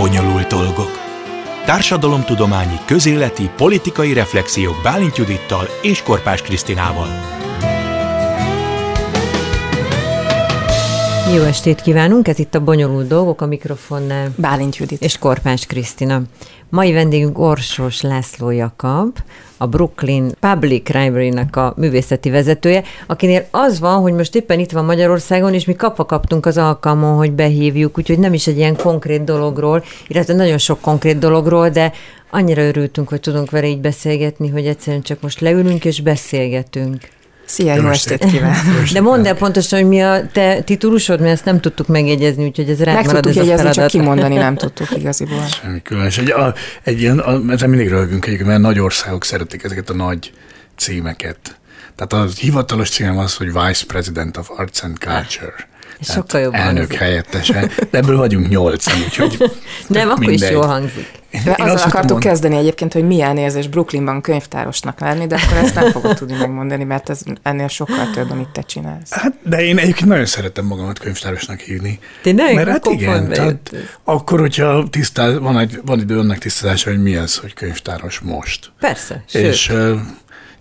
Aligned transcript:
Bonyolult 0.00 0.46
dolgok. 0.46 0.90
Társadalomtudományi, 1.64 2.76
közéleti, 2.86 3.50
politikai 3.56 4.12
reflexiók 4.12 4.82
Bálint 4.82 5.16
Judittal 5.16 5.68
és 5.82 6.02
Korpás 6.02 6.42
Krisztinával. 6.42 7.08
Jó 11.34 11.42
estét 11.42 11.80
kívánunk, 11.80 12.28
ez 12.28 12.38
itt 12.38 12.54
a 12.54 12.60
Bonyolult 12.60 13.08
Dolgok 13.08 13.40
a 13.40 13.46
mikrofonnál. 13.46 14.32
Bálint 14.36 14.76
Judit. 14.76 15.02
És 15.02 15.18
Korpás 15.18 15.66
Krisztina. 15.66 16.22
Mai 16.68 16.92
vendégünk 16.92 17.38
Orsos 17.38 18.00
László 18.00 18.50
Jakab, 18.50 19.16
a 19.56 19.66
Brooklyn 19.66 20.32
Public 20.40 20.88
Library-nak 20.88 21.56
a 21.56 21.74
művészeti 21.76 22.30
vezetője, 22.30 22.82
akinél 23.06 23.46
az 23.50 23.80
van, 23.80 24.00
hogy 24.00 24.12
most 24.12 24.34
éppen 24.34 24.58
itt 24.58 24.70
van 24.70 24.84
Magyarországon, 24.84 25.54
és 25.54 25.64
mi 25.64 25.74
kapva 25.74 26.04
kaptunk 26.04 26.46
az 26.46 26.58
alkalmon, 26.58 27.16
hogy 27.16 27.32
behívjuk, 27.32 27.98
úgyhogy 27.98 28.18
nem 28.18 28.34
is 28.34 28.46
egy 28.46 28.56
ilyen 28.56 28.76
konkrét 28.76 29.24
dologról, 29.24 29.84
illetve 30.08 30.34
nagyon 30.34 30.58
sok 30.58 30.80
konkrét 30.80 31.18
dologról, 31.18 31.68
de 31.68 31.92
annyira 32.30 32.62
örültünk, 32.62 33.08
hogy 33.08 33.20
tudunk 33.20 33.50
vele 33.50 33.66
így 33.66 33.80
beszélgetni, 33.80 34.48
hogy 34.48 34.66
egyszerűen 34.66 35.02
csak 35.02 35.20
most 35.20 35.40
leülünk 35.40 35.84
és 35.84 36.00
beszélgetünk. 36.00 37.14
Szia, 37.46 37.74
jó, 37.74 37.82
jó 37.82 37.88
estét 37.88 38.24
kívánok! 38.24 38.88
De 38.92 39.00
mondd 39.00 39.26
el 39.26 39.36
pontosan, 39.36 39.78
hogy 39.78 39.88
mi 39.88 40.02
a 40.02 40.26
te 40.32 40.60
titulusod, 40.62 41.20
mert 41.20 41.32
ezt 41.32 41.44
nem 41.44 41.60
tudtuk 41.60 41.86
megjegyezni, 41.86 42.44
úgyhogy 42.44 42.70
ez 42.70 42.82
rád 42.82 42.94
Meg 42.94 43.06
marad 43.06 43.22
tudtuk 43.22 43.42
ez 43.42 43.48
jegyezni, 43.48 43.68
a 43.68 43.72
csak 43.72 43.86
kimondani 43.86 44.36
nem 44.36 44.56
tudtuk 44.56 44.90
igaziból. 44.96 45.46
Semmi 45.46 45.82
különös. 45.82 46.18
Egy, 46.18 46.30
a, 46.30 46.54
egy 46.82 47.00
ilyen, 47.00 47.18
a, 47.18 47.40
ezzel 47.52 47.68
mindig 47.68 47.88
röhögünk 47.88 48.26
egyébként, 48.26 48.48
mert 48.48 48.60
nagy 48.60 48.78
országok 48.78 49.24
szeretik 49.24 49.62
ezeket 49.62 49.90
a 49.90 49.94
nagy 49.94 50.32
címeket. 50.76 51.58
Tehát 51.94 52.12
a 52.12 52.30
hivatalos 52.40 52.90
cím 52.90 53.18
az, 53.18 53.34
hogy 53.34 53.52
Vice 53.52 53.84
President 53.86 54.36
of 54.36 54.50
Arts 54.56 54.82
and 54.82 54.98
Culture. 54.98 55.54
Ez 56.00 56.12
sokkal 56.12 56.40
jobb 56.40 56.54
Elnök 56.54 56.76
hangzik. 56.76 56.98
helyettese, 56.98 57.70
de 57.90 57.98
ebből 57.98 58.16
vagyunk 58.16 58.48
nyolcan, 58.48 58.94
úgyhogy 59.04 59.36
Nem, 59.86 60.08
akkor 60.10 60.22
is 60.22 60.28
mindegy. 60.28 60.50
jól 60.52 60.66
hangzik. 60.66 61.10
Én 61.30 61.40
Azzal 61.52 61.68
azt 61.68 61.84
akartuk 61.84 62.10
mondom, 62.10 62.18
kezdeni 62.30 62.56
egyébként, 62.56 62.92
hogy 62.92 63.06
milyen 63.06 63.36
érzés 63.36 63.68
Brooklynban 63.68 64.20
könyvtárosnak 64.20 65.00
lenni, 65.00 65.26
de 65.26 65.38
akkor 65.44 65.56
ezt 65.56 65.74
nem 65.74 65.90
fogod 65.90 66.16
tudni 66.16 66.36
megmondani, 66.36 66.84
mert 66.84 67.08
ez 67.10 67.20
ennél 67.42 67.68
sokkal 67.68 68.10
több, 68.14 68.30
amit 68.30 68.48
te 68.48 68.60
csinálsz. 68.62 69.12
Hát, 69.12 69.32
de 69.42 69.64
én 69.64 69.78
egyébként 69.78 70.08
nagyon 70.08 70.26
szeretem 70.26 70.64
magamat 70.64 70.98
könyvtárosnak 70.98 71.60
hívni. 71.60 71.98
Tényleg? 72.22 72.54
Mert 72.54 72.68
hát 72.68 72.76
Akkor 72.76 72.92
igen, 72.92 73.28
tehát 73.28 73.70
akkor, 74.04 74.40
hogyha 74.40 74.88
tisztáz, 74.90 75.38
van, 75.38 75.58
egy, 75.58 75.80
van 75.84 76.00
idő 76.00 76.16
önnek 76.16 76.38
tisztázása, 76.38 76.90
hogy 76.90 77.02
mi 77.02 77.16
az, 77.16 77.36
hogy 77.36 77.54
könyvtáros 77.54 78.18
most. 78.18 78.72
Persze, 78.80 79.24
sőt. 79.28 79.42
És, 79.44 79.72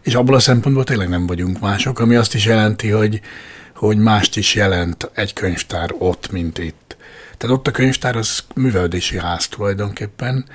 és 0.04 0.16
abból 0.16 0.36
a 0.36 0.40
szempontból 0.40 0.84
tényleg 0.84 1.10
nem 1.10 1.28
vagyunk 1.28 1.60
mások, 1.60 2.00
ami 2.00 2.16
azt 2.16 2.36
is 2.36 2.46
jelenti, 2.46 2.90
hogy, 2.90 3.20
hogy 3.76 3.98
mást 3.98 4.38
is 4.38 4.56
jelent 4.56 5.12
egy 5.14 5.34
könyvtár 5.34 5.90
ott, 5.98 6.32
mint 6.32 6.58
itt. 6.58 6.98
Tehát 7.38 7.56
ott 7.56 7.68
a 7.68 7.72
könyvtár 7.72 8.16
az 8.16 8.44
művelődési 8.56 9.18
ház 9.20 9.48
tulajdonképpen, 9.48 10.46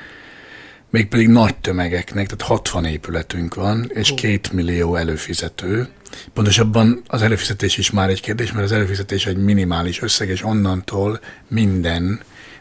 mégpedig 0.91 1.29
nagy 1.29 1.57
tömegeknek, 1.57 2.25
tehát 2.27 2.43
60 2.43 2.85
épületünk 2.85 3.55
van, 3.55 3.91
és 3.95 4.13
két 4.17 4.53
millió 4.53 4.97
előfizető. 4.97 5.89
Pontosabban 6.33 7.03
az 7.07 7.23
előfizetés 7.23 7.79
is 7.79 7.91
már 7.91 8.09
egy 8.09 8.21
kérdés, 8.21 8.53
mert 8.53 8.65
az 8.65 8.73
előfizetés 8.73 9.27
egy 9.27 9.37
minimális 9.37 10.03
összeg, 10.03 10.29
és 10.29 10.45
onnantól 10.45 11.21
minden 11.49 12.21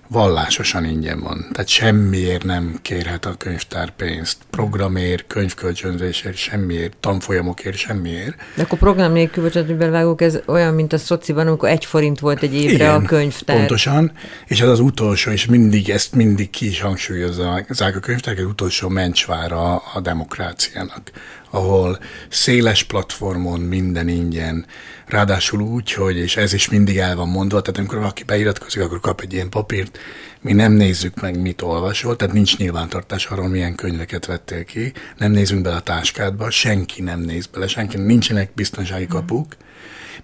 vallásosan 0.10 0.86
ingyen 0.86 1.20
van. 1.20 1.48
Tehát 1.52 1.68
semmiért 1.68 2.44
nem 2.44 2.80
kérhet 2.82 3.26
a 3.26 3.34
könyvtár 3.38 3.90
pénzt. 3.90 4.38
Programért, 4.50 5.28
könyvkölcsönzésért, 5.28 6.36
semmiért, 6.36 6.98
tanfolyamokért, 7.00 7.78
semmiért. 7.78 8.36
De 8.56 8.62
akkor 8.62 8.78
program 8.78 9.12
nélkül, 9.12 9.44
bocsánat, 9.44 10.22
ez 10.22 10.40
olyan, 10.46 10.74
mint 10.74 10.94
a 10.94 10.98
szociban, 10.98 11.48
amikor 11.48 11.70
egy 11.70 11.86
forint 11.86 12.20
volt 12.20 12.42
egy 12.42 12.56
évre 12.56 12.94
a 12.94 13.02
könyvtár. 13.02 13.58
pontosan. 13.58 14.12
És 14.48 14.62
az 14.62 14.70
az 14.70 14.80
utolsó, 14.80 15.32
és 15.32 15.46
mindig 15.46 15.90
ezt 15.90 16.16
mindig 16.16 16.50
ki 16.50 16.68
is 16.68 16.82
hangsúlyozzák 16.82 17.96
a 17.96 18.00
könyvtár, 18.00 18.38
az 18.38 18.46
utolsó 18.46 18.90
mencsvára 18.90 19.76
a 19.76 20.00
demokráciának, 20.00 21.12
ahol 21.50 22.00
széles 22.30 22.84
platformon 22.84 23.60
minden 23.60 24.08
ingyen, 24.08 24.66
ráadásul 25.06 25.62
úgy, 25.62 25.94
hogy, 25.94 26.18
és 26.18 26.38
ez 26.38 26.54
is 26.54 26.70
mindig 26.70 26.98
el 26.98 27.16
van 27.16 27.30
mondva, 27.30 27.62
tehát 27.62 27.78
amikor 27.78 27.98
valaki 27.98 28.24
beiratkozik, 28.24 28.82
akkor 28.82 29.00
kap 29.00 29.22
egy 29.22 29.34
ilyen 29.34 29.50
papírt, 29.50 29.98
mi 30.42 30.54
nem 30.54 30.72
nézzük 30.72 31.22
meg, 31.22 31.42
mit 31.42 31.62
olvasol, 31.62 32.16
tehát 32.16 32.34
nincs 32.34 32.58
nyilvántartás 32.58 33.26
arról, 33.26 33.48
milyen 33.48 33.76
könyveket 33.76 34.26
vettél 34.26 34.66
ki, 34.66 34.94
nem 35.18 35.32
nézünk 35.32 35.62
bele 35.62 35.76
a 35.76 35.82
táskádba, 35.82 36.50
senki 36.50 37.02
nem 37.02 37.20
néz 37.20 37.46
bele, 37.46 37.68
senki, 37.68 37.98
nincsenek 37.98 38.52
biztonsági 38.54 39.08
kapuk, 39.08 39.56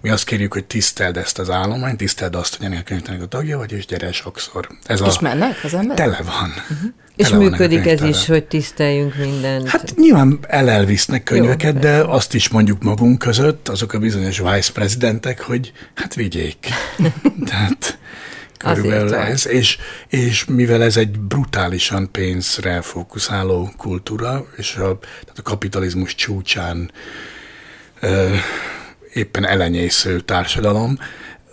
mi 0.00 0.10
azt 0.10 0.24
kérjük, 0.24 0.52
hogy 0.52 0.64
tiszteld 0.64 1.16
ezt 1.16 1.38
az 1.38 1.50
állományt, 1.50 1.96
tiszteld 1.96 2.34
azt, 2.34 2.56
hogy 2.56 2.66
ennek 2.66 2.78
a 2.78 2.82
könyvtárnak 2.82 3.24
a 3.24 3.26
tagja 3.26 3.58
vagy, 3.58 3.72
és 3.72 3.86
gyere 3.86 4.12
sokszor. 4.12 4.68
Ez 4.84 5.00
És 5.00 5.16
a, 5.16 5.18
mennek 5.20 5.60
az 5.62 5.74
emberek? 5.74 5.96
Tele 5.96 6.22
van. 6.22 6.52
Uh-huh. 6.70 6.90
És 7.16 7.28
működik 7.28 7.86
ez 7.86 8.02
is, 8.02 8.26
hogy 8.26 8.44
tiszteljünk 8.44 9.16
mindent. 9.16 9.68
Hát 9.68 9.94
nyilván 9.96 10.38
elelvisznek 10.48 11.22
könyveket, 11.22 11.74
Jó, 11.74 11.80
de 11.80 11.96
azt 11.96 12.34
is 12.34 12.48
mondjuk 12.48 12.82
magunk 12.82 13.18
között, 13.18 13.68
azok 13.68 13.92
a 13.92 13.98
bizonyos 13.98 14.38
vice 14.38 14.72
presidentek, 14.72 15.40
hogy 15.40 15.72
hát 15.94 16.14
vigyék. 16.14 16.68
Tehát 17.48 17.98
körülbelül 18.58 19.14
ez, 19.14 19.46
és, 19.46 19.78
és 20.08 20.44
mivel 20.44 20.82
ez 20.82 20.96
egy 20.96 21.18
brutálisan 21.18 22.10
pénzre 22.10 22.80
fókuszáló 22.80 23.70
kultúra, 23.76 24.46
és 24.56 24.74
a, 24.74 24.98
tehát 24.98 25.38
a 25.38 25.42
kapitalizmus 25.42 26.14
csúcsán 26.14 26.90
ö, 28.00 28.34
éppen 29.16 29.46
elenyésző 29.46 30.20
társadalom, 30.20 30.98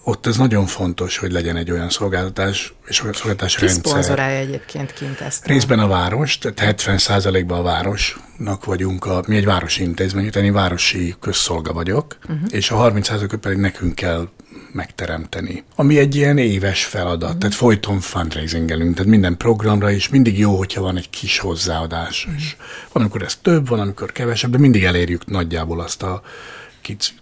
ott 0.05 0.27
ez 0.27 0.37
nagyon 0.37 0.65
fontos, 0.65 1.17
hogy 1.17 1.31
legyen 1.31 1.55
egy 1.55 1.71
olyan 1.71 1.89
szolgáltatás 1.89 2.73
és 2.87 3.01
olyan 3.01 3.13
szolgáltatás 3.13 3.55
Ki 3.55 3.65
rendszer. 3.65 3.85
szponzorálja 3.85 4.37
egyébként 4.37 4.93
kint 4.93 5.19
ezt? 5.19 5.45
Részben 5.45 5.79
a 5.79 5.87
város, 5.87 6.37
tehát 6.37 6.83
70%-ban 6.85 7.59
a 7.59 7.63
városnak 7.63 8.65
vagyunk, 8.65 9.05
a, 9.05 9.23
mi 9.27 9.35
egy 9.35 9.45
városi 9.45 9.83
intézmény, 9.83 10.29
én 10.35 10.53
városi 10.53 11.15
közszolga 11.19 11.73
vagyok, 11.73 12.17
uh-huh. 12.21 12.47
és 12.49 12.71
a 12.71 12.91
30%-ot 12.91 13.39
pedig 13.39 13.57
nekünk 13.57 13.95
kell 13.95 14.27
megteremteni. 14.71 15.63
Ami 15.75 15.97
egy 15.97 16.15
ilyen 16.15 16.37
éves 16.37 16.85
feladat, 16.85 17.23
uh-huh. 17.23 17.37
tehát 17.37 17.55
folyton 17.55 17.99
fundraisingelünk, 17.99 18.95
tehát 18.95 19.11
minden 19.11 19.37
programra 19.37 19.91
is 19.91 20.09
mindig 20.09 20.39
jó, 20.39 20.57
hogyha 20.57 20.81
van 20.81 20.97
egy 20.97 21.09
kis 21.09 21.39
hozzáadás. 21.39 22.25
Uh-huh. 22.25 22.41
És 22.41 22.55
van, 22.91 23.03
amikor 23.03 23.21
ez 23.21 23.35
több, 23.41 23.67
van, 23.67 23.79
amikor 23.79 24.11
kevesebb, 24.11 24.51
de 24.51 24.57
mindig 24.57 24.83
elérjük 24.83 25.25
nagyjából 25.25 25.79
azt 25.79 26.03
a 26.03 26.21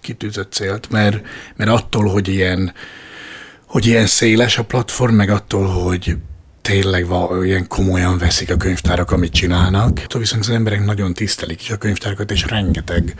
kitűzött 0.01 0.51
célt, 0.51 0.89
mert, 0.89 1.25
mert 1.55 1.69
attól, 1.69 2.05
hogy 2.05 2.27
ilyen 2.27 2.73
hogy 3.71 3.85
ilyen 3.85 4.07
széles 4.07 4.57
a 4.57 4.63
platform, 4.63 5.13
meg 5.13 5.29
attól, 5.29 5.67
hogy 5.67 6.15
tényleg 6.61 7.07
va, 7.07 7.45
ilyen 7.45 7.67
komolyan 7.67 8.17
veszik 8.17 8.51
a 8.51 8.55
könyvtárak, 8.55 9.11
amit 9.11 9.31
csinálnak. 9.33 9.99
Attól 10.03 10.21
viszont 10.21 10.43
az 10.43 10.49
emberek 10.49 10.85
nagyon 10.85 11.13
tisztelik 11.13 11.61
is 11.61 11.69
a 11.69 11.77
könyvtárakat, 11.77 12.31
és 12.31 12.45
rengeteg 12.47 13.15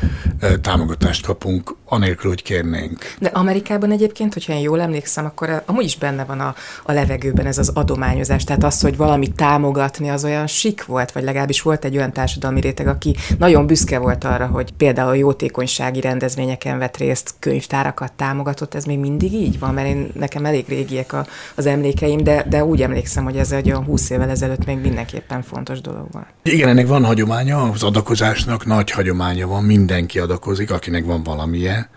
támogatást 0.62 1.26
kapunk, 1.26 1.76
anélkül, 1.86 2.30
hogy 2.30 2.44
kérnénk. 2.44 3.16
De 3.20 3.28
Amerikában 3.28 3.92
egyébként, 3.92 4.34
hogyha 4.34 4.54
én 4.54 4.60
jól 4.60 4.82
emlékszem, 4.82 5.26
akkor 5.26 5.50
a- 5.50 5.64
amúgy 5.66 5.84
is 5.84 5.98
benne 5.98 6.24
van 6.24 6.40
a, 6.40 6.56
a 6.84 6.92
levegőben 6.92 7.46
ez 7.46 7.58
az 7.58 7.70
adományozás. 7.74 8.44
Tehát 8.44 8.64
az, 8.64 8.82
hogy 8.82 8.98
valamit 8.98 9.36
támogatni, 9.36 10.10
az 10.10 10.24
olyan 10.24 10.48
sik 10.48 10.86
volt, 10.86 11.12
vagy 11.12 11.24
legalábbis 11.24 11.62
volt 11.62 11.86
egy 11.86 11.96
olyan 11.96 12.14
társadalmi 12.14 12.62
réteg, 12.62 12.88
aki 12.88 13.16
nagyon 13.38 13.66
büszke 13.68 13.98
volt 13.98 14.24
arra, 14.24 14.46
hogy 14.46 14.72
például 14.74 15.18
jótékonysági 15.18 16.02
rendezvényeken 16.02 16.78
vett 16.78 16.98
részt, 16.98 17.34
könyvtárakat 17.40 18.12
támogatott. 18.14 18.76
Ez 18.76 18.84
még 18.84 19.00
mindig 19.00 19.34
így 19.34 19.60
van, 19.60 19.74
mert 19.74 19.88
én, 19.88 20.12
nekem 20.16 20.46
elég 20.46 20.66
régiek 20.68 21.14
a, 21.14 21.26
az 21.56 21.66
emlékeim, 21.66 22.24
de, 22.24 22.46
de 22.50 22.64
úgy 22.64 22.82
emlékszem, 22.82 23.24
hogy 23.32 23.40
ez 23.40 23.52
egy 23.52 23.68
olyan 23.68 23.84
20 23.84 24.10
évvel 24.10 24.30
ezelőtt 24.30 24.66
még 24.66 24.78
mindenképpen 24.78 25.42
fontos 25.42 25.82
dolog 25.82 26.08
volt. 26.12 26.26
Igen, 26.44 26.70
ennek 26.70 26.88
van 26.88 27.06
hagyománya, 27.06 27.62
az 27.62 27.84
adakozásnak 27.84 28.66
nagy 28.66 28.92
hagyománya 28.92 29.48
van, 29.48 29.64
mindenki 29.64 30.20
adakozik, 30.20 30.72
akinek 30.72 31.06
van 31.06 31.24
valamilyen, 31.24 31.90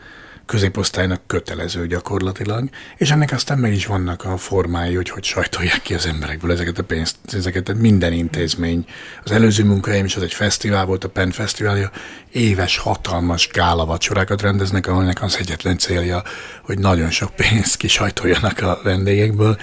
középosztálynak 0.47 1.21
kötelező 1.27 1.87
gyakorlatilag, 1.87 2.69
és 2.97 3.11
ennek 3.11 3.33
aztán 3.33 3.59
meg 3.59 3.73
is 3.73 3.87
vannak 3.87 4.25
a 4.25 4.37
formái, 4.37 4.95
hogy 4.95 5.11
hogy 5.11 5.25
sajtolják 5.25 5.83
ki 5.83 5.95
az 5.95 6.07
emberekből 6.07 6.53
ezeket 6.53 6.79
a 6.79 6.85
pénzt, 6.85 7.17
ezeket 7.33 7.65
tehát 7.65 7.81
minden 7.81 8.13
intézmény. 8.13 8.85
Az 9.25 9.31
előző 9.31 9.65
munkahelyem 9.65 10.05
is 10.05 10.17
az 10.17 10.23
egy 10.23 10.33
fesztivál 10.33 10.85
volt, 10.85 11.05
a 11.05 11.09
Penn 11.09 11.31
Fesztiválja, 11.31 11.91
éves 12.33 12.79
hatalmas 12.79 13.49
gála 13.49 13.87
vacsorákat 13.87 14.43
rendeznek, 14.43 14.87
ennek 14.87 15.23
az 15.23 15.37
egyetlen 15.41 15.79
célja, 15.79 16.23
hogy 16.63 16.79
nagyon 16.79 17.11
sok 17.11 17.35
pénzt 17.35 17.77
kisajtoljanak 17.77 18.61
a 18.61 18.81
vendégekből, 18.83 19.57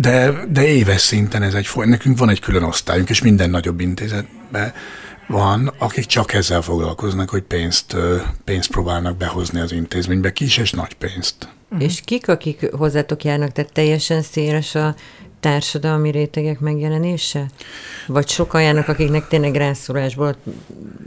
de, 0.00 0.44
de 0.48 0.66
éves 0.66 1.00
szinten 1.00 1.42
ez 1.42 1.54
egy 1.54 1.66
foly. 1.66 1.86
Nekünk 1.86 2.18
van 2.18 2.28
egy 2.28 2.40
külön 2.40 2.62
osztályunk, 2.62 3.08
és 3.10 3.22
minden 3.22 3.50
nagyobb 3.50 3.80
intézetben 3.80 4.72
van, 5.26 5.72
akik 5.78 6.04
csak 6.04 6.32
ezzel 6.32 6.62
foglalkoznak, 6.62 7.28
hogy 7.28 7.42
pénzt, 7.42 7.96
pénzt 8.44 8.70
próbálnak 8.70 9.16
behozni 9.16 9.60
az 9.60 9.72
intézménybe, 9.72 10.32
kis 10.32 10.56
és 10.56 10.70
nagy 10.70 10.94
pénzt. 10.94 11.48
És 11.78 12.00
kik, 12.04 12.28
akik 12.28 12.70
hozzátok 12.72 13.24
járnak, 13.24 13.52
tehát 13.52 13.72
teljesen 13.72 14.22
széles 14.22 14.74
a 14.74 14.94
társadalmi 15.40 16.10
rétegek 16.10 16.60
megjelenése? 16.60 17.46
Vagy 18.06 18.28
sokan 18.28 18.62
járnak, 18.62 18.88
akiknek 18.88 19.28
tényleg 19.28 19.54
rászólásból 19.54 20.36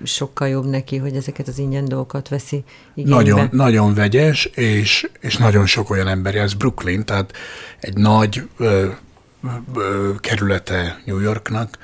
sokkal 0.03 0.47
jobb 0.47 0.65
neki, 0.65 0.97
hogy 0.97 1.15
ezeket 1.15 1.47
az 1.47 1.59
ingyen 1.59 1.85
dolgokat 1.85 2.29
veszi 2.29 2.63
igénybe? 2.93 3.15
Nagyon, 3.15 3.49
nagyon 3.51 3.93
vegyes, 3.93 4.45
és, 4.45 5.09
és 5.19 5.37
nagyon 5.37 5.65
sok 5.65 5.89
olyan 5.89 6.07
ember, 6.07 6.35
ez 6.35 6.53
Brooklyn, 6.53 7.05
tehát 7.05 7.33
egy 7.79 7.97
nagy 7.97 8.41
ö, 8.57 8.87
kerülete 10.19 11.01
New 11.05 11.19
Yorknak, 11.19 11.77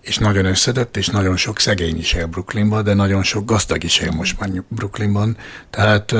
és 0.00 0.18
nagyon 0.18 0.44
összetett, 0.44 0.96
és 0.96 1.08
nagyon 1.08 1.36
sok 1.36 1.60
szegény 1.60 1.98
is 1.98 2.12
él 2.12 2.26
Brooklynban, 2.26 2.84
de 2.84 2.94
nagyon 2.94 3.22
sok 3.22 3.44
gazdag 3.44 3.84
is 3.84 3.98
él 3.98 4.10
most 4.10 4.40
már 4.40 4.50
Brooklynban. 4.68 5.36
Tehát 5.70 6.14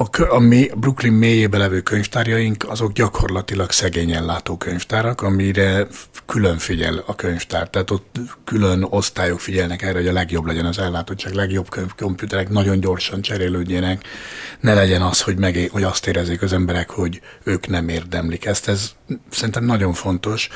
a, 0.00 0.34
a 0.34 0.38
mély, 0.38 0.70
Brooklyn 0.76 1.12
mélyébe 1.12 1.58
levő 1.58 1.80
könyvtárjaink, 1.80 2.64
azok 2.68 2.92
gyakorlatilag 2.92 3.70
szegényen 3.70 4.24
látó 4.24 4.56
könyvtárak, 4.56 5.22
amire 5.22 5.86
külön 6.26 6.58
figyel 6.58 7.02
a 7.06 7.14
könyvtár. 7.14 7.68
Tehát 7.68 7.90
ott 7.90 8.16
külön 8.44 8.86
osztályok 8.90 9.40
figyelnek 9.40 9.82
erre, 9.82 9.98
hogy 9.98 10.06
a 10.08 10.12
legjobb 10.12 10.46
legyen 10.46 10.64
az 10.64 10.78
ellátottság, 10.78 11.32
legjobb 11.32 11.68
komputerek 11.96 12.48
nagyon 12.48 12.80
gyorsan 12.80 13.20
cserélődjenek, 13.20 14.04
ne 14.60 14.74
legyen 14.74 15.02
az, 15.02 15.20
hogy, 15.22 15.36
meg, 15.36 15.68
hogy 15.72 15.82
azt 15.82 16.06
érezzék 16.06 16.42
az 16.42 16.52
emberek, 16.52 16.90
hogy 16.90 17.20
ők 17.44 17.66
nem 17.66 17.88
érdemlik 17.88 18.44
ezt. 18.44 18.68
Ez 18.68 18.90
szerintem 19.30 19.64
nagyon 19.64 19.92
fontos. 19.92 20.48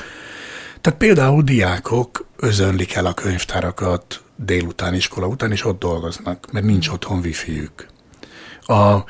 Tehát 0.81 0.99
például 0.99 1.41
diákok 1.41 2.27
özönlik 2.37 2.93
el 2.93 3.05
a 3.05 3.13
könyvtárakat 3.13 4.21
délután, 4.35 4.93
iskola 4.93 5.27
után, 5.27 5.51
és 5.51 5.65
ott 5.65 5.79
dolgoznak, 5.79 6.51
mert 6.51 6.65
nincs 6.65 6.87
otthon 6.87 7.19
wifi-jük. 7.19 7.87
A 8.65 9.03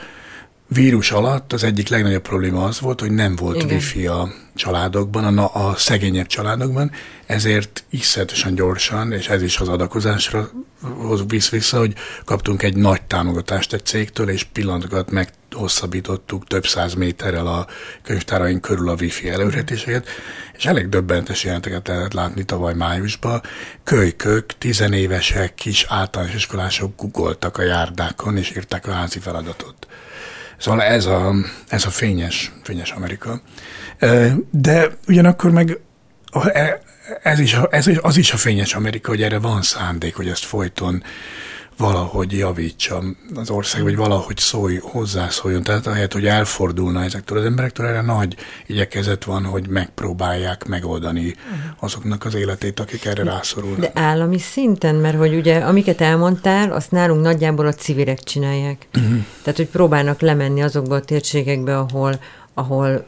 vírus 0.68 1.12
alatt 1.12 1.54
az 1.54 1.64
egyik 1.64 1.88
legnagyobb 1.88 2.22
probléma 2.22 2.64
az 2.64 2.80
volt, 2.80 3.00
hogy 3.00 3.12
nem 3.12 3.36
volt 3.36 3.56
Igen. 3.56 3.68
wifi 3.70 4.08
a 4.08 4.34
családokban, 4.56 5.38
a, 5.38 5.68
a 5.68 5.76
szegényebb 5.76 6.28
családokban, 6.28 6.92
ezért 7.26 7.84
iszonyatosan 7.90 8.56
gyorsan, 8.56 9.12
és 9.12 9.28
ez 9.28 9.42
is 9.42 9.58
az 9.58 9.68
adakozásra 9.68 10.50
hoz 10.82 11.24
visz 11.28 11.50
vissza, 11.50 11.78
hogy 11.78 11.94
kaptunk 12.26 12.64
egy 12.64 12.76
nagy 12.76 13.02
támogatást 13.02 13.74
egy 13.74 13.86
cégtől, 13.86 14.30
és 14.30 14.44
pillanatokat 14.44 15.12
meghosszabbítottuk 15.12 16.48
több 16.48 16.68
száz 16.68 16.94
méterrel 16.94 17.48
a 17.48 17.68
könyvtáraink 18.04 18.62
körül 18.62 18.90
a 18.90 18.96
wifi 19.00 19.30
előretéseket, 19.30 20.08
és 20.54 20.66
elég 20.66 20.90
döbbentes 20.90 21.44
jelenteket 21.44 21.88
lehet 21.88 22.14
látni 22.14 22.44
tavaly 22.44 22.74
májusban. 22.74 23.42
Kölykök, 23.84 24.58
tizenévesek, 24.58 25.56
kis 25.56 25.86
általános 25.90 26.36
iskolások 26.36 26.96
googoltak 26.96 27.58
a 27.58 27.64
járdákon, 27.64 28.38
és 28.38 28.56
írták 28.56 28.88
a 28.88 28.92
házi 28.92 29.20
feladatot. 29.20 29.88
Szóval 30.64 30.82
ez 30.82 31.06
a, 31.06 31.34
ez 31.68 31.86
a 31.86 31.90
fényes, 31.90 32.52
fényes 32.64 32.92
Amerika. 32.92 33.42
De 34.50 34.88
ugyanakkor 35.08 35.52
meg 35.52 35.80
e, 36.54 36.82
ez 37.24 37.40
is, 37.40 37.58
ez 37.70 37.90
az 38.02 38.18
is 38.18 38.32
a 38.34 38.38
fényes 38.38 38.74
Amerika, 38.74 39.10
hogy 39.10 39.22
erre 39.22 39.40
van 39.40 39.62
szándék, 39.62 40.16
hogy 40.16 40.28
ezt 40.28 40.44
folyton 40.44 41.04
valahogy 41.78 42.32
javítsa 42.32 43.04
az 43.36 43.50
ország, 43.50 43.84
vagy 43.84 43.96
valahogy 43.96 44.38
szólj, 44.38 44.80
hozzászóljon. 44.82 45.64
Tehát 45.64 45.88
ahelyett, 45.88 46.14
hogy 46.14 46.26
elfordulna 46.26 47.04
ezektől 47.04 47.38
az 47.38 47.46
emberektől, 47.46 47.86
erre 47.86 48.02
nagy 48.02 48.36
igyekezet 48.68 49.24
van, 49.24 49.44
hogy 49.44 49.68
megpróbálják 49.68 50.66
megoldani 50.68 51.36
azoknak 51.80 52.26
az 52.26 52.36
életét, 52.36 52.80
akik 52.80 53.06
erre 53.06 53.24
rászorulnak. 53.24 53.80
De 53.80 53.92
állami 53.94 54.40
szinten, 54.40 54.96
mert 54.96 55.18
hogy 55.18 55.36
ugye 55.36 55.58
amiket 55.58 56.02
elmondtál, 56.02 56.72
azt 56.72 56.92
nálunk 56.92 57.22
nagyjából 57.22 57.68
a 57.68 57.74
civilek 57.74 58.20
csinálják. 58.20 58.88
Uh-huh. 58.98 59.18
Tehát, 59.44 59.60
hogy 59.60 59.68
próbálnak 59.68 60.22
lemenni 60.22 60.62
azokba 60.62 60.96
a 60.96 61.02
térségekbe, 61.02 61.78
ahol, 61.78 62.20
ahol 62.54 63.06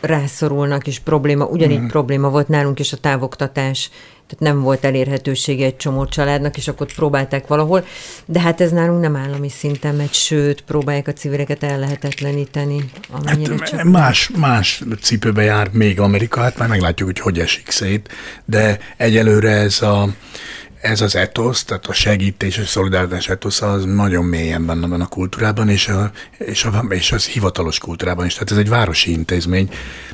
rászorulnak, 0.00 0.86
és 0.86 0.98
probléma, 0.98 1.44
ugyanígy 1.44 1.80
mm. 1.80 1.86
probléma 1.86 2.30
volt 2.30 2.48
nálunk 2.48 2.78
is 2.78 2.92
a 2.92 2.96
távoktatás, 2.96 3.90
tehát 4.28 4.54
nem 4.54 4.62
volt 4.62 4.84
elérhetősége 4.84 5.64
egy 5.64 5.76
csomó 5.76 6.06
családnak, 6.06 6.56
és 6.56 6.68
akkor 6.68 6.92
próbálták 6.94 7.46
valahol, 7.46 7.84
de 8.26 8.40
hát 8.40 8.60
ez 8.60 8.70
nálunk 8.70 9.00
nem 9.00 9.16
állami 9.16 9.48
szinten 9.48 9.94
megy, 9.94 10.12
sőt, 10.12 10.60
próbálják 10.60 11.08
a 11.08 11.12
civileket 11.12 11.62
ellehetetleníteni, 11.62 12.90
amennyire 13.10 13.54
hát, 13.58 13.68
csak... 13.68 13.82
Más, 13.82 14.30
más 14.36 14.82
cipőbe 15.00 15.42
jár 15.42 15.70
még 15.72 16.00
Amerika, 16.00 16.40
hát 16.40 16.58
már 16.58 16.68
meglátjuk, 16.68 17.08
hogy 17.08 17.18
hogy 17.18 17.38
esik 17.38 17.70
szét, 17.70 18.12
de 18.44 18.78
egyelőre 18.96 19.50
ez 19.50 19.82
a 19.82 20.08
ez 20.80 21.00
az 21.00 21.16
etosz, 21.16 21.64
tehát 21.64 21.86
a 21.86 21.92
segítés 21.92 22.56
és 22.56 22.68
szolidaritás 22.68 23.28
etosz 23.28 23.62
az 23.62 23.84
nagyon 23.84 24.24
mélyen 24.24 24.66
benne 24.66 24.86
van 24.86 25.00
a 25.00 25.06
kultúrában, 25.06 25.68
és, 25.68 25.88
a, 25.88 26.10
és, 26.38 26.64
a, 26.64 26.84
és 26.88 27.12
az 27.12 27.26
hivatalos 27.26 27.78
kultúrában 27.78 28.26
is. 28.26 28.32
Tehát 28.32 28.50
ez 28.50 28.56
egy 28.56 28.68
városi 28.68 29.10
intézmény. 29.10 29.70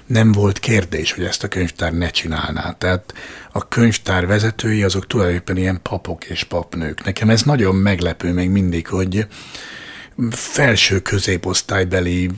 Nem 0.06 0.32
volt 0.32 0.58
kérdés, 0.58 1.12
hogy 1.12 1.24
ezt 1.24 1.44
a 1.44 1.48
könyvtár 1.48 1.92
ne 1.92 2.08
csinálná. 2.08 2.72
Tehát 2.72 3.14
a 3.52 3.68
könyvtár 3.68 4.26
vezetői 4.26 4.82
azok 4.82 5.06
tulajdonképpen 5.06 5.56
ilyen 5.56 5.80
papok 5.82 6.24
és 6.24 6.44
papnők. 6.44 7.04
Nekem 7.04 7.30
ez 7.30 7.42
nagyon 7.42 7.74
meglepő 7.74 8.32
még 8.32 8.50
mindig, 8.50 8.86
hogy 8.86 9.26
felső 10.30 11.00
középosztálybeli 11.00 12.30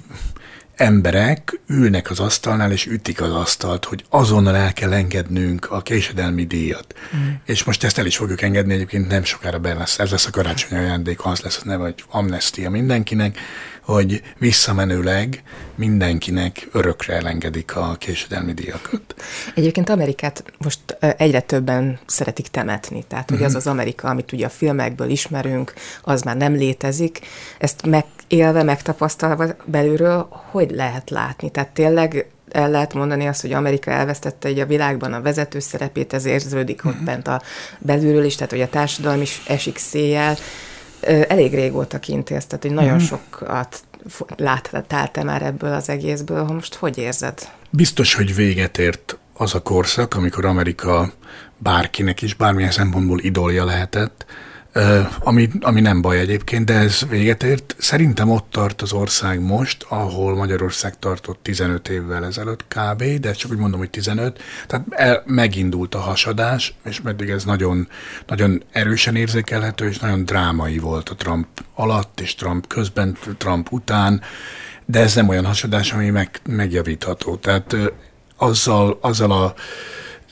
emberek 0.76 1.60
ülnek 1.68 2.10
az 2.10 2.20
asztalnál, 2.20 2.72
és 2.72 2.86
ütik 2.86 3.20
az 3.20 3.32
asztalt, 3.32 3.84
hogy 3.84 4.04
azonnal 4.08 4.56
el 4.56 4.72
kell 4.72 4.92
engednünk 4.92 5.70
a 5.70 5.82
késedelmi 5.82 6.44
díjat. 6.44 6.94
Mm. 7.16 7.28
És 7.44 7.64
most 7.64 7.84
ezt 7.84 7.98
el 7.98 8.06
is 8.06 8.16
fogjuk 8.16 8.42
engedni, 8.42 8.74
egyébként 8.74 9.08
nem 9.08 9.24
sokára 9.24 9.58
be 9.58 9.74
lesz. 9.74 9.98
Ez 9.98 10.10
lesz 10.10 10.26
a 10.26 10.30
karácsonyi 10.30 10.80
ajándék, 10.80 11.24
az 11.24 11.40
lesz 11.40 11.60
a 11.62 11.66
neve, 11.66 11.82
hogy 11.82 12.04
amnestia 12.10 12.70
mindenkinek, 12.70 13.38
hogy 13.86 14.22
visszamenőleg 14.38 15.42
mindenkinek 15.74 16.68
örökre 16.72 17.14
elengedik 17.14 17.76
a 17.76 17.96
késedelmi 17.98 18.52
díjakat. 18.52 19.14
Egyébként 19.54 19.88
Amerikát 19.88 20.44
most 20.58 20.80
egyre 21.16 21.40
többen 21.40 21.98
szeretik 22.06 22.48
temetni, 22.48 23.04
tehát 23.08 23.30
hogy 23.30 23.42
az 23.42 23.48
mhm. 23.48 23.56
az 23.56 23.66
Amerika, 23.66 24.08
amit 24.08 24.32
ugye 24.32 24.46
a 24.46 24.48
filmekből 24.48 25.10
ismerünk, 25.10 25.72
az 26.02 26.22
már 26.22 26.36
nem 26.36 26.54
létezik. 26.54 27.20
Ezt 27.58 27.86
megélve, 28.28 28.62
megtapasztalva 28.62 29.46
belülről, 29.64 30.28
hogy 30.30 30.70
lehet 30.70 31.10
látni? 31.10 31.50
Tehát 31.50 31.68
tényleg 31.68 32.26
el 32.50 32.70
lehet 32.70 32.94
mondani 32.94 33.26
azt, 33.26 33.40
hogy 33.40 33.52
Amerika 33.52 33.90
elvesztette 33.90 34.48
egy 34.48 34.58
a 34.58 34.66
világban 34.66 35.12
a 35.12 35.20
vezető 35.20 35.58
szerepét, 35.58 36.12
ez 36.12 36.24
érződik 36.24 36.84
ott 36.84 36.96
mhm. 36.96 37.04
bent 37.04 37.28
a 37.28 37.42
belülről 37.78 38.24
is, 38.24 38.34
tehát 38.34 38.50
hogy 38.50 38.60
a 38.60 38.68
társadalom 38.68 39.20
is 39.20 39.42
esik 39.46 39.78
széjjel 39.78 40.36
elég 41.28 41.54
régóta 41.54 41.98
kintéz, 41.98 42.46
tehát 42.46 42.64
hogy 42.64 42.74
nagyon 42.74 42.94
mm. 42.94 43.04
sokat 43.04 43.80
láttál 44.36 45.10
te 45.10 45.22
már 45.22 45.42
ebből 45.42 45.72
az 45.72 45.88
egészből, 45.88 46.44
most 46.44 46.74
hogy 46.74 46.98
érzed? 46.98 47.48
Biztos, 47.70 48.14
hogy 48.14 48.34
véget 48.34 48.78
ért 48.78 49.18
az 49.32 49.54
a 49.54 49.62
korszak, 49.62 50.14
amikor 50.14 50.44
Amerika 50.44 51.12
bárkinek 51.58 52.22
is 52.22 52.34
bármilyen 52.34 52.70
szempontból 52.70 53.20
idolja 53.20 53.64
lehetett, 53.64 54.26
ami, 55.18 55.48
ami 55.60 55.80
nem 55.80 56.00
baj 56.00 56.18
egyébként, 56.18 56.64
de 56.64 56.74
ez 56.74 57.00
véget 57.08 57.42
ért. 57.42 57.76
Szerintem 57.78 58.30
ott 58.30 58.46
tart 58.50 58.82
az 58.82 58.92
ország 58.92 59.40
most, 59.40 59.86
ahol 59.88 60.36
Magyarország 60.36 60.98
tartott 60.98 61.38
15 61.42 61.88
évvel 61.88 62.24
ezelőtt 62.24 62.64
kb., 62.68 63.02
de 63.20 63.32
csak 63.32 63.50
úgy 63.50 63.58
mondom, 63.58 63.78
hogy 63.78 63.90
15. 63.90 64.42
Tehát 64.66 64.86
el, 64.90 65.22
megindult 65.26 65.94
a 65.94 65.98
hasadás, 65.98 66.74
és 66.84 67.00
meddig 67.00 67.28
ez 67.28 67.44
nagyon, 67.44 67.88
nagyon 68.26 68.62
erősen 68.72 69.16
érzékelhető, 69.16 69.88
és 69.88 69.98
nagyon 69.98 70.24
drámai 70.24 70.78
volt 70.78 71.08
a 71.08 71.14
Trump 71.14 71.46
alatt, 71.74 72.20
és 72.20 72.34
Trump 72.34 72.66
közben, 72.66 73.16
Trump 73.38 73.72
után, 73.72 74.20
de 74.84 75.00
ez 75.00 75.14
nem 75.14 75.28
olyan 75.28 75.46
hasadás, 75.46 75.92
ami 75.92 76.10
meg, 76.10 76.40
megjavítható. 76.48 77.36
Tehát 77.36 77.76
azzal, 78.36 78.98
azzal 79.00 79.32
a 79.32 79.54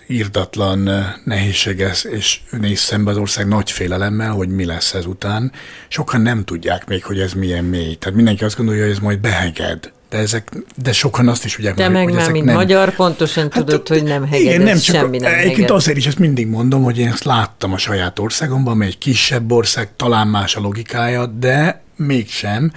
írdatlan 0.07 0.91
nehézség 1.25 1.81
ez, 1.81 2.07
és 2.07 2.41
néz 2.51 2.79
szembe 2.79 3.11
az 3.11 3.17
ország 3.17 3.49
nagy 3.49 3.71
félelemmel, 3.71 4.31
hogy 4.31 4.49
mi 4.49 4.65
lesz 4.65 4.95
ezután. 4.95 5.53
Sokan 5.89 6.21
nem 6.21 6.45
tudják 6.45 6.87
még, 6.87 7.05
hogy 7.05 7.21
ez 7.21 7.33
milyen 7.33 7.65
mély. 7.65 7.95
Tehát 7.95 8.17
mindenki 8.17 8.45
azt 8.45 8.57
gondolja, 8.57 8.83
hogy 8.83 8.93
ez 8.93 8.99
majd 8.99 9.19
beheged. 9.19 9.93
De, 10.11 10.19
ezek, 10.19 10.49
de 10.83 10.93
sokan 10.93 11.29
azt 11.29 11.45
is 11.45 11.59
ugye 11.59 11.73
Te 11.73 11.89
meg 11.89 12.05
hogy 12.05 12.15
már, 12.15 12.31
mint 12.31 12.45
nem... 12.45 12.55
magyar, 12.55 12.95
pontosan 12.95 13.43
hát, 13.43 13.65
tudod, 13.65 13.89
hogy 13.89 14.03
nem 14.03 14.27
heged, 14.27 14.41
igen, 14.41 14.61
nem 14.61 14.79
csak 14.79 14.95
semmi 14.95 15.19
nem 15.19 15.35
Egyébként 15.35 15.71
azért 15.71 15.97
is 15.97 16.07
ezt 16.07 16.19
mindig 16.19 16.47
mondom, 16.47 16.83
hogy 16.83 16.99
én 16.99 17.09
ezt 17.09 17.25
láttam 17.25 17.73
a 17.73 17.79
saját 17.79 18.19
országomban, 18.19 18.73
amely 18.73 18.87
egy 18.87 18.99
kisebb 18.99 19.53
ország, 19.53 19.89
talán 19.97 20.29
más 20.29 20.57
a 20.57 20.61
logikája, 20.61 21.27
de 21.27 21.83
mégsem. 21.97 22.73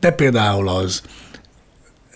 De 0.00 0.10
például 0.10 0.68
az, 0.68 1.02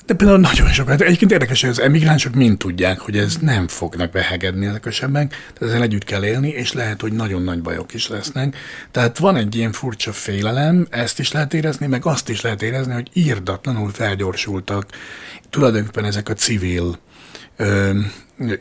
de 0.06 0.14
például 0.14 0.38
nagyon 0.38 0.68
sokat. 0.68 1.00
Egyébként 1.00 1.32
érdekes, 1.32 1.60
hogy 1.60 1.70
az 1.70 1.80
emigránsok 1.80 2.34
mind 2.34 2.58
tudják, 2.58 3.00
hogy 3.00 3.16
ez 3.16 3.36
nem 3.40 3.68
fognak 3.68 4.10
behegedni 4.10 4.66
ezek 4.66 4.86
a 4.86 4.90
sebek, 4.90 5.28
tehát 5.28 5.62
ezzel 5.74 5.82
együtt 5.82 6.04
kell 6.04 6.24
élni, 6.24 6.48
és 6.48 6.72
lehet, 6.72 7.00
hogy 7.00 7.12
nagyon 7.12 7.42
nagy 7.42 7.62
bajok 7.62 7.94
is 7.94 8.08
lesznek. 8.08 8.56
Tehát 8.90 9.18
van 9.18 9.36
egy 9.36 9.56
ilyen 9.56 9.72
furcsa 9.72 10.12
félelem, 10.12 10.86
ezt 10.90 11.18
is 11.18 11.32
lehet 11.32 11.54
érezni, 11.54 11.86
meg 11.86 12.06
azt 12.06 12.28
is 12.28 12.40
lehet 12.40 12.62
érezni, 12.62 12.92
hogy 12.92 13.10
írdatlanul 13.12 13.90
felgyorsultak 13.90 14.86
tulajdonképpen 15.50 16.04
ezek 16.04 16.28
a 16.28 16.34
civil 16.34 16.98
ö, 17.56 17.90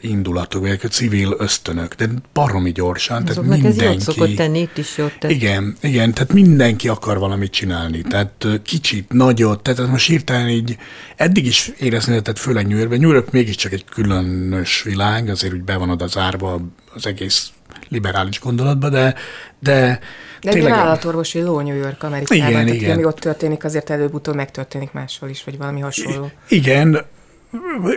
indulatok, 0.01 0.61
vagy 0.61 0.79
civil 0.89 1.35
ösztönök, 1.37 1.93
de 1.93 2.07
baromi 2.33 2.71
gyorsan. 2.71 3.27
Azoknak 3.27 3.43
tehát 3.43 3.63
mindenki, 3.63 3.85
ez 3.85 3.91
jót 3.91 4.01
szokott 4.01 4.35
tenni, 4.35 4.59
itt 4.59 4.77
is 4.77 4.97
jót 4.97 5.13
tett. 5.19 5.31
Igen, 5.31 5.75
igen, 5.81 6.13
tehát 6.13 6.33
mindenki 6.33 6.87
akar 6.87 7.19
valamit 7.19 7.51
csinálni, 7.51 8.01
tehát 8.01 8.47
kicsit, 8.63 9.13
nagyot, 9.13 9.63
tehát 9.63 9.87
most 9.91 10.07
hirtelen 10.07 10.49
így, 10.49 10.77
eddig 11.15 11.45
is 11.45 11.71
érezni 11.79 12.09
lehetett, 12.09 12.37
főleg 12.37 12.67
New 12.67 12.77
Yorkben, 12.77 12.99
New 12.99 13.11
York 13.11 13.31
mégiscsak 13.31 13.71
egy 13.71 13.85
különös 13.85 14.83
világ, 14.83 15.29
azért 15.29 15.53
úgy 15.53 15.63
be 15.63 15.75
van 15.75 15.89
oda 15.89 16.07
zárva 16.07 16.61
az 16.93 17.05
egész 17.05 17.51
liberális 17.89 18.39
gondolatba, 18.39 18.89
de, 18.89 19.15
de 19.59 19.99
de 20.41 20.51
egy 20.51 20.65
állatorvosi 20.65 21.41
ló 21.41 21.59
New 21.59 21.75
York 21.75 22.03
Amerikában, 22.03 22.49
igen, 22.49 22.65
tehát 22.65 22.81
igen. 22.81 22.91
ami 22.91 23.05
ott 23.05 23.19
történik, 23.19 23.63
azért 23.63 23.89
előbb-utóbb 23.89 24.35
megtörténik 24.35 24.91
máshol 24.91 25.29
is, 25.29 25.43
vagy 25.43 25.57
valami 25.57 25.79
hasonló. 25.79 26.31
Igen, 26.47 27.05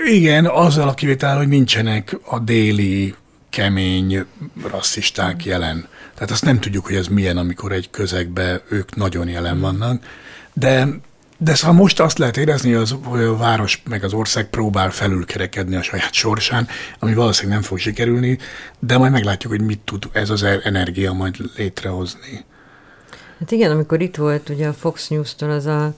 Igen, 0.07 0.47
azzal 0.47 0.89
a 0.89 0.95
kivétel, 0.95 1.37
hogy 1.37 1.49
nincsenek 1.49 2.19
a 2.25 2.39
déli 2.39 3.15
kemény 3.51 4.25
rasszisták 4.71 5.45
jelen. 5.45 5.89
Tehát 6.15 6.31
azt 6.31 6.45
nem 6.45 6.61
tudjuk, 6.61 6.87
hogy 6.87 6.95
ez 6.95 7.07
milyen, 7.07 7.37
amikor 7.37 7.73
egy 7.73 7.91
közegbe 7.91 8.63
ők 8.69 8.97
nagyon 8.97 9.29
jelen 9.29 9.61
vannak. 9.61 10.05
De 10.53 10.89
de 11.39 11.55
szóval 11.55 11.77
most 11.77 12.01
azt 12.01 12.19
lehet 12.19 12.37
érezni, 12.37 12.73
az, 12.73 12.97
hogy 13.05 13.23
a 13.23 13.37
város 13.37 13.83
meg 13.89 14.05
az 14.05 14.13
ország 14.13 14.49
próbál 14.51 14.91
felülkerekedni 14.91 15.77
a 15.77 15.83
saját 15.83 16.13
sorsán, 16.13 16.69
ami 16.99 17.15
valószínűleg 17.15 17.59
nem 17.59 17.69
fog 17.69 17.79
sikerülni, 17.79 18.39
de 18.79 18.99
majd 18.99 19.13
meglátjuk, 19.13 19.53
hogy 19.53 19.63
mit 19.63 19.81
tud 19.81 20.09
ez 20.13 20.31
az 20.31 20.43
energia 20.43 21.13
majd 21.13 21.37
létrehozni. 21.57 22.45
Hát 23.39 23.51
igen, 23.51 23.71
amikor 23.71 24.01
itt 24.01 24.17
volt 24.17 24.49
ugye 24.49 24.67
a 24.67 24.73
Fox 24.73 25.09
News-tól 25.09 25.51
az 25.51 25.67
a 25.67 25.95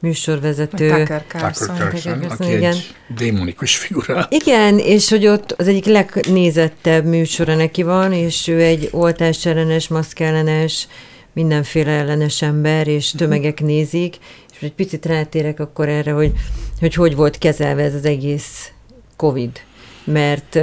műsorvezető. 0.00 0.88
Tucker 0.88 1.24
Carlson. 1.28 1.66
Tucker 1.66 2.00
Carlson, 2.00 2.22
aki 2.22 2.52
igen. 2.52 2.72
egy 2.72 2.94
démonikus 3.16 3.76
figura. 3.76 4.26
Igen, 4.30 4.78
és 4.78 5.08
hogy 5.08 5.26
ott 5.26 5.52
az 5.52 5.68
egyik 5.68 5.84
legnézettebb 5.84 7.04
műsora 7.04 7.54
neki 7.54 7.82
van, 7.82 8.12
és 8.12 8.48
ő 8.48 8.60
egy 8.62 8.88
oltásellenes, 8.92 9.88
maszkellenes, 9.88 10.88
mindenféle 11.32 11.90
ellenes 11.90 12.42
ember, 12.42 12.88
és 12.88 13.12
mhm. 13.12 13.22
tömegek 13.22 13.60
nézik, 13.60 14.16
és 14.52 14.62
egy 14.62 14.72
picit 14.72 15.06
rátérek 15.06 15.60
akkor 15.60 15.88
erre, 15.88 16.12
hogy 16.12 16.32
hogy, 16.80 16.94
hogy 16.94 17.16
volt 17.16 17.38
kezelve 17.38 17.82
ez 17.82 17.94
az 17.94 18.04
egész 18.04 18.70
COVID. 19.16 19.50
Mert 20.04 20.58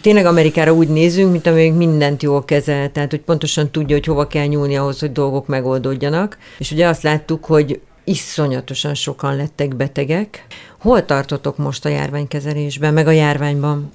tényleg 0.00 0.26
Amerikára 0.26 0.72
úgy 0.72 0.88
nézünk, 0.88 1.30
mint 1.30 1.46
amelyik 1.46 1.74
mindent 1.74 2.22
jól 2.22 2.44
kezel, 2.44 2.92
tehát 2.92 3.10
hogy 3.10 3.20
pontosan 3.20 3.70
tudja, 3.70 3.96
hogy 3.96 4.06
hova 4.06 4.26
kell 4.26 4.46
nyúlni 4.46 4.76
ahhoz, 4.76 5.00
hogy 5.00 5.12
dolgok 5.12 5.46
megoldódjanak. 5.46 6.38
És 6.58 6.70
ugye 6.70 6.86
azt 6.86 7.02
láttuk, 7.02 7.44
hogy 7.44 7.80
iszonyatosan 8.04 8.94
sokan 8.94 9.36
lettek 9.36 9.76
betegek. 9.76 10.46
Hol 10.78 11.04
tartotok 11.04 11.56
most 11.56 11.84
a 11.84 11.88
járványkezelésben, 11.88 12.94
meg 12.94 13.06
a 13.06 13.10
járványban? 13.10 13.92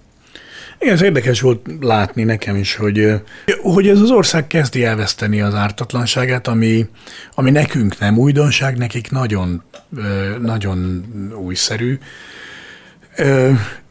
Igen, 0.80 0.94
ez 0.94 1.02
érdekes 1.02 1.42
volt 1.42 1.68
látni 1.80 2.24
nekem 2.24 2.56
is, 2.56 2.76
hogy, 2.76 3.14
hogy 3.62 3.88
ez 3.88 4.02
az 4.02 4.12
ország 4.12 4.48
kezdi 4.48 4.84
elveszteni 4.84 5.42
az 5.42 5.54
ártatlanságát, 5.54 6.48
ami, 6.48 6.90
ami 7.36 7.52
nekünk 7.52 8.00
nem 8.00 8.18
újdonság, 8.18 8.78
nekik 8.78 9.12
nagyon, 9.12 9.64
nagyon 10.42 11.06
újszerű. 11.46 12.00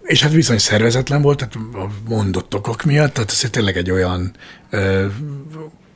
És 0.03 0.23
hát 0.23 0.33
bizony 0.33 0.59
szervezetlen 0.59 1.23
volt, 1.23 1.37
tehát 1.39 1.55
mondott 2.09 2.55
okok 2.55 2.85
miatt, 2.85 3.15
tehát 3.15 3.31
ez 3.31 3.51
tényleg 3.51 3.77
egy 3.77 3.91
olyan 3.91 4.33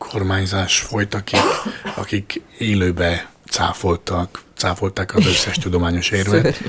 kormányzás 0.08 0.78
folyt, 0.78 1.14
akik, 1.14 1.40
akik 1.96 2.40
élőbe 2.58 3.30
cáfoltak, 3.50 4.42
cáfolták 4.56 5.14
az 5.14 5.26
összes 5.26 5.56
tudományos 5.56 6.10
érvet. 6.10 6.60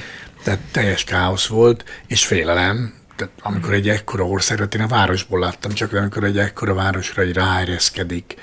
Tehát 0.43 0.59
teljes 0.71 1.03
káosz 1.03 1.47
volt, 1.47 1.83
és 2.07 2.25
félelem, 2.25 2.93
tehát 3.15 3.33
amikor 3.41 3.73
egy 3.73 3.89
ekkora 3.89 4.23
országra, 4.23 4.67
én 4.75 4.81
a 4.81 4.87
városból 4.87 5.39
láttam, 5.39 5.71
csak 5.71 5.93
amikor 5.93 6.23
egy 6.23 6.37
ekkora 6.37 6.73
városra 6.73 7.21
egy 7.21 7.33
ráereszkedik 7.33 8.35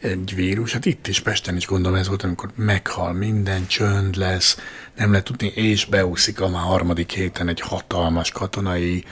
egy 0.00 0.34
vírus, 0.34 0.72
hát 0.72 0.86
itt 0.86 1.06
is, 1.06 1.20
Pesten 1.20 1.56
is 1.56 1.66
gondolom 1.66 1.98
ez 1.98 2.08
volt, 2.08 2.22
amikor 2.22 2.50
meghal 2.54 3.12
minden, 3.12 3.66
csönd 3.66 4.16
lesz, 4.16 4.56
nem 4.96 5.10
lehet 5.10 5.24
tudni, 5.24 5.46
és 5.46 5.84
beúszik 5.84 6.40
a 6.40 6.48
már 6.48 6.62
harmadik 6.62 7.10
héten 7.10 7.48
egy 7.48 7.60
hatalmas 7.60 8.30
katonai 8.30 9.04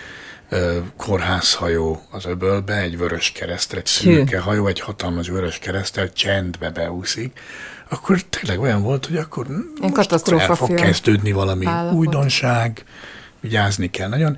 kórházhajó 0.96 2.02
az 2.10 2.24
öbölbe, 2.24 2.76
egy 2.76 2.98
vörös 2.98 3.32
keresztre, 3.32 3.78
egy 3.78 3.86
szürke 3.86 4.38
hajó, 4.38 4.66
egy 4.66 4.80
hatalmas 4.80 5.28
vörös 5.28 5.58
keresztel 5.58 6.12
csendbe 6.12 6.70
beúszik, 6.70 7.40
akkor 7.88 8.20
tényleg 8.22 8.60
olyan 8.60 8.82
volt, 8.82 9.06
hogy 9.06 9.16
akkor, 9.16 9.46
most 9.80 10.12
akkor 10.12 10.40
el 10.40 10.54
fog 10.54 10.74
kezdődni 10.74 11.32
valami 11.32 11.66
állapot. 11.66 11.98
újdonság, 11.98 12.84
vigyázni 13.40 13.90
kell 13.90 14.08
nagyon. 14.08 14.36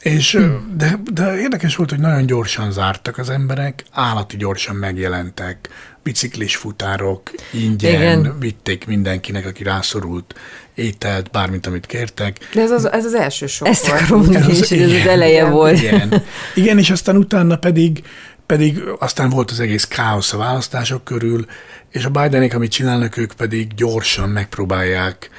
És, 0.00 0.32
hmm. 0.32 0.74
de, 0.76 0.98
de 1.12 1.38
érdekes 1.38 1.76
volt, 1.76 1.90
hogy 1.90 1.98
nagyon 1.98 2.26
gyorsan 2.26 2.72
zártak 2.72 3.18
az 3.18 3.30
emberek, 3.30 3.84
állati 3.90 4.36
gyorsan 4.36 4.76
megjelentek, 4.76 5.68
biciklis 6.02 6.56
futárok 6.56 7.30
ingyen 7.52 7.94
Igen. 7.94 8.38
vitték 8.38 8.86
mindenkinek, 8.86 9.46
aki 9.46 9.62
rászorult 9.62 10.34
ételt, 10.78 11.30
bármint 11.30 11.66
amit 11.66 11.86
kértek. 11.86 12.38
De 12.54 12.60
ez 12.60 12.70
az, 12.70 12.92
ez 12.92 13.04
az 13.04 13.14
első 13.14 13.46
sok 13.46 13.68
Ezt 13.68 13.88
akarom 13.88 14.20
mondani, 14.20 14.36
ez, 14.36 14.60
az, 14.60 14.72
ez 14.72 14.90
az 14.90 15.06
eleje 15.06 15.40
igen, 15.40 15.50
volt. 15.50 15.78
Igen. 15.78 16.22
igen, 16.54 16.78
és 16.78 16.90
aztán 16.90 17.16
utána 17.16 17.56
pedig 17.56 18.02
pedig 18.46 18.82
aztán 18.98 19.30
volt 19.30 19.50
az 19.50 19.60
egész 19.60 19.84
káosz 19.84 20.32
a 20.32 20.36
választások 20.36 21.04
körül, 21.04 21.46
és 21.90 22.04
a 22.04 22.10
Bidenék, 22.10 22.54
amit 22.54 22.70
csinálnak, 22.70 23.16
ők 23.16 23.32
pedig 23.32 23.74
gyorsan 23.74 24.28
megpróbálják 24.28 25.30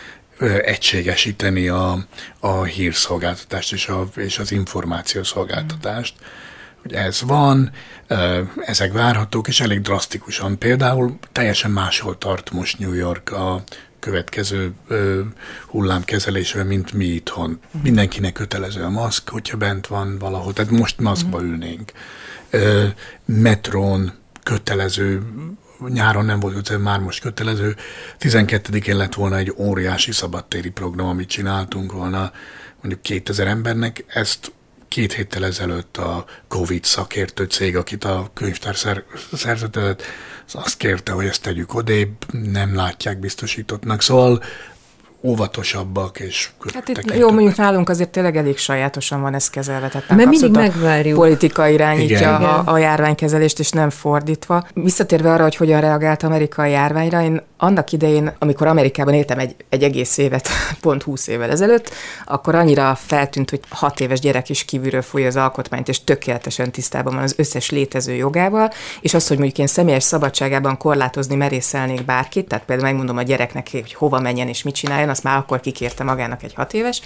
egységesíteni 0.61 1.67
a, 1.67 2.05
a 2.39 2.63
hírszolgáltatást 2.63 3.73
és, 3.73 3.87
a, 3.87 4.07
és 4.15 4.39
az 4.39 4.51
információszolgáltatást. 4.51 6.13
Hogy 6.81 6.93
ez 6.93 7.21
van, 7.21 7.71
ezek 8.65 8.93
várhatók, 8.93 9.47
és 9.47 9.59
elég 9.59 9.81
drasztikusan. 9.81 10.57
Például 10.57 11.19
teljesen 11.31 11.71
máshol 11.71 12.17
tart 12.17 12.51
most 12.51 12.79
New 12.79 12.93
York 12.93 13.31
a 13.31 13.63
következő 13.99 14.71
ö, 14.87 15.21
hullámkezelésre, 15.67 16.63
mint 16.63 16.93
mi 16.93 17.05
itthon. 17.05 17.59
Mindenkinek 17.83 18.33
kötelező 18.33 18.81
a 18.83 18.89
maszk, 18.89 19.29
hogyha 19.29 19.57
bent 19.57 19.87
van 19.87 20.17
valahol, 20.17 20.53
tehát 20.53 20.71
most 20.71 20.99
maszkba 20.99 21.41
ülnénk. 21.41 21.91
Ö, 22.49 22.85
metrón 23.25 24.13
kötelező 24.43 25.21
nyáron 25.87 26.25
nem 26.25 26.39
volt 26.39 26.53
kötelező, 26.53 26.83
már 26.83 26.99
most 26.99 27.21
kötelező. 27.21 27.75
12-én 28.19 28.97
lett 28.97 29.13
volna 29.13 29.37
egy 29.37 29.53
óriási 29.57 30.11
szabadtéri 30.11 30.69
program, 30.69 31.07
amit 31.07 31.29
csináltunk 31.29 31.91
volna 31.91 32.31
mondjuk 32.81 33.01
2000 33.01 33.47
embernek, 33.47 34.03
ezt 34.07 34.51
két 34.87 35.13
héttel 35.13 35.45
ezelőtt 35.45 35.97
a 35.97 36.25
Covid 36.47 36.83
szakértő 36.83 37.43
cég, 37.43 37.75
akit 37.77 38.03
a 38.03 38.31
könyvtár 38.33 38.75
szer- 38.75 39.05
szerzetett, 39.33 40.03
azt 40.55 40.77
kérte, 40.77 41.11
hogy 41.11 41.25
ezt 41.25 41.41
tegyük 41.41 41.73
odébb, 41.73 42.11
nem 42.31 42.75
látják 42.75 43.19
biztosítottnak. 43.19 44.01
Szóval 44.01 44.43
óvatosabbak 45.21 46.19
és 46.19 46.49
Hát 46.73 46.87
itt 46.87 47.15
jó, 47.15 47.31
mondjuk 47.31 47.55
nálunk 47.55 47.89
azért 47.89 48.09
tényleg 48.09 48.37
elég 48.37 48.57
sajátosan 48.57 49.21
van 49.21 49.33
ez 49.33 49.49
kezelve, 49.49 49.87
tehát 49.87 50.07
nem 50.07 50.17
Mert 50.17 50.29
mindig 50.29 50.51
megvárjuk. 50.51 51.17
politika 51.17 51.67
irányítja 51.67 52.17
Igen. 52.17 52.33
a, 52.43 52.61
a 52.65 52.77
járványkezelést, 52.77 53.59
és 53.59 53.69
nem 53.69 53.89
fordítva. 53.89 54.67
Visszatérve 54.73 55.31
arra, 55.31 55.43
hogy 55.43 55.55
hogyan 55.55 55.81
reagált 55.81 56.23
Amerika 56.23 56.61
a 56.61 56.65
járványra, 56.65 57.21
én 57.21 57.41
annak 57.57 57.91
idején, 57.91 58.35
amikor 58.39 58.67
Amerikában 58.67 59.13
éltem 59.13 59.39
egy, 59.39 59.55
egy 59.69 59.83
egész 59.83 60.17
évet, 60.17 60.47
pont 60.81 61.03
20 61.03 61.27
évvel 61.27 61.51
ezelőtt, 61.51 61.91
akkor 62.25 62.55
annyira 62.55 62.95
feltűnt, 62.95 63.49
hogy 63.49 63.59
hat 63.69 63.99
éves 63.99 64.19
gyerek 64.19 64.49
is 64.49 64.65
kívülről 64.65 65.01
fújja 65.01 65.27
az 65.27 65.35
alkotmányt, 65.35 65.87
és 65.87 66.03
tökéletesen 66.03 66.71
tisztában 66.71 67.13
van 67.13 67.23
az 67.23 67.33
összes 67.37 67.69
létező 67.69 68.13
jogával, 68.13 68.71
és 69.01 69.13
az, 69.13 69.27
hogy 69.27 69.37
mondjuk 69.37 69.57
én 69.57 69.67
személyes 69.67 70.03
szabadságában 70.03 70.77
korlátozni 70.77 71.35
merészelnék 71.35 72.05
bárkit, 72.05 72.47
tehát 72.47 72.65
például 72.65 72.89
megmondom 72.89 73.17
a 73.17 73.21
gyereknek, 73.21 73.67
hogy 73.71 73.93
hova 73.93 74.19
menjen 74.19 74.47
és 74.47 74.63
mit 74.63 74.75
csináljon, 74.75 75.08
azt 75.09 75.23
már 75.23 75.37
akkor 75.37 75.59
kikérte 75.59 76.03
magának 76.03 76.43
egy 76.43 76.53
hat 76.53 76.73
éves, 76.73 77.01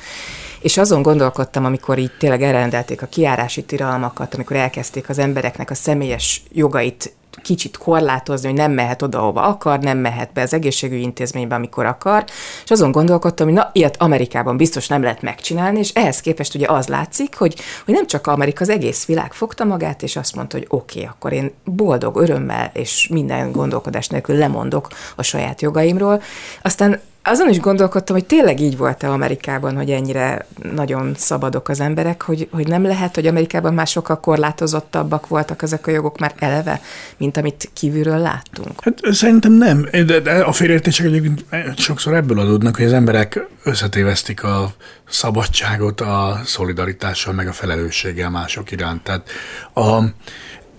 és 0.62 0.78
azon 0.78 1.02
gondolkodtam, 1.02 1.66
amikor 1.66 1.98
így 1.98 2.12
tényleg 2.20 2.42
elrendelték 2.42 3.02
a 3.02 3.08
kiárási 3.08 3.64
tilalmakat, 3.64 4.34
amikor 4.34 4.56
elkezdték 4.56 5.10
az 5.10 5.18
embereknek 5.18 5.70
a 5.70 5.76
személyes 5.76 6.42
jogait 6.52 7.14
kicsit 7.42 7.78
korlátozni, 7.78 8.48
hogy 8.48 8.58
nem 8.58 8.72
mehet 8.72 9.02
oda, 9.02 9.20
ahova 9.20 9.42
akar, 9.42 9.80
nem 9.80 9.98
mehet 9.98 10.34
be 10.34 10.42
az 10.42 10.54
egészségügyi 10.54 11.02
intézménybe, 11.02 11.56
amikor 11.56 11.86
akar, 11.86 12.24
és 12.64 12.72
azon 12.72 12.92
gondolkodtam, 12.92 13.48
hogy 13.48 13.56
na, 13.56 13.70
ilyet 13.74 14.02
Amerikában 14.02 14.58
biztos 14.58 14.88
nem 14.88 15.02
lehet 15.02 15.22
megcsinálni, 15.22 15.80
és 15.80 15.90
ehhez 15.94 16.20
képest 16.20 16.56
ugye 16.56 16.68
az 16.68 16.88
látszik, 16.88 17.36
hogy, 17.36 17.56
hogy 17.86 17.94
nem 17.94 18.08
csak 18.08 18.28
Amerika, 18.28 18.62
az 18.62 18.70
egész 18.70 19.06
világ 19.06 19.34
fogta 19.34 19.64
magát, 19.64 20.04
és 20.04 20.16
azt 20.16 20.36
mondta, 20.36 20.58
hogy 20.58 20.68
oké, 20.70 21.00
okay, 21.00 21.10
akkor 21.12 21.34
én 21.34 21.52
boldog, 21.64 22.16
örömmel 22.18 22.72
és 22.74 23.08
minden 23.08 23.52
gondolkodás 23.52 24.08
nélkül 24.08 24.36
lemondok 24.36 24.88
a 25.16 25.24
saját 25.24 25.62
jogaimról. 25.62 26.22
Aztán 26.62 27.00
azon 27.24 27.50
is 27.50 27.60
gondolkodtam, 27.60 28.16
hogy 28.16 28.26
tényleg 28.26 28.60
így 28.60 28.78
volt-e 28.78 29.10
Amerikában, 29.10 29.76
hogy 29.76 29.90
ennyire 29.90 30.46
nagyon 30.76 31.14
szabadok 31.18 31.70
az 31.70 31.80
emberek, 31.80 32.22
hogy, 32.22 32.48
hogy 32.52 32.68
nem 32.68 32.84
lehet, 32.84 33.16
hogy 33.16 33.28
Amerikában 33.28 33.74
már 33.74 33.88
sokkal 33.88 34.20
korlátozottabbak 34.20 35.28
voltak 35.28 35.62
ezek 35.62 35.88
a 35.88 35.92
jogok 35.92 36.18
már 36.20 36.34
eleve, 36.40 36.82
mint 37.18 37.38
amit 37.38 37.70
kívülről 37.74 38.18
láttunk. 38.18 38.84
Hát 38.84 39.00
szerintem 39.12 39.52
nem, 39.52 39.88
de, 40.06 40.32
a 40.32 40.52
félértések 40.52 41.06
egyébként 41.06 41.46
sokszor 41.78 42.14
ebből 42.14 42.40
adódnak, 42.40 42.76
hogy 42.76 42.86
az 42.86 42.94
emberek 42.94 43.48
összetévesztik 43.64 44.44
a 44.44 44.74
szabadságot 45.10 46.02
a 46.02 46.42
szolidaritással, 46.46 47.34
meg 47.34 47.48
a 47.48 47.54
felelősséggel 47.54 48.30
mások 48.30 48.72
iránt. 48.72 49.04
Tehát 49.04 49.30
a, 49.74 50.04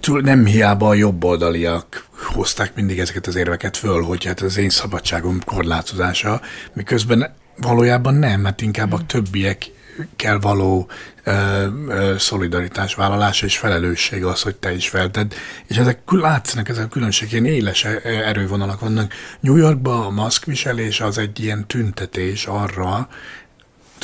nem 0.06 0.46
hiába 0.46 0.88
a 0.88 0.94
jobboldaliak 0.94 2.06
hozták 2.32 2.74
mindig 2.74 2.98
ezeket 2.98 3.26
az 3.26 3.36
érveket 3.36 3.76
föl, 3.76 4.02
hogy 4.02 4.24
hát 4.24 4.40
az 4.40 4.56
én 4.56 4.70
szabadságom 4.70 5.40
korlátozása, 5.44 6.40
miközben 6.72 7.34
valójában 7.56 8.14
nem, 8.14 8.40
mert 8.40 8.60
inkább 8.60 8.92
a 8.92 9.06
többiek 9.06 9.70
kell 10.16 10.38
való 10.38 10.88
ö, 11.24 11.32
ö, 11.88 12.14
szolidaritás 12.18 12.94
vállalása 12.94 13.46
és 13.46 13.58
felelősség 13.58 14.24
az, 14.24 14.42
hogy 14.42 14.54
te 14.54 14.74
is 14.74 14.88
felted. 14.88 15.34
És 15.66 15.76
ezek 15.76 15.98
látszanak, 16.04 16.68
ezek 16.68 16.84
a 16.84 16.88
különbség, 16.88 17.32
ilyen 17.32 17.46
éles 17.46 17.84
erővonalak 18.04 18.80
vannak. 18.80 19.12
New 19.40 19.56
Yorkban 19.56 20.06
a 20.06 20.10
maszkviselés 20.10 21.00
az 21.00 21.18
egy 21.18 21.40
ilyen 21.40 21.66
tüntetés 21.66 22.46
arra, 22.46 23.08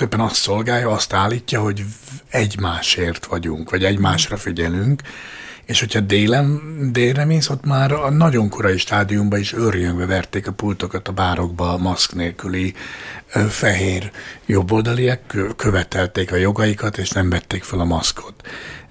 legtöbben 0.01 0.27
azt 0.27 0.35
szolgálja, 0.35 0.91
azt 0.91 1.13
állítja, 1.13 1.61
hogy 1.61 1.85
egymásért 2.31 3.27
vagyunk, 3.27 3.71
vagy 3.71 3.85
egymásra 3.85 4.37
figyelünk, 4.37 5.03
és 5.65 5.81
hogyha 5.81 6.01
délen, 6.01 6.61
délre 6.93 7.25
mész, 7.25 7.49
ott 7.49 7.65
már 7.65 7.93
a 7.93 8.11
nagyon 8.11 8.49
korai 8.49 8.79
stádiumban 8.79 9.39
is 9.39 9.53
őrjöngve 9.53 10.07
verték 10.07 10.47
a 10.47 10.53
pultokat 10.53 11.09
a 11.09 11.13
bárokba 11.13 11.73
a 11.73 11.79
maszk 11.79 12.15
nélküli 12.15 12.75
fehér 13.49 14.11
jobboldaliek, 14.47 15.37
követelték 15.57 16.33
a 16.33 16.37
jogaikat, 16.37 16.99
és 16.99 17.11
nem 17.11 17.31
vették 17.31 17.63
fel 17.63 17.81
a 17.81 17.85
maszkot. 17.85 18.35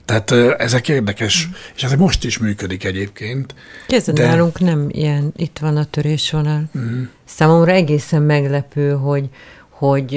Tehát 0.05 0.31
ezek 0.59 0.89
érdekes, 0.89 1.47
mm. 1.47 1.51
és 1.75 1.83
ez 1.83 1.93
most 1.93 2.23
is 2.23 2.37
működik 2.37 2.83
egyébként. 2.83 3.53
Kezdve 3.87 4.13
de... 4.13 4.27
nálunk 4.27 4.59
nem 4.59 4.87
ilyen, 4.91 5.33
itt 5.35 5.57
van 5.61 5.77
a 5.77 5.85
törésvonal. 5.85 6.63
Mm. 6.77 7.03
Számomra 7.25 7.71
egészen 7.71 8.21
meglepő, 8.21 8.91
hogy, 8.91 9.29
hogy 9.69 10.13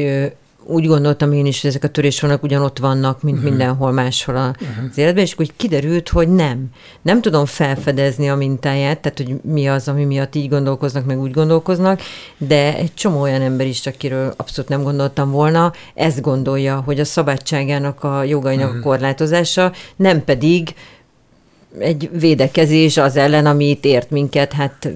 úgy 0.64 0.86
gondoltam 0.86 1.32
én 1.32 1.46
is, 1.46 1.60
hogy 1.60 1.70
ezek 1.70 1.84
a 1.84 1.88
törésvonalak 1.88 2.42
ugyanott 2.42 2.78
vannak, 2.78 3.22
mint 3.22 3.36
uh-huh. 3.36 3.50
mindenhol 3.50 3.92
máshol 3.92 4.36
az 4.36 4.50
uh-huh. 4.60 4.90
életben, 4.94 5.24
és 5.24 5.34
úgy 5.38 5.52
kiderült, 5.56 6.08
hogy 6.08 6.28
nem. 6.28 6.66
Nem 7.02 7.20
tudom 7.20 7.44
felfedezni 7.44 8.28
a 8.28 8.36
mintáját, 8.36 8.98
tehát 9.00 9.18
hogy 9.18 9.36
mi 9.42 9.68
az, 9.68 9.88
ami 9.88 10.04
miatt 10.04 10.34
így 10.34 10.48
gondolkoznak, 10.48 11.04
meg 11.04 11.20
úgy 11.20 11.30
gondolkoznak, 11.30 12.00
de 12.38 12.76
egy 12.76 12.94
csomó 12.94 13.20
olyan 13.20 13.40
ember 13.40 13.66
is, 13.66 13.86
akiről 13.86 14.34
abszolút 14.36 14.70
nem 14.70 14.82
gondoltam 14.82 15.30
volna, 15.30 15.72
ezt 15.94 16.20
gondolja, 16.20 16.82
hogy 16.84 17.00
a 17.00 17.04
szabadságának, 17.04 18.04
a 18.04 18.22
jogainak 18.22 18.68
uh-huh. 18.68 18.80
a 18.84 18.88
korlátozása, 18.88 19.72
nem 19.96 20.24
pedig 20.24 20.74
egy 21.78 22.10
védekezés 22.12 22.96
az 22.96 23.16
ellen, 23.16 23.46
ami 23.46 23.68
itt 23.68 23.84
ért 23.84 24.10
minket, 24.10 24.52
hát 24.52 24.88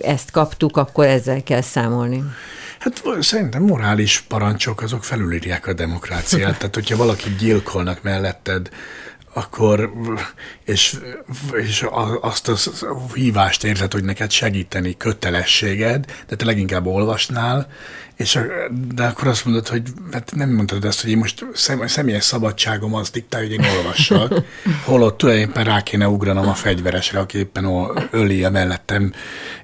ezt 0.00 0.30
kaptuk, 0.30 0.76
akkor 0.76 1.06
ezzel 1.06 1.42
kell 1.42 1.60
számolni. 1.60 2.22
Hát 2.84 3.02
szerintem 3.22 3.62
morális 3.62 4.20
parancsok 4.20 4.82
azok 4.82 5.04
felülírják 5.04 5.66
a 5.66 5.72
demokráciát. 5.72 6.58
Tehát, 6.58 6.74
hogyha 6.74 6.96
valaki 6.96 7.34
gyilkolnak 7.38 8.02
melletted, 8.02 8.68
akkor, 9.34 9.92
és, 10.64 10.96
és 11.52 11.86
azt 12.20 12.48
a 12.48 12.56
hívást 13.14 13.64
érzed, 13.64 13.92
hogy 13.92 14.04
neked 14.04 14.30
segíteni 14.30 14.96
kötelességed, 14.96 16.04
de 16.28 16.36
te 16.36 16.44
leginkább 16.44 16.86
olvasnál, 16.86 17.68
és, 18.16 18.38
de 18.94 19.04
akkor 19.04 19.28
azt 19.28 19.44
mondod, 19.44 19.68
hogy 19.68 19.82
hát 20.12 20.34
nem 20.34 20.50
mondtad 20.50 20.84
ezt, 20.84 21.00
hogy 21.00 21.10
én 21.10 21.18
most 21.18 21.46
szem, 21.54 21.86
személyes 21.86 22.24
szabadságom 22.24 22.94
az 22.94 23.10
diktálja, 23.10 23.48
hogy 23.48 23.64
én 23.64 23.76
olvassak, 23.76 24.34
holott 24.84 25.18
tulajdonképpen 25.18 25.64
rá 25.64 25.82
kéne 25.82 26.08
ugranom 26.08 26.48
a 26.48 26.54
fegyveresre, 26.54 27.18
aki 27.18 27.38
éppen 27.38 27.90
öli 28.10 28.44
a 28.44 28.50
mellettem 28.50 29.12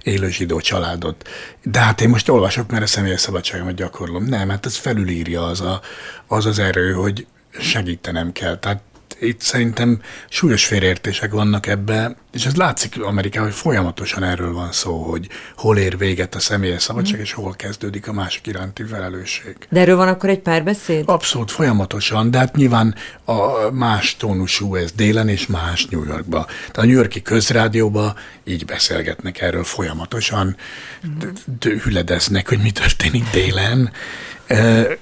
élő 0.03 0.31
zsidó 0.31 0.61
családot. 0.61 1.29
De 1.63 1.79
hát 1.79 2.01
én 2.01 2.09
most 2.09 2.29
olvasok, 2.29 2.71
mert 2.71 2.83
a 2.83 2.87
személyes 2.87 3.21
szabadságomat 3.21 3.75
gyakorlom. 3.75 4.25
Nem, 4.25 4.49
hát 4.49 4.67
ez 4.67 4.77
felülírja 4.77 5.47
az 5.47 5.61
a, 5.61 5.81
az, 6.27 6.47
az 6.47 6.59
erő, 6.59 6.93
hogy 6.93 7.27
segítenem 7.59 8.33
kell. 8.33 8.59
Tehát 8.59 8.83
itt 9.21 9.41
szerintem 9.41 10.01
súlyos 10.29 10.67
félreértések 10.67 11.33
vannak 11.33 11.67
ebbe, 11.67 12.17
és 12.33 12.47
ez 12.47 12.55
látszik 12.55 13.03
Amerikában, 13.03 13.49
hogy 13.49 13.59
folyamatosan 13.59 14.23
erről 14.23 14.53
van 14.53 14.73
szó, 14.73 15.03
hogy 15.03 15.29
hol 15.57 15.79
ér 15.79 15.99
véget 15.99 16.35
a 16.35 16.41
személyes 16.41 16.83
szabadság, 16.83 17.19
mm. 17.19 17.23
és 17.23 17.33
hol 17.33 17.55
kezdődik 17.57 18.09
a 18.09 18.13
másik 18.13 18.47
iránti 18.47 18.83
felelősség. 18.83 19.57
De 19.69 19.81
erről 19.81 19.97
van 19.97 20.09
akkor 20.09 20.29
egy 20.29 20.39
párbeszéd? 20.39 21.03
Abszolút, 21.07 21.51
folyamatosan, 21.51 22.31
de 22.31 22.39
hát 22.39 22.57
nyilván 22.57 22.95
a 23.25 23.71
más 23.73 24.17
tónusú 24.17 24.75
ez 24.75 24.93
délen 24.93 25.29
és 25.29 25.47
más 25.47 25.87
New 25.87 26.05
Yorkba. 26.05 26.45
Tehát 26.45 26.77
a 26.77 26.85
New 26.85 26.95
Yorki 26.95 27.23
közrádióban 27.23 28.15
így 28.45 28.65
beszélgetnek 28.65 29.41
erről 29.41 29.65
folyamatosan, 29.65 30.57
mm. 31.07 31.79
hüledeznek, 31.83 32.49
hogy 32.49 32.59
mi 32.59 32.71
történik 32.71 33.25
délen, 33.33 33.93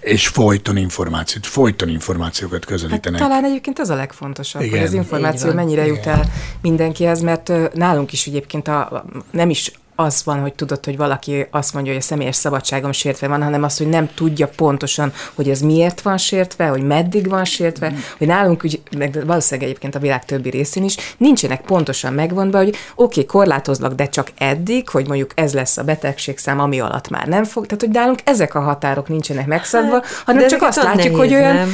és 0.01 0.29
folyton 0.29 0.77
információt, 0.77 1.47
folyton 1.47 1.89
információkat 1.89 2.65
közelítenek. 2.65 3.21
Hát, 3.21 3.29
talán 3.29 3.45
egyébként 3.45 3.79
az 3.79 3.91
a 3.91 3.95
legfontosabb, 3.95 4.63
Igen. 4.63 4.79
hogy 4.79 4.87
az 4.87 4.93
információ 4.93 5.53
mennyire 5.53 5.83
Igen. 5.83 5.95
jut 5.95 6.07
el 6.07 6.25
mindenkihez, 6.61 7.21
mert 7.21 7.75
nálunk 7.75 8.13
is 8.13 8.27
egyébként 8.27 8.69
a, 8.69 9.05
nem 9.31 9.51
is 9.51 9.73
az 10.01 10.25
van, 10.25 10.41
hogy 10.41 10.55
tudod, 10.55 10.85
hogy 10.85 10.97
valaki 10.97 11.47
azt 11.51 11.75
mondja, 11.75 11.93
hogy 11.93 12.01
a 12.01 12.05
személyes 12.05 12.37
szabadságom 12.37 12.93
sértve 12.93 13.29
van, 13.29 13.43
hanem 13.43 13.63
az, 13.63 13.79
hogy 13.79 13.89
nem 13.89 14.09
tudja 14.15 14.49
pontosan, 14.49 15.13
hogy 15.35 15.49
ez 15.49 15.61
miért 15.61 16.01
van 16.01 16.17
sértve, 16.17 16.67
hogy 16.67 16.83
meddig 16.83 17.29
van 17.29 17.45
sértve, 17.45 17.91
mm. 17.91 17.95
hogy 18.19 18.27
nálunk, 18.27 18.65
úgy, 18.65 18.81
meg 18.97 19.27
valószínűleg 19.27 19.69
egyébként 19.69 19.95
a 19.95 19.99
világ 19.99 20.25
többi 20.25 20.51
részén 20.51 20.85
is, 20.85 20.97
nincsenek 21.17 21.61
pontosan 21.61 22.13
megvonva, 22.13 22.59
hogy 22.59 22.69
oké, 22.69 22.77
okay, 22.95 23.25
korlátozlak, 23.27 23.95
de 23.95 24.09
csak 24.09 24.29
eddig, 24.39 24.89
hogy 24.89 25.07
mondjuk 25.07 25.31
ez 25.35 25.55
lesz 25.55 25.77
a 25.77 25.83
betegségszám, 25.83 26.61
ami 26.61 26.81
alatt 26.81 27.09
már 27.09 27.27
nem 27.27 27.45
fog. 27.45 27.67
Tehát, 27.67 27.81
hogy 27.81 27.93
nálunk 27.93 28.19
ezek 28.25 28.55
a 28.55 28.61
határok 28.61 29.09
nincsenek 29.09 29.47
megszabva, 29.47 29.95
hát, 29.95 30.07
hanem 30.25 30.49
csak 30.49 30.63
azt 30.63 30.83
látjuk, 30.83 31.17
nehéz, 31.17 31.19
hogy 31.19 31.35
olyan 31.35 31.55
nem? 31.55 31.71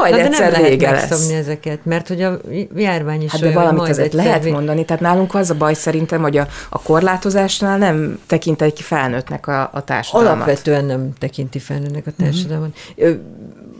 Majd 0.00 0.14
Na, 0.14 0.20
egyszer 0.20 0.50
de 0.50 0.58
nem 0.58 0.70
vége 0.70 0.90
lehet 0.90 1.10
lesz. 1.10 1.30
ezeket, 1.30 1.84
mert 1.84 2.08
hogy 2.08 2.22
a 2.22 2.40
járvány 2.76 3.22
is 3.22 3.30
Hát 3.30 3.40
de 3.40 3.52
valamit 3.52 3.88
azért 3.88 4.12
lehet 4.12 4.42
vég... 4.42 4.52
mondani. 4.52 4.84
Tehát 4.84 5.02
nálunk 5.02 5.34
az 5.34 5.50
a 5.50 5.54
baj 5.54 5.74
szerintem, 5.74 6.22
hogy 6.22 6.36
a, 6.36 6.46
a 6.68 6.82
korlátozásnál 6.82 7.78
nem 7.78 8.18
tekint 8.26 8.72
ki 8.72 8.82
felnőttnek 8.82 9.46
a, 9.46 9.70
a 9.72 9.84
társadalmat. 9.84 10.32
Alapvetően 10.32 10.84
nem 10.84 11.12
tekinti 11.18 11.58
felnőttnek 11.58 12.06
a 12.06 12.10
mhm. 12.16 12.24
társadalmat. 12.24 12.76
Mm-hmm. 13.02 13.12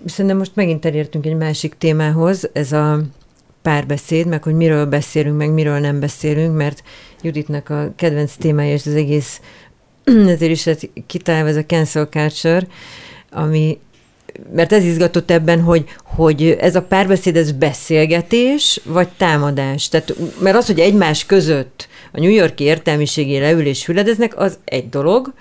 Szerintem 0.07 0.37
most 0.37 0.53
megint 0.55 0.85
elértünk 0.85 1.27
egy 1.27 1.37
másik 1.37 1.75
témához, 1.79 2.51
ez 2.53 2.73
a 2.73 3.01
párbeszéd, 3.63 4.27
meg 4.27 4.43
hogy 4.43 4.55
miről 4.55 4.87
beszélünk, 4.87 5.37
meg 5.37 5.51
miről 5.51 5.79
nem 5.79 6.01
beszélünk, 6.01 6.57
mert 6.57 6.83
Juditnak 7.23 7.71
a 7.71 7.93
kedvenc 7.97 8.33
témája, 8.37 8.73
és 8.73 8.87
az 8.87 8.95
egész 8.95 9.41
ezért 10.35 10.51
is 10.51 10.69
kitálva 11.07 11.49
ez 11.49 11.57
a 11.57 11.65
cancel 11.65 12.07
culture, 12.07 12.67
ami 13.31 13.79
mert 14.53 14.73
ez 14.73 14.85
izgatott 14.85 15.31
ebben, 15.31 15.61
hogy, 15.61 15.85
hogy 16.05 16.57
ez 16.61 16.77
a 16.77 16.83
párbeszéd, 16.83 17.37
ez 17.37 17.53
beszélgetés, 17.53 18.81
vagy 18.85 19.09
támadás. 19.09 19.89
Tehát, 19.89 20.15
mert 20.39 20.57
az, 20.57 20.67
hogy 20.67 20.81
egymás 20.81 21.27
között 21.27 21.89
a 22.13 22.21
New 22.21 22.31
Yorki 22.31 22.65
értelmiségi 22.65 23.39
leül 23.39 23.67
és 23.67 23.87
hüledeznek, 23.87 24.39
az 24.39 24.59
egy 24.65 24.89
dolog, 24.89 25.33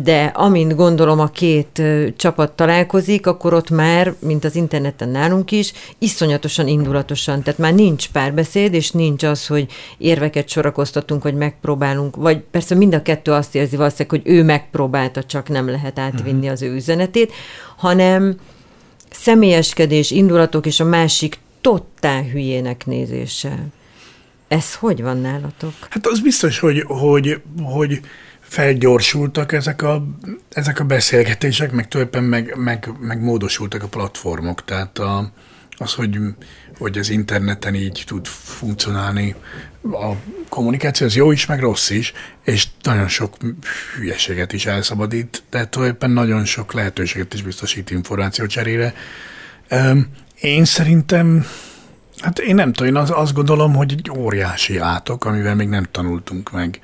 de 0.00 0.24
amint 0.24 0.74
gondolom 0.74 1.20
a 1.20 1.30
két 1.30 1.82
csapat 2.16 2.52
találkozik, 2.52 3.26
akkor 3.26 3.54
ott 3.54 3.70
már, 3.70 4.14
mint 4.18 4.44
az 4.44 4.56
interneten 4.56 5.08
nálunk 5.08 5.50
is, 5.50 5.72
iszonyatosan 5.98 6.68
indulatosan, 6.68 7.42
tehát 7.42 7.58
már 7.58 7.74
nincs 7.74 8.08
párbeszéd, 8.08 8.74
és 8.74 8.90
nincs 8.90 9.22
az, 9.22 9.46
hogy 9.46 9.66
érveket 9.98 10.48
sorakoztatunk, 10.48 11.22
vagy 11.22 11.34
megpróbálunk, 11.34 12.16
vagy 12.16 12.38
persze 12.38 12.74
mind 12.74 12.94
a 12.94 13.02
kettő 13.02 13.32
azt 13.32 13.54
érzi 13.54 13.76
valószínűleg, 13.76 14.10
hogy 14.10 14.32
ő 14.34 14.42
megpróbálta, 14.42 15.24
csak 15.24 15.48
nem 15.48 15.68
lehet 15.68 15.98
átvinni 15.98 16.36
uh-huh. 16.36 16.52
az 16.52 16.62
ő 16.62 16.74
üzenetét, 16.74 17.32
hanem 17.76 18.36
személyeskedés, 19.10 20.10
indulatok, 20.10 20.66
és 20.66 20.80
a 20.80 20.84
másik 20.84 21.38
totál 21.60 22.22
hülyének 22.22 22.86
nézése. 22.86 23.66
Ez 24.48 24.74
hogy 24.74 25.02
van 25.02 25.20
nálatok? 25.20 25.72
Hát 25.90 26.06
az 26.06 26.20
biztos, 26.20 26.58
hogy, 26.58 26.84
hogy, 26.86 27.40
hogy 27.62 28.00
felgyorsultak 28.52 29.52
ezek 29.52 29.82
a, 29.82 30.04
ezek 30.48 30.80
a 30.80 30.84
beszélgetések, 30.84 31.72
meg 31.72 31.88
tulajdonképpen 31.88 32.28
meg, 32.28 32.56
meg, 32.56 32.90
meg 33.00 33.22
módosultak 33.22 33.82
a 33.82 33.86
platformok. 33.88 34.64
Tehát 34.64 34.98
a, 34.98 35.32
az, 35.76 35.94
hogy, 35.94 36.18
hogy 36.78 36.98
az 36.98 37.10
interneten 37.10 37.74
így 37.74 38.04
tud 38.06 38.26
funkcionálni 38.26 39.34
a 39.82 40.12
kommunikáció, 40.48 41.06
az 41.06 41.14
jó 41.14 41.30
is, 41.30 41.46
meg 41.46 41.60
rossz 41.60 41.90
is, 41.90 42.12
és 42.44 42.66
nagyon 42.82 43.08
sok 43.08 43.36
hülyeséget 43.96 44.52
is 44.52 44.66
elszabadít, 44.66 45.42
de 45.50 45.68
tulajdonképpen 45.68 46.14
nagyon 46.14 46.44
sok 46.44 46.72
lehetőséget 46.72 47.34
is 47.34 47.42
biztosít 47.42 47.90
információ 47.90 48.46
cserére. 48.46 48.94
Én 50.40 50.64
szerintem 50.64 51.46
Hát 52.18 52.38
én 52.38 52.54
nem 52.54 52.72
tudom, 52.72 52.94
én 52.94 53.00
az, 53.00 53.10
azt 53.10 53.34
gondolom, 53.34 53.74
hogy 53.74 53.92
egy 53.92 54.10
óriási 54.18 54.78
átok, 54.78 55.24
amivel 55.24 55.54
még 55.54 55.68
nem 55.68 55.86
tanultunk 55.90 56.50
meg 56.50 56.80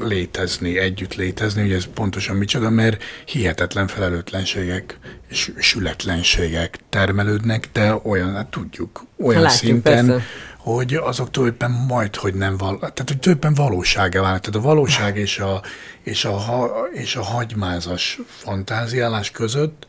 létezni, 0.00 0.78
együtt 0.78 1.14
létezni, 1.14 1.60
hogy 1.60 1.72
ez 1.72 1.84
pontosan 1.94 2.36
micsoda, 2.36 2.70
mert 2.70 3.02
hihetetlen 3.24 3.86
felelőtlenségek 3.86 4.98
és 5.28 5.52
sületlenségek 5.58 6.78
termelődnek, 6.88 7.68
de 7.72 7.94
olyan, 8.02 8.34
hát 8.34 8.46
tudjuk, 8.46 9.04
olyan 9.18 9.42
Látjuk, 9.42 9.60
szinten, 9.60 10.06
persze. 10.06 10.24
hogy 10.56 10.94
azok 10.94 11.30
tulajdonképpen 11.30 11.84
majd, 11.86 12.16
hogy 12.16 12.34
nem 12.34 12.56
val, 12.56 12.78
tehát 12.78 12.96
hogy 12.96 13.18
tulajdonképpen 13.18 13.64
valóságá 13.66 14.20
válnak. 14.20 14.40
Tehát 14.40 14.66
a 14.66 14.68
valóság 14.68 15.16
és 15.16 15.38
a, 15.38 15.62
és 16.02 16.24
a, 16.24 16.70
és 16.92 17.16
a 17.16 17.22
hagymázas 17.22 18.18
fantáziálás 18.26 19.30
között 19.30 19.86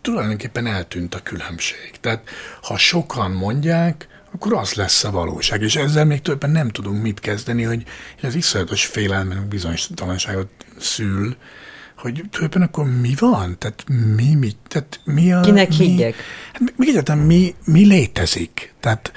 tulajdonképpen 0.00 0.66
eltűnt 0.66 1.14
a 1.14 1.22
különbség. 1.22 1.90
Tehát 2.00 2.28
ha 2.62 2.76
sokan 2.76 3.30
mondják, 3.30 4.08
akkor 4.34 4.52
az 4.52 4.74
lesz 4.74 5.04
a 5.04 5.10
valóság. 5.10 5.62
És 5.62 5.76
ezzel 5.76 6.04
még 6.04 6.20
többen 6.22 6.50
nem 6.50 6.68
tudunk 6.68 7.02
mit 7.02 7.20
kezdeni, 7.20 7.62
hogy 7.62 7.84
ez 8.20 8.34
iszonyatos 8.34 8.86
félelmen 8.86 9.48
bizonytalanságot 9.48 10.50
szül, 10.78 11.36
hogy 11.96 12.12
tulajdonképpen 12.12 12.62
akkor 12.62 13.00
mi 13.00 13.14
van? 13.18 13.58
Tehát 13.58 13.84
mi, 14.16 14.34
mi, 14.34 14.52
tehát 14.68 15.00
mi 15.04 15.32
a... 15.32 15.40
Kinek 15.40 15.68
mi, 15.68 15.74
higgyek? 15.76 16.14
Hát 16.52 16.60
mi, 16.76 16.92
mi, 16.92 17.24
mi, 17.26 17.54
mi 17.64 17.86
létezik? 17.86 18.74
Tehát 18.80 19.12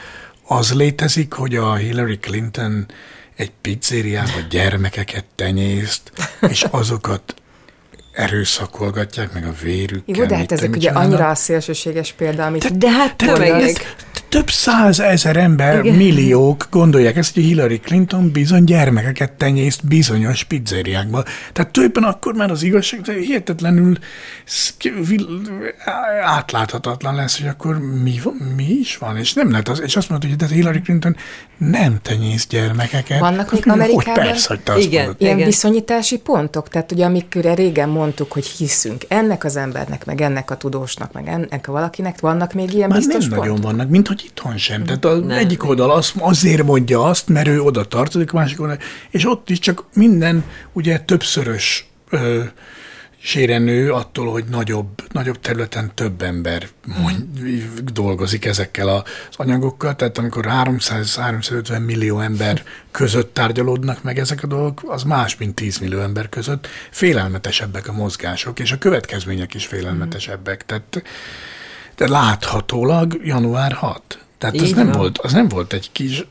az 0.48 0.74
létezik, 0.74 1.34
hogy 1.34 1.56
a 1.56 1.76
Hillary 1.76 2.17
Clinton 2.17 2.86
egy 3.36 3.52
pizzériába 3.62 4.39
gyermekeket 4.50 5.26
tenyészt, 5.36 6.12
és 6.50 6.63
azokat 6.63 7.36
erőszakolgatják, 8.13 9.34
meg 9.34 9.45
a 9.45 9.54
vérükkel. 9.63 10.15
Jó, 10.15 10.26
de 10.26 10.38
hát 10.38 10.52
ezek 10.52 10.76
ugye 10.76 10.89
annyira 10.89 11.30
a 11.30 11.36
szélsőséges 11.36 12.12
példa, 12.12 12.45
amit... 12.45 12.78
De 12.78 12.89
hát 12.91 13.15
tömegek 13.15 13.95
több 14.34 14.50
százezer 14.50 15.38
ember, 15.38 15.86
Igen. 15.86 15.96
milliók 15.96 16.67
gondolják 16.72 17.15
ezt, 17.15 17.34
hogy 17.34 17.43
Hillary 17.43 17.80
Clinton 17.80 18.32
bizony 18.32 18.63
gyermekeket 18.63 19.32
tenyészt 19.32 19.88
bizonyos 19.88 20.43
pizzériákba. 20.43 21.24
Tehát 21.54 21.72
tulajdonképpen 21.72 22.04
akkor 22.04 22.34
már 22.34 22.52
az 22.52 22.63
igazság 22.63 23.06
hihetetlenül 23.06 23.98
átláthatatlan 26.24 27.15
lesz, 27.15 27.39
hogy 27.39 27.48
akkor 27.48 27.80
mi, 27.80 28.19
mi 28.56 28.67
is 28.80 28.98
van, 28.98 29.17
és 29.17 29.34
nem 29.34 29.52
lehet 29.52 29.69
az, 29.69 29.82
és 29.82 29.96
azt 29.96 30.10
mondod, 30.10 30.30
hogy 30.30 30.38
de 30.38 30.54
Hillary 30.54 30.82
Clinton 30.82 31.15
nem 31.58 32.00
tenyész 32.02 32.48
gyermekeket. 32.48 33.19
Vannak 33.19 33.52
még 33.52 33.67
Amerikában 33.67 34.13
hogy 34.13 34.24
persze, 34.24 34.48
hogy 34.48 34.60
te 34.60 34.74
azt 34.74 34.84
igen, 34.84 35.15
ilyen 35.17 35.36
igen. 35.36 35.48
viszonyítási 35.48 36.17
pontok, 36.17 36.69
tehát 36.69 36.91
ugye 36.91 37.06
amikre 37.06 37.54
régen 37.54 37.89
mondtuk, 37.89 38.32
hogy 38.32 38.46
hiszünk 38.46 39.04
ennek 39.08 39.43
az 39.43 39.56
embernek, 39.56 40.06
meg 40.06 40.22
ennek 40.22 40.52
a 40.52 40.58
tudósnak, 40.58 41.12
meg 41.12 41.28
ennek 41.28 41.67
a 41.67 41.72
valakinek, 41.72 42.19
vannak 42.19 42.54
még 42.54 42.74
ilyen 42.74 42.89
Már 42.89 42.98
biztos 42.98 43.28
nem 43.28 43.30
pontok? 43.30 43.46
nagyon 43.46 43.62
vannak, 43.62 43.89
mint 43.89 44.08
hogy 44.08 44.22
itthon 44.23 44.57
sem. 44.57 44.83
Tehát 44.83 45.05
az 45.05 45.19
nem. 45.19 45.38
egyik 45.38 45.63
oldal 45.63 45.91
az, 45.91 46.13
azért 46.17 46.63
mondja 46.63 47.03
azt, 47.03 47.27
mert 47.27 47.47
ő 47.47 47.62
oda 47.62 47.86
tartozik, 47.86 48.31
másik 48.31 48.62
oldal, 48.62 48.77
és 49.09 49.25
ott 49.25 49.49
is 49.49 49.59
csak 49.59 49.86
minden 49.93 50.43
ugye 50.73 50.99
többszörös 50.99 51.88
ö, 52.09 52.43
sérenő 53.25 53.91
attól, 53.91 54.31
hogy 54.31 54.43
nagyobb, 54.49 54.88
nagyobb 55.12 55.39
területen 55.39 55.91
több 55.95 56.21
ember 56.21 56.67
mond, 56.86 57.25
dolgozik 57.93 58.45
ezekkel 58.45 58.88
az 58.88 59.03
anyagokkal, 59.31 59.95
tehát 59.95 60.17
amikor 60.17 60.45
300-350 60.49 61.86
millió 61.86 62.19
ember 62.19 62.63
között 62.91 63.33
tárgyalódnak 63.33 64.03
meg 64.03 64.19
ezek 64.19 64.43
a 64.43 64.47
dolgok, 64.47 64.81
az 64.86 65.03
más, 65.03 65.38
mint 65.38 65.55
10 65.55 65.77
millió 65.77 65.99
ember 65.99 66.29
között. 66.29 66.67
Félelmetesebbek 66.91 67.88
a 67.88 67.93
mozgások, 67.93 68.59
és 68.59 68.71
a 68.71 68.77
következmények 68.77 69.53
is 69.53 69.65
félelmetesebbek. 69.65 70.65
Tehát, 70.65 71.03
de 71.95 72.10
láthatólag 72.10 73.19
január 73.23 73.71
6. 73.71 74.01
Tehát 74.38 74.56
az 74.56 74.71
nem, 74.71 74.91
volt, 74.91 75.17
az 75.17 75.34
nem 75.34 75.47
volt 75.47 75.73
egy 75.73 75.91
kis... 75.91 76.25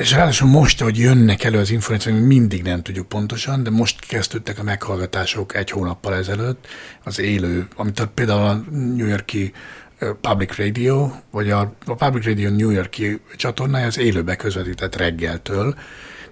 És 0.00 0.12
ráadásul 0.12 0.48
most, 0.48 0.80
hogy 0.80 0.98
jönnek 0.98 1.44
elő 1.44 1.58
az 1.58 1.70
információk, 1.70 2.18
mindig 2.20 2.62
nem 2.62 2.82
tudjuk 2.82 3.08
pontosan, 3.08 3.62
de 3.62 3.70
most 3.70 4.06
kezdődtek 4.06 4.58
a 4.58 4.62
meghallgatások 4.62 5.54
egy 5.54 5.70
hónappal 5.70 6.14
ezelőtt, 6.14 6.66
az 7.04 7.18
élő, 7.18 7.68
amit 7.76 8.08
például 8.14 8.46
a 8.46 8.64
New 8.70 9.06
Yorki 9.06 9.52
Public 10.20 10.56
Radio, 10.56 11.10
vagy 11.30 11.50
a, 11.50 11.74
a 11.86 11.94
Public 11.94 12.24
Radio 12.24 12.50
New 12.50 12.70
Yorki 12.70 13.20
csatornája 13.36 13.86
az 13.86 13.98
élőbe 13.98 14.36
közvetített 14.36 14.96
reggeltől, 14.96 15.74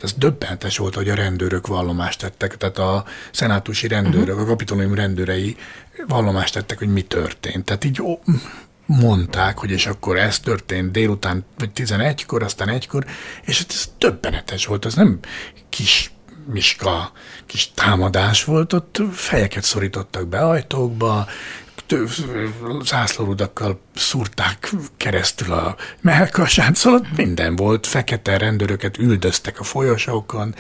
ez 0.03 0.13
döbbenetes 0.13 0.79
volt, 0.79 0.95
hogy 0.95 1.09
a 1.09 1.15
rendőrök 1.15 1.67
vallomást 1.67 2.21
tettek, 2.21 2.57
tehát 2.57 2.79
a 2.79 3.05
szenátusi 3.33 3.89
rendőrök, 3.89 4.29
uh-huh. 4.29 4.43
a 4.43 4.47
kapitolium 4.47 4.95
rendőrei 4.95 5.57
vallomást 6.07 6.55
tettek, 6.55 6.79
hogy 6.79 6.93
mi 6.93 7.03
történt. 7.03 7.65
Tehát 7.65 7.85
így 7.85 8.03
ó, 8.03 8.19
mondták, 8.87 9.59
hogy 9.59 9.71
és 9.71 9.87
akkor 9.87 10.19
ez 10.19 10.41
történt 10.41 10.91
délután, 10.91 11.45
vagy 11.59 11.71
11-kor, 11.75 12.43
aztán 12.43 12.69
egykor, 12.69 13.05
és 13.43 13.59
hát 13.59 13.71
ez 13.71 13.89
többenetes 13.99 14.67
volt, 14.67 14.85
az 14.85 14.95
nem 14.95 15.19
kis 15.69 16.13
miska, 16.47 17.13
kis 17.47 17.71
támadás 17.75 18.45
volt, 18.45 18.73
ott 18.73 19.03
fejeket 19.13 19.63
szorítottak 19.63 20.29
be 20.29 20.39
ajtókba, 20.39 21.27
zászlórudakkal 22.83 23.81
szúrták 23.95 24.73
keresztül 24.97 25.53
a 25.53 25.77
melkasát, 26.01 26.77
szóval 26.77 27.07
minden 27.17 27.57
volt, 27.57 27.87
fekete 27.87 28.39
rendőröket 28.39 28.99
üldöztek 28.99 29.61
a 29.61 29.65
folyosókon, 29.65 30.55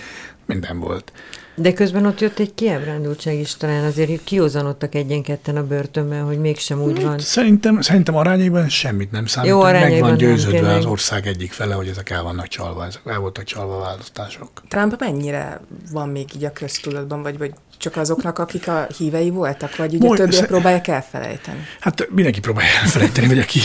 minden 0.46 0.78
volt. 0.78 1.12
De 1.56 1.72
közben 1.72 2.06
ott 2.06 2.20
jött 2.20 2.38
egy 2.38 2.54
kiábrándultság 2.54 3.38
is, 3.38 3.56
talán 3.56 3.84
azért 3.84 4.24
kiózanodtak 4.24 4.94
egyen-ketten 4.94 5.56
a 5.56 5.66
börtönben, 5.66 6.22
hogy 6.22 6.38
mégsem 6.38 6.82
úgy 6.82 7.02
van. 7.02 7.18
Szerintem, 7.18 7.80
szerintem 7.80 8.16
arányaiban 8.16 8.68
semmit 8.68 9.10
nem 9.10 9.26
számít. 9.26 9.50
Jó, 9.50 9.62
meg 9.62 10.00
van 10.00 10.16
győződve 10.16 10.60
nem, 10.60 10.78
az 10.78 10.84
ország 10.84 11.26
egyik 11.26 11.52
fele, 11.52 11.74
hogy 11.74 11.88
ezek 11.88 12.10
el 12.10 12.22
vannak 12.22 12.48
csalva, 12.48 12.86
ezek 12.86 13.02
el 13.04 13.18
voltak 13.18 13.44
csalva 13.44 13.76
a 13.76 13.80
választások. 13.80 14.50
Trump 14.68 15.00
mennyire 15.00 15.60
van 15.92 16.08
még 16.08 16.28
így 16.34 16.44
a 16.44 16.52
köztudatban, 16.52 17.22
vagy, 17.22 17.38
vagy 17.38 17.52
csak 17.78 17.96
azoknak, 17.96 18.38
akik 18.38 18.68
a 18.68 18.86
hívei 18.96 19.30
voltak, 19.30 19.76
vagy 19.76 19.94
ugye 19.94 20.06
Most, 20.06 20.20
többiek 20.20 20.46
próbálják 20.46 20.88
elfelejteni? 20.88 21.66
Hát 21.80 22.08
mindenki 22.10 22.40
próbálja 22.40 22.70
elfelejteni, 22.82 23.26
vagy 23.26 23.38
aki 23.38 23.60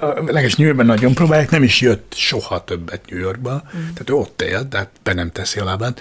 a 0.00 0.32
leges 0.32 0.54
New 0.54 0.66
Yorkban 0.66 0.86
nagyon 0.86 1.14
próbálják, 1.14 1.50
nem 1.50 1.62
is 1.62 1.80
jött 1.80 2.14
soha 2.16 2.64
többet 2.64 3.00
New 3.10 3.20
Yorkba, 3.20 3.52
mm. 3.54 3.80
tehát 3.80 4.10
ő 4.10 4.12
ott 4.12 4.42
él, 4.42 4.68
tehát 4.68 4.90
be 5.02 5.14
nem 5.14 5.30
teszi 5.30 5.58
a 5.58 5.64
lábát. 5.64 6.00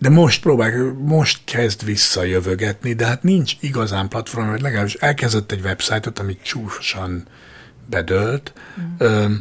De 0.00 0.08
most 0.08 0.42
próbál, 0.42 0.96
most 0.98 1.40
kezd 1.44 1.84
visszajövögetni, 1.84 2.92
de 2.92 3.06
hát 3.06 3.22
nincs 3.22 3.56
igazán 3.60 4.08
platform, 4.08 4.48
vagy 4.48 4.60
legalábbis 4.60 4.94
elkezdett 4.94 5.52
egy 5.52 5.60
websájtot, 5.60 6.18
ami 6.18 6.38
csúfosan 6.42 7.26
bedölt. 7.86 8.52
Mm 9.02 9.34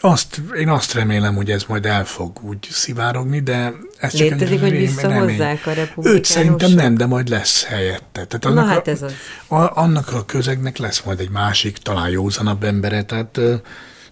azt, 0.00 0.42
én 0.56 0.68
azt 0.68 0.94
remélem, 0.94 1.34
hogy 1.34 1.50
ez 1.50 1.64
majd 1.64 1.86
el 1.86 2.04
fog 2.04 2.42
úgy 2.42 2.68
szivárogni, 2.70 3.40
de 3.40 3.72
ez 3.98 4.14
csak 4.14 4.28
Létezik, 4.28 4.54
egy 4.54 4.60
hogy 4.60 4.70
visszahozzák 4.70 5.66
a 5.66 5.72
republikánusok? 5.72 6.14
Őt 6.14 6.24
szerintem 6.24 6.72
nem, 6.72 6.94
de 6.94 7.06
majd 7.06 7.28
lesz 7.28 7.64
helyette. 7.64 8.24
Tehát 8.24 8.44
annak, 8.44 8.64
Na 8.64 8.70
hát 8.70 8.88
ez 8.88 9.02
az. 9.02 9.12
A, 9.46 9.80
annak 9.80 10.12
a 10.12 10.24
közegnek 10.24 10.76
lesz 10.76 11.02
majd 11.02 11.20
egy 11.20 11.30
másik, 11.30 11.78
talán 11.78 12.08
józanabb 12.08 12.64
embere, 12.64 13.02
tehát 13.02 13.40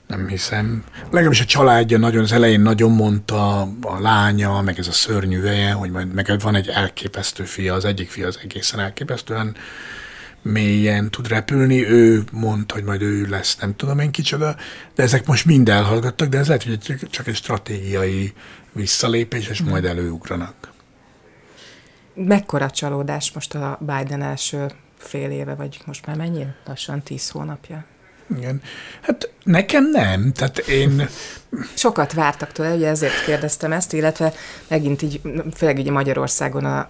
nem 0.08 0.28
hiszem. 0.28 0.84
Legalábbis 1.10 1.40
a 1.40 1.44
családja 1.44 1.98
nagyon, 1.98 2.22
az 2.22 2.32
elején 2.32 2.60
nagyon 2.60 2.90
mondta 2.90 3.60
a 3.80 4.00
lánya, 4.00 4.62
meg 4.62 4.78
ez 4.78 4.88
a 4.88 4.92
szörnyű 4.92 5.40
veje, 5.40 5.72
hogy 5.72 5.90
majd 5.90 6.14
meg 6.14 6.38
van 6.40 6.54
egy 6.54 6.68
elképesztő 6.68 7.44
fia, 7.44 7.74
az 7.74 7.84
egyik 7.84 8.10
fia 8.10 8.26
az 8.26 8.38
egészen 8.42 8.80
elképesztően 8.80 9.56
mélyen 10.42 11.10
tud 11.10 11.28
repülni, 11.28 11.88
ő 11.88 12.24
mondta, 12.32 12.74
hogy 12.74 12.84
majd 12.84 13.02
ő 13.02 13.26
lesz, 13.26 13.56
nem 13.56 13.76
tudom 13.76 13.98
én 13.98 14.10
kicsoda, 14.10 14.56
de 14.94 15.02
ezek 15.02 15.26
most 15.26 15.44
mind 15.44 15.68
elhallgattak, 15.68 16.28
de 16.28 16.38
ez 16.38 16.46
lehet, 16.46 16.62
hogy 16.62 17.08
csak 17.10 17.26
egy 17.26 17.34
stratégiai 17.34 18.32
visszalépés, 18.72 19.48
és 19.48 19.62
majd 19.62 19.84
előugranak. 19.84 20.72
Mekkora 22.14 22.70
csalódás 22.70 23.32
most 23.32 23.54
a 23.54 23.78
Biden 23.80 24.22
első 24.22 24.66
fél 24.96 25.30
éve, 25.30 25.54
vagy 25.54 25.80
most 25.86 26.06
már 26.06 26.16
mennyi? 26.16 26.46
Lassan 26.66 27.02
tíz 27.02 27.30
hónapja. 27.30 27.84
Igen. 28.36 28.62
Hát 29.00 29.30
nekem 29.44 29.90
nem. 29.90 30.32
Tehát 30.32 30.58
én... 30.58 31.08
Sokat 31.74 32.12
vártak 32.12 32.52
tőle, 32.52 32.74
ugye 32.74 32.88
ezért 32.88 33.24
kérdeztem 33.24 33.72
ezt, 33.72 33.92
illetve 33.92 34.32
megint 34.68 35.02
így, 35.02 35.20
főleg 35.54 35.78
ugye 35.78 35.90
Magyarországon 35.90 36.64
a, 36.64 36.86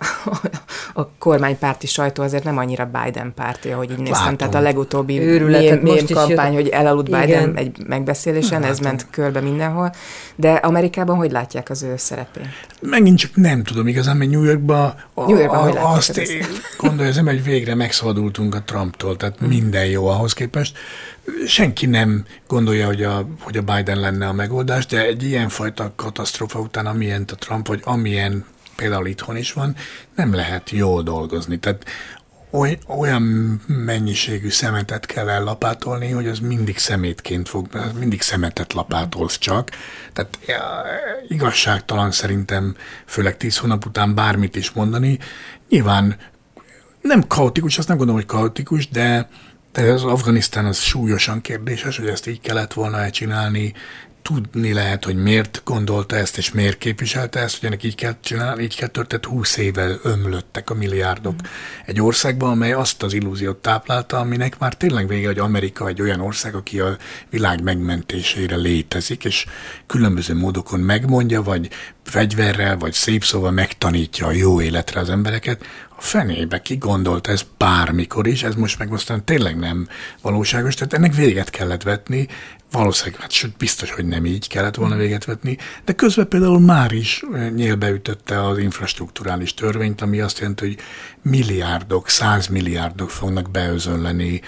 a 0.95 1.09
kormánypárti 1.19 1.87
sajtó 1.87 2.23
azért 2.23 2.45
nem 2.45 2.59
annyira 2.59 2.91
Biden 3.03 3.33
párti, 3.35 3.71
ahogy 3.71 3.91
így 3.91 3.99
néztem. 3.99 4.21
Látom. 4.21 4.37
Tehát 4.37 4.55
a 4.55 4.61
legutóbbi 4.61 5.19
mém, 5.19 5.79
mém 5.79 6.07
kampány, 6.07 6.55
hogy 6.55 6.69
elaludt 6.69 7.09
Igen. 7.09 7.21
Biden 7.21 7.57
egy 7.57 7.87
megbeszélésen, 7.87 8.63
ez 8.63 8.79
ment 8.79 9.07
körbe 9.11 9.41
mindenhol. 9.41 9.95
De 10.37 10.53
Amerikában 10.53 11.17
hogy 11.17 11.31
látják 11.31 11.71
az 11.71 11.83
ő 11.83 11.95
szerepét? 11.97 12.47
Megint 12.81 13.19
csak 13.19 13.31
nem 13.35 13.63
tudom 13.63 13.87
igazán, 13.87 14.17
mert 14.17 14.31
New 14.31 14.43
Yorkban, 14.43 14.95
a, 15.15 15.27
New 15.27 15.39
Yorkban 15.39 15.77
a, 15.77 15.93
azt 15.93 16.21
gondolja, 16.79 17.23
hogy 17.23 17.45
végre 17.45 17.75
megszabadultunk 17.75 18.55
a 18.55 18.63
Trumptól, 18.63 19.17
tehát 19.17 19.41
minden 19.41 19.85
jó 19.85 20.07
ahhoz 20.07 20.33
képest 20.33 20.79
senki 21.47 21.87
nem 21.87 22.25
gondolja, 22.47 22.87
hogy 22.87 23.03
a, 23.03 23.29
hogy 23.41 23.57
a 23.57 23.63
Biden 23.63 24.01
lenne 24.01 24.29
a 24.29 24.33
megoldás, 24.33 24.87
de 24.87 25.05
egy 25.05 25.23
ilyenfajta 25.23 25.93
katasztrófa 25.97 26.59
után, 26.59 26.87
amilyen 26.87 27.25
a 27.33 27.35
Trump, 27.35 27.67
vagy 27.67 27.81
amilyen 27.85 28.45
például 28.77 29.07
itthon 29.07 29.37
is 29.37 29.53
van, 29.53 29.77
nem 30.15 30.35
lehet 30.35 30.71
jól 30.71 31.03
dolgozni. 31.03 31.59
Tehát 31.59 31.85
oly, 32.51 32.79
olyan 32.87 33.23
mennyiségű 33.67 34.49
szemetet 34.49 35.07
kell 35.07 35.29
ellapátolni, 35.29 36.11
hogy 36.11 36.27
az 36.27 36.39
mindig 36.39 36.79
szemétként 36.79 37.49
fog, 37.49 37.69
mindig 37.99 38.23
szemetet 38.23 38.73
lapátolsz 38.73 39.39
csak. 39.39 39.71
Tehát 40.13 40.39
ja, 40.47 40.85
igazságtalan 41.29 42.11
szerintem, 42.11 42.77
főleg 43.07 43.37
tíz 43.37 43.57
hónap 43.57 43.87
után 43.87 44.15
bármit 44.15 44.57
is 44.57 44.71
mondani. 44.71 45.19
Nyilván 45.69 46.17
nem 47.01 47.27
kaotikus, 47.27 47.79
azt 47.79 47.89
nem 47.89 47.97
gondolom, 47.97 48.21
hogy 48.21 48.31
kaotikus, 48.31 48.89
de 48.89 49.29
de 49.83 49.93
az 49.93 50.05
Afganisztán 50.05 50.65
az 50.65 50.79
súlyosan 50.79 51.41
kérdéses, 51.41 51.97
hogy 51.97 52.07
ezt 52.07 52.27
így 52.27 52.41
kellett 52.41 52.73
volna 52.73 52.99
elcsinálni, 52.99 53.73
tudni 54.23 54.73
lehet, 54.73 55.05
hogy 55.05 55.17
miért 55.17 55.61
gondolta 55.65 56.17
ezt, 56.17 56.39
és 56.39 56.53
miért 56.53 56.79
képviselte 56.79 57.41
ezt, 57.41 57.59
hogy 57.59 57.69
ennek 57.69 57.83
így 57.83 57.95
kell 57.95 58.15
csinálni, 58.21 58.63
így 58.63 58.77
kell 58.77 58.89
történt, 58.89 59.25
20 59.25 59.57
éve 59.57 59.97
ömlöttek 60.03 60.71
a 60.71 60.75
milliárdok 60.75 61.33
mm. 61.33 61.47
egy 61.87 62.01
országban, 62.01 62.51
amely 62.51 62.73
azt 62.73 63.03
az 63.03 63.13
illúziót 63.13 63.57
táplálta, 63.57 64.19
aminek 64.19 64.59
már 64.59 64.77
tényleg 64.77 65.09
vége, 65.09 65.27
hogy 65.27 65.39
Amerika 65.39 65.89
egy 65.89 66.01
olyan 66.01 66.21
ország, 66.21 66.55
aki 66.55 66.81
a 66.81 66.97
világ 67.31 67.63
megmentésére 67.63 68.57
létezik, 68.57 69.25
és 69.25 69.47
különböző 69.87 70.35
módokon 70.35 70.81
megmondja, 70.81 71.43
vagy 71.43 71.69
fegyverrel, 72.05 72.77
vagy 72.77 72.93
szép 72.93 73.25
szóval 73.25 73.51
megtanítja 73.51 74.27
a 74.27 74.33
jó 74.33 74.61
életre 74.61 75.01
az 75.01 75.11
embereket, 75.11 75.65
a 75.99 76.03
fenébe, 76.03 76.61
ki 76.61 76.77
gondolt 76.77 77.27
ez 77.27 77.47
bármikor 77.57 78.27
is, 78.27 78.43
ez 78.43 78.55
most 78.55 78.79
meg 78.79 78.93
aztán 78.93 79.25
tényleg 79.25 79.59
nem 79.59 79.89
valóságos, 80.23 80.75
tehát 80.75 80.93
ennek 80.93 81.15
véget 81.15 81.51
kellett 81.51 81.83
vetni, 81.83 82.29
valószínűleg, 82.73 83.21
hát 83.21 83.31
sőt, 83.31 83.57
biztos, 83.57 83.91
hogy 83.91 84.05
nem 84.05 84.27
így 84.27 84.49
kellett 84.49 84.75
volna 84.75 84.97
véget 84.97 85.25
vetni, 85.25 85.59
de 85.85 85.93
közben 85.93 86.29
például 86.29 86.61
már 86.61 86.93
is 86.93 87.25
nyílbeütötte 87.55 88.47
az 88.47 88.59
infrastruktúrális 88.59 89.55
törvényt, 89.55 90.01
ami 90.01 90.21
azt 90.21 90.39
jelenti, 90.39 90.67
hogy 90.67 90.79
milliárdok, 91.23 92.09
százmilliárdok 92.09 93.11
fognak 93.11 93.51
beözönleni 93.51 94.41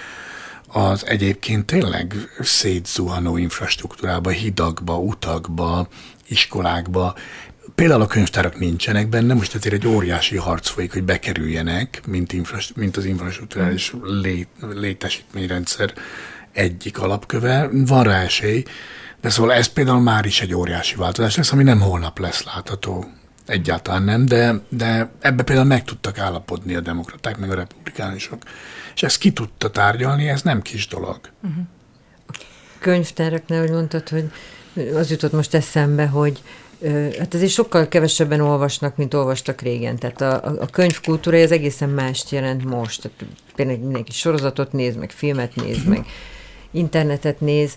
az 0.66 1.06
egyébként 1.06 1.66
tényleg 1.66 2.14
szétzuhanó 2.40 3.36
infrastruktúrába, 3.36 4.30
hidakba, 4.30 4.98
utakba, 4.98 5.88
iskolákba, 6.28 7.14
Például 7.80 8.02
a 8.02 8.06
könyvtárak 8.06 8.58
nincsenek 8.58 9.08
benne, 9.08 9.34
most 9.34 9.54
ezért 9.54 9.74
egy 9.74 9.86
óriási 9.86 10.36
harc 10.36 10.68
folyik, 10.68 10.92
hogy 10.92 11.02
bekerüljenek, 11.02 12.02
mint, 12.06 12.32
infras, 12.32 12.72
mint 12.74 12.96
az 12.96 13.04
infrastruktúrális 13.04 13.92
lé, 14.02 14.46
létesítményrendszer 14.60 15.92
egyik 16.52 16.98
alapköve. 16.98 17.68
Van 17.72 18.02
rá 18.02 18.22
esély, 18.22 18.64
de 19.20 19.30
szóval 19.30 19.52
ez 19.52 19.66
például 19.66 20.00
már 20.00 20.24
is 20.24 20.40
egy 20.40 20.54
óriási 20.54 20.96
változás 20.96 21.36
lesz, 21.36 21.52
ami 21.52 21.62
nem 21.62 21.80
holnap 21.80 22.18
lesz 22.18 22.44
látható. 22.44 23.10
Egyáltalán 23.46 24.02
nem, 24.02 24.26
de, 24.26 24.60
de 24.68 25.10
ebbe 25.20 25.42
például 25.42 25.66
meg 25.66 25.84
tudtak 25.84 26.18
állapodni 26.18 26.74
a 26.74 26.80
demokraták, 26.80 27.38
meg 27.38 27.50
a 27.50 27.54
republikánusok. 27.54 28.42
És 28.94 29.02
ezt 29.02 29.18
ki 29.18 29.32
tudta 29.32 29.70
tárgyalni, 29.70 30.28
ez 30.28 30.42
nem 30.42 30.62
kis 30.62 30.86
dolog. 30.86 31.20
Uh-huh. 31.42 31.64
Könyvtáraknál, 32.78 33.60
hogy 33.60 33.70
mondtad, 33.70 34.08
hogy 34.08 34.30
az 34.94 35.10
jutott 35.10 35.32
most 35.32 35.54
eszembe, 35.54 36.06
hogy 36.06 36.42
hát 37.18 37.34
ezért 37.34 37.50
sokkal 37.50 37.88
kevesebben 37.88 38.40
olvasnak, 38.40 38.96
mint 38.96 39.14
olvastak 39.14 39.60
régen. 39.60 39.98
Tehát 39.98 40.20
a, 40.20 40.54
a 40.60 40.66
könyvkultúra 40.66 41.38
az 41.38 41.52
egészen 41.52 41.88
mást 41.88 42.30
jelent 42.30 42.64
most. 42.64 43.00
Tehát 43.02 43.34
például 43.54 43.78
mindenki 43.78 44.12
sorozatot 44.12 44.72
néz, 44.72 44.96
meg 44.96 45.10
filmet 45.10 45.54
néz, 45.54 45.84
meg 45.84 46.06
internetet 46.70 47.40
néz. 47.40 47.76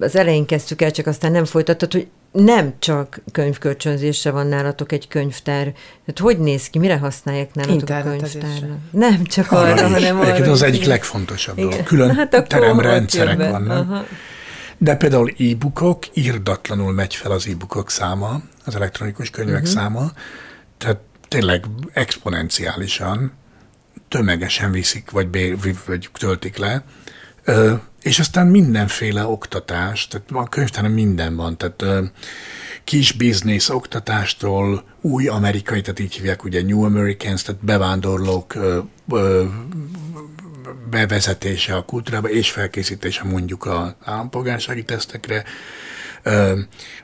Az 0.00 0.16
elején 0.16 0.46
kezdtük 0.46 0.82
el, 0.82 0.90
csak 0.90 1.06
aztán 1.06 1.32
nem 1.32 1.44
folytattad, 1.44 1.92
hogy 1.92 2.06
nem 2.32 2.74
csak 2.78 3.20
könyvkölcsönzésre 3.32 4.30
van 4.30 4.46
nálatok 4.46 4.92
egy 4.92 5.08
könyvtár. 5.08 5.62
Tehát 5.64 6.18
hogy 6.20 6.38
néz 6.38 6.68
ki, 6.68 6.78
mire 6.78 6.98
használják 6.98 7.54
nálatok 7.54 7.88
a 7.90 8.02
könyvtárra? 8.02 8.78
Nem 8.90 9.24
csak 9.24 9.52
arra, 9.52 9.72
arra 9.72 9.88
hanem 9.88 10.20
arra. 10.20 10.50
Az 10.50 10.62
egyik 10.62 10.84
legfontosabb 10.84 11.56
dolog. 11.56 11.82
Külön 11.82 12.14
hát 12.14 12.46
teremrendszerek 12.48 13.50
vannak. 13.50 13.90
Aha. 13.90 14.04
De 14.78 14.96
például 14.96 15.32
e-bookok, 15.38 16.04
írdatlanul 16.16 16.92
megy 16.92 17.14
fel 17.14 17.30
az 17.30 17.46
e-bookok 17.46 17.90
száma, 17.90 18.42
az 18.64 18.74
elektronikus 18.74 19.30
könyvek 19.30 19.54
uh-huh. 19.54 19.72
száma, 19.72 20.12
tehát 20.78 21.00
tényleg 21.28 21.64
exponenciálisan, 21.92 23.32
tömegesen 24.08 24.72
viszik, 24.72 25.10
vagy, 25.10 25.28
bé, 25.28 25.56
vagy 25.86 26.08
töltik 26.12 26.56
le, 26.56 26.84
ö, 27.44 27.74
és 28.02 28.18
aztán 28.18 28.46
mindenféle 28.46 29.26
oktatás, 29.26 30.08
tehát 30.08 30.30
a 30.32 30.48
könyvtáron 30.48 30.90
minden 30.90 31.36
van, 31.36 31.56
tehát 31.56 31.82
ö, 31.82 32.02
kis 32.84 33.12
biznisz 33.12 33.68
oktatástól, 33.68 34.84
új 35.00 35.26
amerikai, 35.28 35.80
tehát 35.80 35.98
így 35.98 36.14
hívják 36.14 36.44
ugye 36.44 36.62
New 36.62 36.84
Americans, 36.84 37.42
tehát 37.42 37.64
bevándorlók 37.64 38.54
ö, 38.54 38.78
ö, 39.10 39.44
bevezetése 40.90 41.76
a 41.76 41.84
kultúrába 41.84 42.28
és 42.28 42.50
felkészítése 42.50 43.24
mondjuk 43.24 43.66
az 43.66 43.94
állampolgársági 44.04 44.84
tesztekre, 44.84 45.44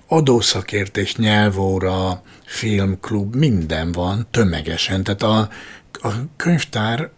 adószakértés, 0.07 1.17
nyelvóra, 1.17 2.23
filmklub, 2.45 3.35
minden 3.35 3.93
van 3.93 4.27
tömegesen. 4.31 5.03
Tehát 5.03 5.23
a, 5.23 5.39
a 6.09 6.13
könyvtár 6.37 7.11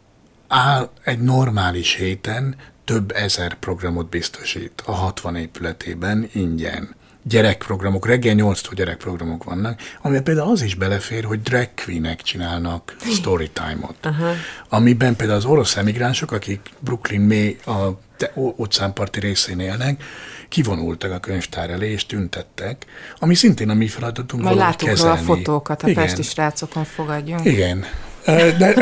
áll 0.49 0.91
egy 1.03 1.19
normális 1.19 1.95
héten 1.95 2.57
több 2.85 3.13
ezer 3.13 3.55
programot 3.55 4.09
biztosít 4.09 4.83
a 4.87 4.93
60 4.93 5.37
épületében 5.37 6.29
ingyen 6.33 6.95
gyerekprogramok, 7.29 8.07
reggel 8.07 8.35
8-tól 8.39 8.73
gyerekprogramok 8.75 9.45
vannak, 9.45 9.81
amiben 10.03 10.23
például 10.25 10.51
az 10.51 10.63
is 10.63 10.75
belefér, 10.75 11.25
hogy 11.25 11.43
drag 11.43 11.69
queenek 11.85 12.23
csinálnak 12.23 12.97
storytime-ot. 13.13 13.97
Aha. 14.03 14.33
Amiben 14.69 15.17
például 15.17 15.39
az 15.39 15.45
orosz 15.45 15.77
emigránsok, 15.77 16.33
akik 16.33 16.61
Brooklyn 16.79 17.21
mély 17.21 17.59
a 17.67 17.89
utcánparti 18.35 19.21
részén 19.21 19.61
élnek, 19.61 20.03
kivonultak 20.49 21.13
a 21.13 21.19
könyvtár 21.19 21.71
elé 21.71 21.91
és 21.91 22.07
tüntettek, 22.07 22.87
ami 23.19 23.35
szintén 23.35 23.69
a 23.69 23.75
mi 23.75 23.87
feladatunk 23.87 24.43
Majd 24.43 24.57
látunk 24.57 24.91
kezelni. 24.91 25.21
a 25.21 25.23
fotókat, 25.23 25.83
a 25.83 25.89
Igen. 25.89 26.03
pesti 26.05 26.23
srácokon 26.23 26.85
fogadjunk. 26.85 27.45
Igen. 27.45 27.85
De, 28.25 28.53
de, 28.53 28.75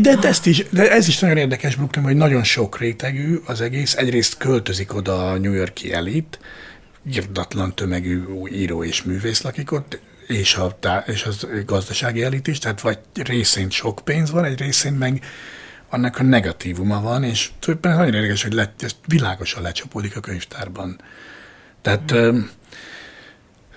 de, 0.00 0.16
de, 0.16 0.28
ezt 0.28 0.46
is, 0.46 0.64
de 0.70 0.90
ez 0.90 1.08
is 1.08 1.18
nagyon 1.18 1.36
érdekes, 1.36 1.76
Brooklyn, 1.76 2.04
hogy 2.04 2.16
nagyon 2.16 2.42
sok 2.44 2.78
rétegű 2.78 3.40
az 3.46 3.60
egész. 3.60 3.94
Egyrészt 3.94 4.36
költözik 4.36 4.94
oda 4.94 5.30
a 5.30 5.38
New 5.38 5.52
Yorki 5.52 5.92
elit, 5.92 6.38
írdatlan 7.12 7.74
tömegű 7.74 8.22
író 8.52 8.84
és 8.84 9.02
művész 9.02 9.42
lakik 9.42 9.72
ott, 9.72 9.98
és, 10.26 10.54
a, 10.54 10.76
és 11.06 11.24
az 11.24 11.46
gazdasági 11.66 12.22
elit 12.22 12.46
is, 12.46 12.58
tehát 12.58 12.80
vagy 12.80 12.98
részén 13.14 13.70
sok 13.70 14.00
pénz 14.04 14.30
van, 14.30 14.44
egy 14.44 14.58
részén 14.58 14.92
meg 14.92 15.24
annak 15.88 16.18
a 16.18 16.22
negatívuma 16.22 17.00
van, 17.00 17.24
és 17.24 17.50
tulajdonképpen 17.58 17.98
nagyon 17.98 18.14
érdekes, 18.14 18.42
hogy 18.42 18.52
le, 18.52 18.72
ez 18.80 18.96
világosan 19.06 19.62
lecsapódik 19.62 20.16
a 20.16 20.20
könyvtárban. 20.20 21.00
Tehát 21.82 22.12
mm. 22.12 22.16
ö, 22.16 22.38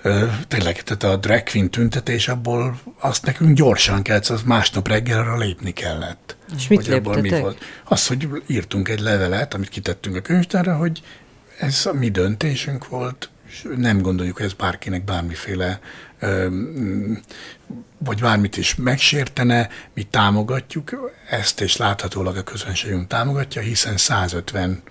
ö, 0.01 0.27
tényleg, 0.47 0.83
tehát 0.83 1.03
a 1.03 1.15
drag 1.15 1.43
queen 1.43 1.69
tüntetés, 1.69 2.27
abból 2.27 2.79
azt 2.99 3.25
nekünk 3.25 3.55
gyorsan 3.55 4.01
kellett, 4.01 4.25
az 4.25 4.41
másnap 4.43 4.87
reggelre 4.87 5.35
lépni 5.35 5.73
kellett. 5.73 6.35
És 6.55 6.67
mit 6.67 6.87
abból 6.87 7.21
mi 7.21 7.29
volt. 7.29 7.63
Az, 7.83 8.07
hogy 8.07 8.27
írtunk 8.47 8.89
egy 8.89 8.99
levelet, 8.99 9.53
amit 9.53 9.69
kitettünk 9.69 10.15
a 10.15 10.21
könyvtárra, 10.21 10.75
hogy 10.75 11.01
ez 11.59 11.85
a 11.85 11.93
mi 11.93 12.09
döntésünk 12.09 12.87
volt, 12.87 13.29
és 13.49 13.67
nem 13.77 14.01
gondoljuk, 14.01 14.41
ez 14.41 14.53
bárkinek 14.53 15.03
bármiféle 15.03 15.79
vagy 17.97 18.19
bármit 18.19 18.57
is 18.57 18.75
megsértene, 18.75 19.69
mi 19.93 20.03
támogatjuk 20.03 21.11
ezt, 21.29 21.61
és 21.61 21.77
láthatólag 21.77 22.37
a 22.37 22.43
közönségünk 22.43 23.07
támogatja, 23.07 23.61
hiszen 23.61 23.97
150 23.97 24.81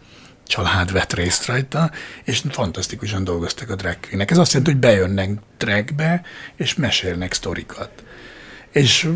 család 0.47 0.93
vett 0.93 1.13
részt 1.13 1.47
rajta, 1.47 1.91
és 2.25 2.43
fantasztikusan 2.49 3.25
dolgoztak 3.25 3.71
a 3.71 3.75
drag 3.75 3.99
Ez 4.11 4.39
azt 4.39 4.53
jelenti, 4.53 4.73
hogy 4.73 4.81
bejönnek 4.81 5.31
dragbe, 5.59 6.23
és 6.57 6.75
mesélnek 6.75 7.33
sztorikat. 7.33 8.05
És 8.73 9.09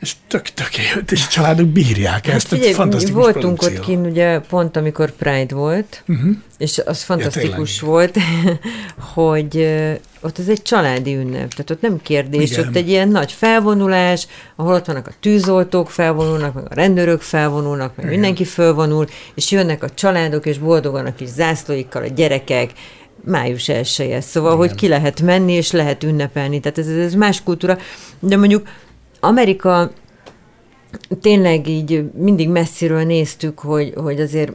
és 0.00 0.14
tök 0.28 0.48
tökéletes, 0.48 1.18
és 1.18 1.26
a 1.26 1.28
családok 1.28 1.66
bírják 1.66 2.26
hát 2.26 2.34
ezt, 2.34 2.48
figyelj, 2.48 2.72
fantasztikus 2.72 3.22
Voltunk 3.22 3.58
produkció. 3.58 3.80
ott 3.80 3.84
kint 3.84 4.06
ugye 4.06 4.38
pont, 4.38 4.76
amikor 4.76 5.10
Pride 5.10 5.54
volt, 5.54 6.02
uh-huh. 6.08 6.30
és 6.58 6.80
az 6.84 7.02
fantasztikus 7.02 7.80
ja, 7.80 7.86
volt, 7.86 8.18
hogy 9.14 9.68
ott 10.20 10.38
ez 10.38 10.48
egy 10.48 10.62
családi 10.62 11.14
ünnep, 11.14 11.54
tehát 11.54 11.70
ott 11.70 11.80
nem 11.80 12.02
kérdés, 12.02 12.50
Igen. 12.50 12.68
ott 12.68 12.76
egy 12.76 12.88
ilyen 12.88 13.08
nagy 13.08 13.32
felvonulás, 13.32 14.26
ahol 14.56 14.74
ott 14.74 14.86
vannak 14.86 15.06
a 15.06 15.12
tűzoltók 15.20 15.90
felvonulnak, 15.90 16.54
meg 16.54 16.64
a 16.64 16.74
rendőrök 16.74 17.20
felvonulnak, 17.20 17.96
meg 17.96 18.06
Igen. 18.06 18.18
mindenki 18.18 18.44
felvonul, 18.44 19.06
és 19.34 19.50
jönnek 19.50 19.82
a 19.82 19.90
családok, 19.90 20.46
és 20.46 20.58
boldogan 20.58 21.06
a 21.06 21.14
kis 21.14 21.28
zászlóikkal 21.28 22.02
a 22.02 22.06
gyerekek, 22.06 22.70
május 23.24 23.68
elsője, 23.68 24.20
szóval, 24.20 24.54
Igen. 24.54 24.66
hogy 24.66 24.76
ki 24.76 24.88
lehet 24.88 25.20
menni, 25.20 25.52
és 25.52 25.70
lehet 25.70 26.02
ünnepelni, 26.02 26.60
tehát 26.60 26.78
ez, 26.78 26.86
ez 26.86 27.14
más 27.14 27.42
kultúra, 27.42 27.78
de 28.18 28.36
mondjuk 28.36 28.68
Amerika 29.20 29.90
tényleg 31.20 31.68
így 31.68 32.10
mindig 32.12 32.48
messziről 32.48 33.02
néztük, 33.02 33.58
hogy, 33.58 33.92
hogy 33.96 34.20
azért 34.20 34.52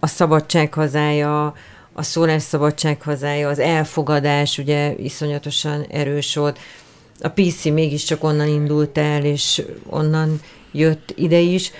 a 0.00 0.06
szabadság 0.06 0.72
hazája, 0.72 1.54
a 1.92 2.02
szólásszabadság 2.02 3.02
hazája, 3.02 3.48
az 3.48 3.58
elfogadás 3.58 4.58
ugye 4.58 4.94
iszonyatosan 4.96 5.86
erős 5.90 6.34
volt. 6.34 6.58
A 7.20 7.28
PC 7.28 7.64
mégiscsak 7.64 8.24
onnan 8.24 8.48
indult 8.48 8.98
el, 8.98 9.24
és 9.24 9.62
onnan 9.86 10.40
jött 10.72 11.12
ide 11.16 11.38
is, 11.38 11.70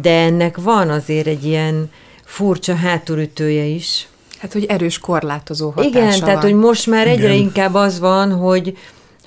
de 0.00 0.10
ennek 0.10 0.56
van 0.56 0.90
azért 0.90 1.26
egy 1.26 1.44
ilyen 1.44 1.90
furcsa 2.24 2.74
hátulütője 2.74 3.64
is. 3.64 4.08
Hát, 4.38 4.52
hogy 4.52 4.64
erős 4.64 4.98
korlátozó 4.98 5.70
hatása 5.70 5.88
Igen, 5.88 6.08
van. 6.10 6.18
tehát, 6.20 6.42
hogy 6.42 6.54
most 6.54 6.86
már 6.86 7.06
egyre 7.06 7.32
Igen. 7.32 7.36
inkább 7.36 7.74
az 7.74 7.98
van, 7.98 8.32
hogy, 8.32 8.78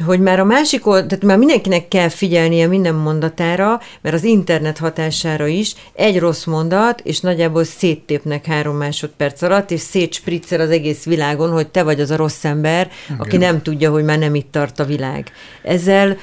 hogy 0.06 0.20
már 0.20 0.40
a 0.40 0.44
másik 0.44 0.88
old, 0.88 1.06
tehát 1.06 1.24
már 1.24 1.38
mindenkinek 1.38 1.88
kell 1.88 2.10
figyelnie 2.10 2.68
minden 2.68 2.96
mondatára, 2.96 3.82
mert 4.02 4.16
az 4.16 4.24
internet 4.24 4.78
hatására 4.78 5.48
is 5.48 5.76
egy 5.94 6.20
rossz 6.20 6.46
mondat, 6.46 7.02
és 7.04 7.20
nagyjából 7.20 7.64
széttépnek 7.64 8.46
három 8.46 8.78
másodperc 8.78 9.42
alatt, 9.42 9.72
és 9.72 9.80
szétspriccel 9.80 10.60
az 10.60 10.70
egész 10.70 11.04
világon, 11.04 11.52
hogy 11.52 11.68
te 11.68 11.84
vagy 11.84 12.00
az 12.00 12.12
a 12.12 12.16
rossz 12.16 12.44
ember, 12.44 12.92
Igen. 13.06 13.20
aki 13.20 13.38
nem 13.38 13.62
tudja, 13.62 13.92
hogy 13.92 14.04
már 14.04 14.20
nem 14.20 14.36
itt 14.36 14.52
tart 14.52 14.80
a 14.80 14.86
világ. 14.86 15.32
Ezzel 15.64 16.18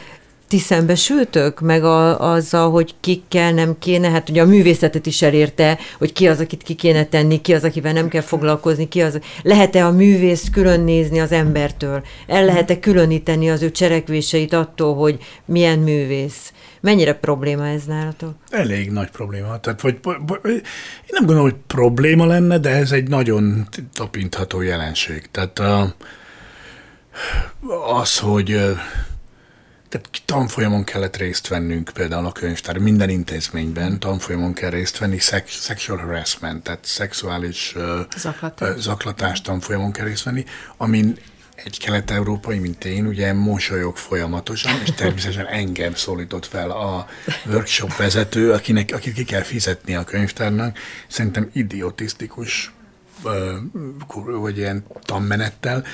ti 0.53 0.59
szembesültök, 0.59 1.61
meg 1.61 1.85
a, 1.85 2.33
azzal, 2.33 2.71
hogy 2.71 2.95
kikkel 3.01 3.53
nem 3.53 3.79
kéne, 3.79 4.11
hát 4.11 4.29
ugye 4.29 4.43
a 4.43 4.47
művészetet 4.47 5.07
is 5.07 5.23
elérte, 5.23 5.79
hogy 5.99 6.13
ki 6.13 6.29
az, 6.29 6.41
akit 6.41 6.63
ki 6.63 6.75
kéne 6.75 7.05
tenni, 7.05 7.41
ki 7.41 7.55
az, 7.55 7.65
akivel 7.65 7.93
nem 7.93 8.09
kell 8.09 8.21
foglalkozni, 8.21 8.89
ki 8.89 9.03
az, 9.03 9.19
lehet-e 9.43 9.87
a 9.87 9.91
művészt 9.91 10.51
külön 10.51 10.81
nézni 10.81 11.21
az 11.21 11.33
embertől, 11.33 12.03
el 12.27 12.45
lehet-e 12.45 12.79
különíteni 12.79 13.51
az 13.51 13.63
ő 13.63 13.71
cselekvéseit 13.71 14.53
attól, 14.53 14.95
hogy 14.95 15.19
milyen 15.45 15.79
művész. 15.79 16.53
Mennyire 16.81 17.15
probléma 17.15 17.67
ez 17.67 17.85
nálatok? 17.85 18.35
Elég 18.51 18.91
nagy 18.91 19.11
probléma. 19.11 19.61
Tehát, 19.61 19.81
vagy, 19.81 19.99
én 20.45 20.61
nem 21.07 21.27
gondolom, 21.27 21.43
hogy 21.43 21.57
probléma 21.67 22.27
lenne, 22.27 22.59
de 22.59 22.71
ez 22.71 22.93
egy 22.93 23.09
nagyon 23.09 23.69
tapintható 23.95 24.61
jelenség. 24.61 25.29
Tehát 25.31 25.63
az, 28.01 28.19
hogy 28.19 28.57
tehát 29.93 30.23
tanfolyamon 30.25 30.85
kellett 30.85 31.17
részt 31.17 31.49
vennünk 31.49 31.91
például 31.95 32.27
a 32.27 32.33
könyvtár, 32.33 32.79
minden 32.79 33.09
intézményben 33.09 33.99
tanfolyamon 33.99 34.53
kell 34.53 34.71
részt 34.71 34.99
venni, 34.99 35.19
sex, 35.19 35.65
sexual 35.65 35.99
harassment, 35.99 36.63
tehát 36.63 36.85
szexuális 36.85 37.75
zaklatás. 38.17 38.81
zaklatás 38.81 39.41
tanfolyamon 39.41 39.93
kell 39.93 40.07
részt 40.07 40.23
venni, 40.23 40.45
amin 40.77 41.17
egy 41.55 41.79
kelet-európai, 41.79 42.59
mint 42.59 42.85
én, 42.85 43.07
ugye 43.07 43.33
mosolyog 43.33 43.97
folyamatosan, 43.97 44.81
és 44.85 44.91
természetesen 44.97 45.47
engem 45.47 45.95
szólított 45.95 46.47
fel 46.47 46.71
a 46.71 47.07
workshop 47.47 47.97
vezető, 47.97 48.53
akinek, 48.53 48.91
akit 48.95 49.15
ki 49.15 49.25
kell 49.25 49.43
fizetni 49.43 49.95
a 49.95 50.05
könyvtárnak. 50.05 50.79
Szerintem 51.09 51.51
idiotisztikus 51.53 52.73
vagy 54.25 54.57
ilyen 54.57 54.85
tanmenettel. 55.03 55.85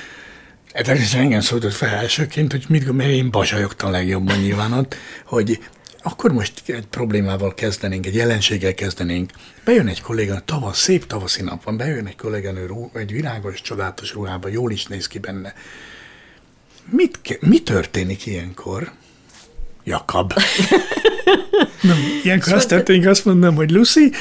Természetesen 0.71 1.21
engem 1.21 1.41
szólított 1.41 1.73
fel 1.73 1.89
elsőként, 1.89 2.51
hogy 2.51 2.65
mit 2.67 2.91
mert 2.91 3.09
én 3.09 3.31
basajogtam 3.31 3.91
legjobban 3.91 4.37
nyilván 4.37 4.73
ott, 4.73 4.95
hogy 5.25 5.59
akkor 6.01 6.31
most 6.31 6.61
egy 6.65 6.85
problémával 6.85 7.53
kezdenénk, 7.53 8.05
egy 8.05 8.15
jelenséggel 8.15 8.73
kezdenénk. 8.73 9.31
Bejön 9.63 9.87
egy 9.87 10.01
kolléga, 10.01 10.39
tavasz, 10.45 10.79
szép 10.79 11.07
tavaszi 11.07 11.41
nap 11.41 11.63
van, 11.63 11.77
bejön 11.77 12.05
egy 12.05 12.15
kolléganő 12.15 12.69
egy 12.93 13.11
virágos, 13.11 13.61
csodálatos 13.61 14.13
ruhába, 14.13 14.47
jól 14.47 14.71
is 14.71 14.85
néz 14.85 15.07
ki 15.07 15.19
benne. 15.19 15.53
Mit, 16.85 17.39
mi 17.41 17.61
történik 17.61 18.25
ilyenkor? 18.25 18.91
Jakab. 19.83 20.33
Nem, 21.81 21.97
ilyenkor 22.23 22.53
azt 22.53 22.67
történik, 22.67 23.07
azt 23.07 23.25
mondom, 23.25 23.55
hogy 23.55 23.71
Lucy, 23.71 24.11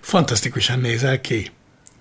fantasztikusan 0.00 0.80
nézel 0.80 1.20
ki. 1.20 1.50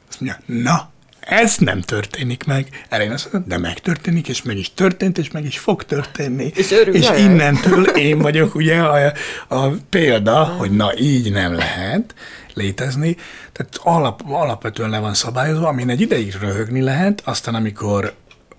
Azt 0.10 0.20
mondja, 0.20 0.40
na, 0.46 0.92
ez 1.28 1.58
nem 1.58 1.82
történik 1.82 2.44
meg. 2.44 2.86
Erre 2.90 3.04
én 3.04 3.12
azt 3.12 3.32
mondom, 3.32 3.50
de 3.50 3.58
megtörténik, 3.58 4.28
és 4.28 4.42
meg 4.42 4.58
is 4.58 4.74
történt, 4.74 5.18
és 5.18 5.32
meg 5.32 5.46
is 5.46 5.60
fog 5.60 5.84
történni. 5.84 6.52
És, 6.56 6.72
örül, 6.72 6.96
és 6.96 7.10
innentől 7.18 7.86
én 7.86 8.20
vagyok 8.20 8.56
ugye 8.56 8.80
a, 8.80 9.14
a 9.48 9.68
példa, 9.90 10.44
hogy 10.44 10.72
na 10.72 10.98
így 10.98 11.32
nem 11.32 11.54
lehet 11.54 12.16
létezni. 12.54 13.16
Tehát 13.52 13.80
alap, 13.84 14.22
alapvetően 14.26 14.90
le 14.90 15.00
van 15.00 15.14
szabályozva, 15.14 15.68
amin 15.68 15.90
egy 15.90 16.02
ideig 16.02 16.36
röhögni 16.40 16.82
lehet, 16.82 17.22
aztán 17.26 17.56
amikor 17.56 18.14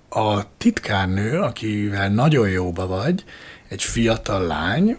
a 0.08 0.56
titkárnő, 0.58 1.38
akivel 1.38 2.08
nagyon 2.08 2.48
jóba 2.48 2.86
vagy, 2.86 3.24
egy 3.68 3.82
fiatal 3.82 4.46
lány, 4.46 4.96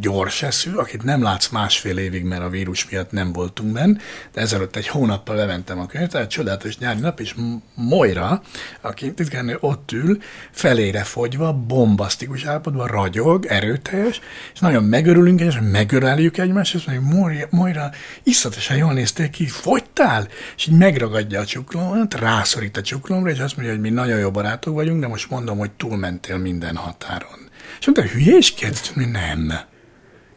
gyors 0.00 0.42
eszű, 0.42 0.72
akit 0.72 1.02
nem 1.02 1.22
látsz 1.22 1.48
másfél 1.48 1.98
évig, 1.98 2.24
mert 2.24 2.42
a 2.42 2.48
vírus 2.48 2.90
miatt 2.90 3.10
nem 3.10 3.32
voltunk 3.32 3.72
benne, 3.72 3.98
de 4.32 4.40
ezelőtt 4.40 4.76
egy 4.76 4.88
hónappal 4.88 5.36
leventem 5.36 5.78
a 5.78 5.86
tehát 5.86 6.30
csodálatos 6.30 6.78
nyári 6.78 7.00
nap, 7.00 7.20
és 7.20 7.34
Moira, 7.74 8.42
aki 8.80 9.14
titkárnő 9.14 9.56
ott 9.60 9.92
ül, 9.92 10.18
felére 10.50 11.02
fogyva, 11.02 11.52
bombasztikus 11.52 12.44
állapotban, 12.44 12.86
ragyog, 12.86 13.46
erőteljes, 13.46 14.20
és 14.54 14.60
nagyon 14.60 14.84
megörülünk, 14.84 15.40
és 15.40 15.58
megöreljük 15.70 16.38
egymást, 16.38 16.74
és 16.74 16.84
mondjuk, 16.84 17.12
Moira, 17.12 17.46
Moira 17.50 17.90
iszatosan 18.22 18.76
jól 18.76 18.92
néztél 18.92 19.30
ki, 19.30 19.46
fogytál? 19.46 20.28
És 20.56 20.66
így 20.66 20.76
megragadja 20.76 21.40
a 21.40 21.44
csuklómat, 21.44 22.14
rászorít 22.14 22.76
a 22.76 22.82
csuklomra, 22.82 23.30
és 23.30 23.38
azt 23.38 23.56
mondja, 23.56 23.74
hogy 23.74 23.82
mi 23.82 23.90
nagyon 23.90 24.18
jó 24.18 24.30
barátok 24.30 24.74
vagyunk, 24.74 25.00
de 25.00 25.06
most 25.06 25.30
mondom, 25.30 25.58
hogy 25.58 25.70
túlmentél 25.70 26.36
minden 26.36 26.76
határon. 26.76 27.50
És 27.80 27.86
mondta, 27.86 28.14
hülyéskedsz? 28.14 28.92
Nem 28.94 29.75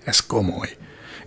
ez 0.10 0.20
komoly. 0.20 0.70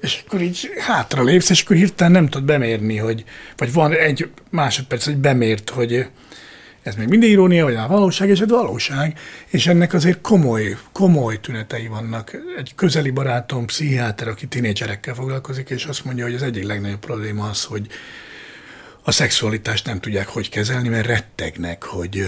És 0.00 0.22
akkor 0.26 0.40
így 0.40 0.70
hátra 0.78 1.22
lépsz, 1.22 1.50
és 1.50 1.62
akkor 1.62 1.76
hirtelen 1.76 2.12
nem 2.12 2.28
tudod 2.28 2.46
bemérni, 2.46 2.96
hogy, 2.96 3.24
vagy 3.56 3.72
van 3.72 3.92
egy 3.92 4.30
másodperc, 4.50 5.04
hogy 5.04 5.16
bemért, 5.16 5.70
hogy 5.70 6.06
ez 6.82 6.94
még 6.94 7.08
mindig 7.08 7.30
irónia, 7.30 7.64
vagy 7.64 7.74
a 7.74 7.86
valóság, 7.86 8.28
és 8.28 8.40
ez 8.40 8.48
valóság, 8.48 9.18
és 9.48 9.66
ennek 9.66 9.92
azért 9.92 10.20
komoly, 10.20 10.76
komoly 10.92 11.40
tünetei 11.40 11.86
vannak. 11.86 12.36
Egy 12.56 12.72
közeli 12.74 13.10
barátom, 13.10 13.66
pszichiáter, 13.66 14.28
aki 14.28 14.46
tinédzserekkel 14.46 15.14
foglalkozik, 15.14 15.70
és 15.70 15.84
azt 15.84 16.04
mondja, 16.04 16.24
hogy 16.24 16.34
az 16.34 16.42
egyik 16.42 16.64
legnagyobb 16.64 16.98
probléma 16.98 17.48
az, 17.48 17.64
hogy 17.64 17.86
a 19.02 19.10
szexualitást 19.10 19.86
nem 19.86 20.00
tudják 20.00 20.28
hogy 20.28 20.48
kezelni, 20.48 20.88
mert 20.88 21.06
rettegnek, 21.06 21.82
hogy 21.82 22.24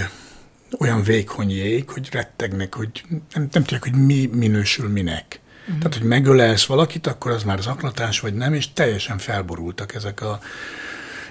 olyan 0.78 1.02
vékony 1.02 1.50
jég, 1.50 1.90
hogy 1.90 2.08
rettegnek, 2.12 2.74
hogy 2.74 3.04
nem, 3.08 3.48
nem 3.52 3.62
tudják, 3.62 3.82
hogy 3.82 3.94
mi 3.96 4.28
minősül 4.32 4.88
minek. 4.88 5.40
Tehát, 5.66 5.96
hogy 5.98 6.07
megölelsz 6.09 6.66
valakit, 6.66 7.07
akkor 7.07 7.31
az 7.31 7.42
már 7.42 7.59
zaklatás, 7.59 8.20
vagy 8.20 8.35
nem, 8.35 8.55
és 8.55 8.72
teljesen 8.72 9.18
felborultak 9.18 9.94
ezek 9.94 10.20
a 10.20 10.38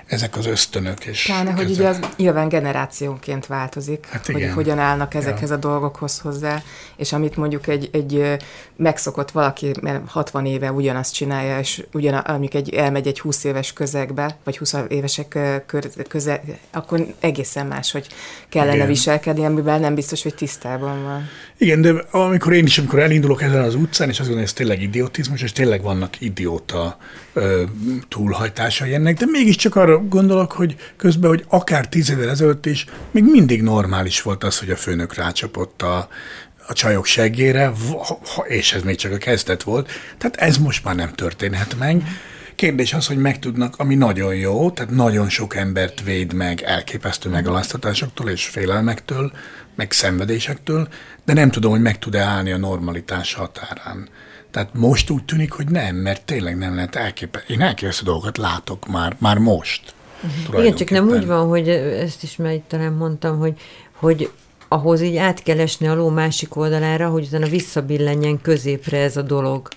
ezek 0.05 0.37
az 0.37 0.45
ösztönök. 0.45 1.05
És 1.05 1.23
Pláne, 1.25 1.51
hogy 1.51 1.69
ugye 1.69 1.87
az 1.87 1.99
nyilván 2.17 2.47
generációnként 2.47 3.45
változik, 3.45 4.05
hát 4.05 4.25
hogy 4.25 4.49
hogyan 4.53 4.79
állnak 4.79 5.13
ezekhez 5.13 5.49
ja. 5.49 5.55
a 5.55 5.59
dolgokhoz 5.59 6.19
hozzá, 6.19 6.61
és 6.95 7.13
amit 7.13 7.35
mondjuk 7.35 7.67
egy, 7.67 7.89
egy 7.91 8.37
megszokott 8.75 9.31
valaki, 9.31 9.71
mert 9.81 10.01
60 10.07 10.45
éve 10.45 10.71
ugyanazt 10.71 11.13
csinálja, 11.13 11.59
és 11.59 11.83
ugyan, 11.93 12.13
amik 12.13 12.53
egy, 12.53 12.73
elmegy 12.73 13.07
egy 13.07 13.19
20 13.19 13.43
éves 13.43 13.73
közegbe, 13.73 14.37
vagy 14.43 14.57
20 14.57 14.75
évesek 14.87 15.37
köze, 16.07 16.43
akkor 16.71 17.05
egészen 17.19 17.67
más, 17.67 17.91
hogy 17.91 18.07
kellene 18.49 18.75
Igen. 18.75 18.87
viselkedni, 18.87 19.45
amivel 19.45 19.79
nem 19.79 19.95
biztos, 19.95 20.23
hogy 20.23 20.35
tisztában 20.35 21.03
van. 21.03 21.29
Igen, 21.57 21.81
de 21.81 21.93
amikor 22.11 22.53
én 22.53 22.65
is, 22.65 22.77
amikor 22.77 22.99
elindulok 22.99 23.41
ezen 23.41 23.63
az 23.63 23.75
utcán, 23.75 24.09
és 24.09 24.19
azt 24.19 24.29
gondolom, 24.29 24.37
hogy 24.37 24.47
ez 24.47 24.53
tényleg 24.53 24.81
idiotizmus, 24.81 25.41
és 25.41 25.51
tényleg 25.51 25.81
vannak 25.81 26.21
idióta 26.21 26.97
ö, 27.33 27.63
túlhajtásai 28.07 28.93
ennek, 28.93 29.17
de 29.17 29.25
mégiscsak 29.25 29.75
arra 29.75 29.92
gondolok, 29.99 30.51
hogy 30.51 30.75
közben, 30.97 31.29
hogy 31.29 31.45
akár 31.47 31.89
tíz 31.89 32.09
évvel 32.09 32.29
ezelőtt 32.29 32.65
is 32.65 32.85
még 33.11 33.23
mindig 33.23 33.61
normális 33.61 34.21
volt 34.21 34.43
az, 34.43 34.59
hogy 34.59 34.69
a 34.69 34.75
főnök 34.75 35.13
rácsapott 35.13 35.81
a, 35.81 36.07
a 36.67 36.73
csajok 36.73 37.05
seggére, 37.05 37.71
és 38.43 38.73
ez 38.73 38.81
még 38.81 38.95
csak 38.95 39.11
a 39.11 39.17
kezdet 39.17 39.63
volt, 39.63 39.91
tehát 40.17 40.35
ez 40.35 40.57
most 40.57 40.83
már 40.83 40.95
nem 40.95 41.13
történhet 41.13 41.77
meg. 41.77 42.03
Kérdés 42.55 42.93
az, 42.93 43.07
hogy 43.07 43.17
megtudnak, 43.17 43.75
ami 43.77 43.95
nagyon 43.95 44.35
jó, 44.35 44.71
tehát 44.71 44.91
nagyon 44.91 45.29
sok 45.29 45.55
embert 45.55 46.03
véd 46.03 46.33
meg 46.33 46.61
elképesztő 46.61 47.29
megalasztatásoktól 47.29 48.29
és 48.29 48.45
félelmektől, 48.45 49.31
meg 49.75 49.91
szenvedésektől, 49.91 50.87
de 51.25 51.33
nem 51.33 51.51
tudom, 51.51 51.71
hogy 51.71 51.81
meg 51.81 51.99
tud-e 51.99 52.21
állni 52.21 52.51
a 52.51 52.57
normalitás 52.57 53.33
határán. 53.33 54.09
Tehát 54.53 54.69
most 54.73 55.09
úgy 55.09 55.23
tűnik, 55.23 55.51
hogy 55.51 55.67
nem, 55.67 55.95
mert 55.95 56.25
tényleg 56.25 56.57
nem 56.57 56.75
lehet 56.75 56.95
elképesztő. 56.95 57.53
Én 57.53 57.61
elképesztő 57.61 58.05
dolgokat 58.05 58.37
látok 58.37 58.87
már, 58.87 59.15
már 59.19 59.37
most. 59.37 59.93
Uh-huh. 60.23 60.59
Igen, 60.59 60.75
csak 60.75 60.89
nem 60.89 61.09
úgy 61.09 61.25
van, 61.25 61.47
hogy 61.47 61.69
ezt 61.69 62.23
is 62.23 62.35
már 62.35 62.59
talán 62.67 62.93
mondtam, 62.93 63.39
hogy, 63.39 63.53
hogy 63.93 64.29
ahhoz 64.67 65.01
így 65.01 65.15
át 65.15 65.43
kell 65.43 65.59
esni 65.59 65.87
a 65.87 65.95
ló 65.95 66.09
másik 66.09 66.55
oldalára, 66.55 67.09
hogy 67.09 67.23
utána 67.23 67.47
visszabillenjen 67.47 68.41
középre 68.41 68.97
ez 68.97 69.17
a 69.17 69.21
dolog. 69.21 69.67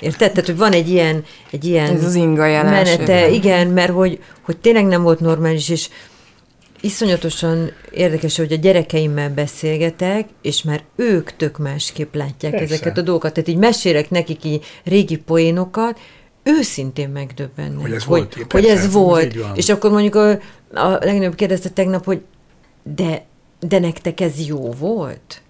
Érted? 0.00 0.30
Tehát, 0.32 0.46
hogy 0.46 0.56
van 0.56 0.72
egy 0.72 0.88
ilyen, 0.88 1.24
egy 1.50 1.64
ilyen 1.64 1.94
ez 1.94 2.04
az 2.04 2.14
inga 2.14 2.62
menete, 2.62 3.28
igen, 3.28 3.66
mert 3.66 3.92
hogy, 3.92 4.22
hogy 4.40 4.56
tényleg 4.56 4.86
nem 4.86 5.02
volt 5.02 5.20
normális, 5.20 5.68
és 5.68 5.88
iszonyatosan 6.80 7.72
érdekes, 7.90 8.36
hogy 8.36 8.52
a 8.52 8.56
gyerekeimmel 8.56 9.30
beszélgetek, 9.30 10.28
és 10.42 10.62
már 10.62 10.82
ők 10.96 11.36
tök 11.36 11.58
másképp 11.58 12.14
látják 12.14 12.52
Persze. 12.52 12.74
ezeket 12.74 12.98
a 12.98 13.02
dolgokat. 13.02 13.32
Tehát 13.32 13.48
így 13.48 13.56
mesélek 13.56 14.10
nekik 14.10 14.44
így 14.44 14.64
régi 14.84 15.16
poénokat, 15.16 15.98
őszintén 16.42 17.08
megdöbbennek. 17.08 17.80
Hogy 17.80 17.92
ez 17.92 18.04
hogy, 18.04 18.18
volt. 18.18 18.34
Hogy, 18.34 18.46
hogy 18.50 18.64
ez 18.64 18.92
volt. 18.92 19.36
És 19.54 19.68
akkor 19.68 19.90
mondjuk 19.90 20.14
a, 20.14 20.30
a 20.74 20.88
legnagyobb 20.88 21.34
kérdezte 21.34 21.68
tegnap, 21.68 22.04
hogy 22.04 22.20
de, 22.94 23.24
de 23.60 23.78
nektek 23.78 24.20
ez 24.20 24.46
jó 24.46 24.70
volt? 24.70 25.42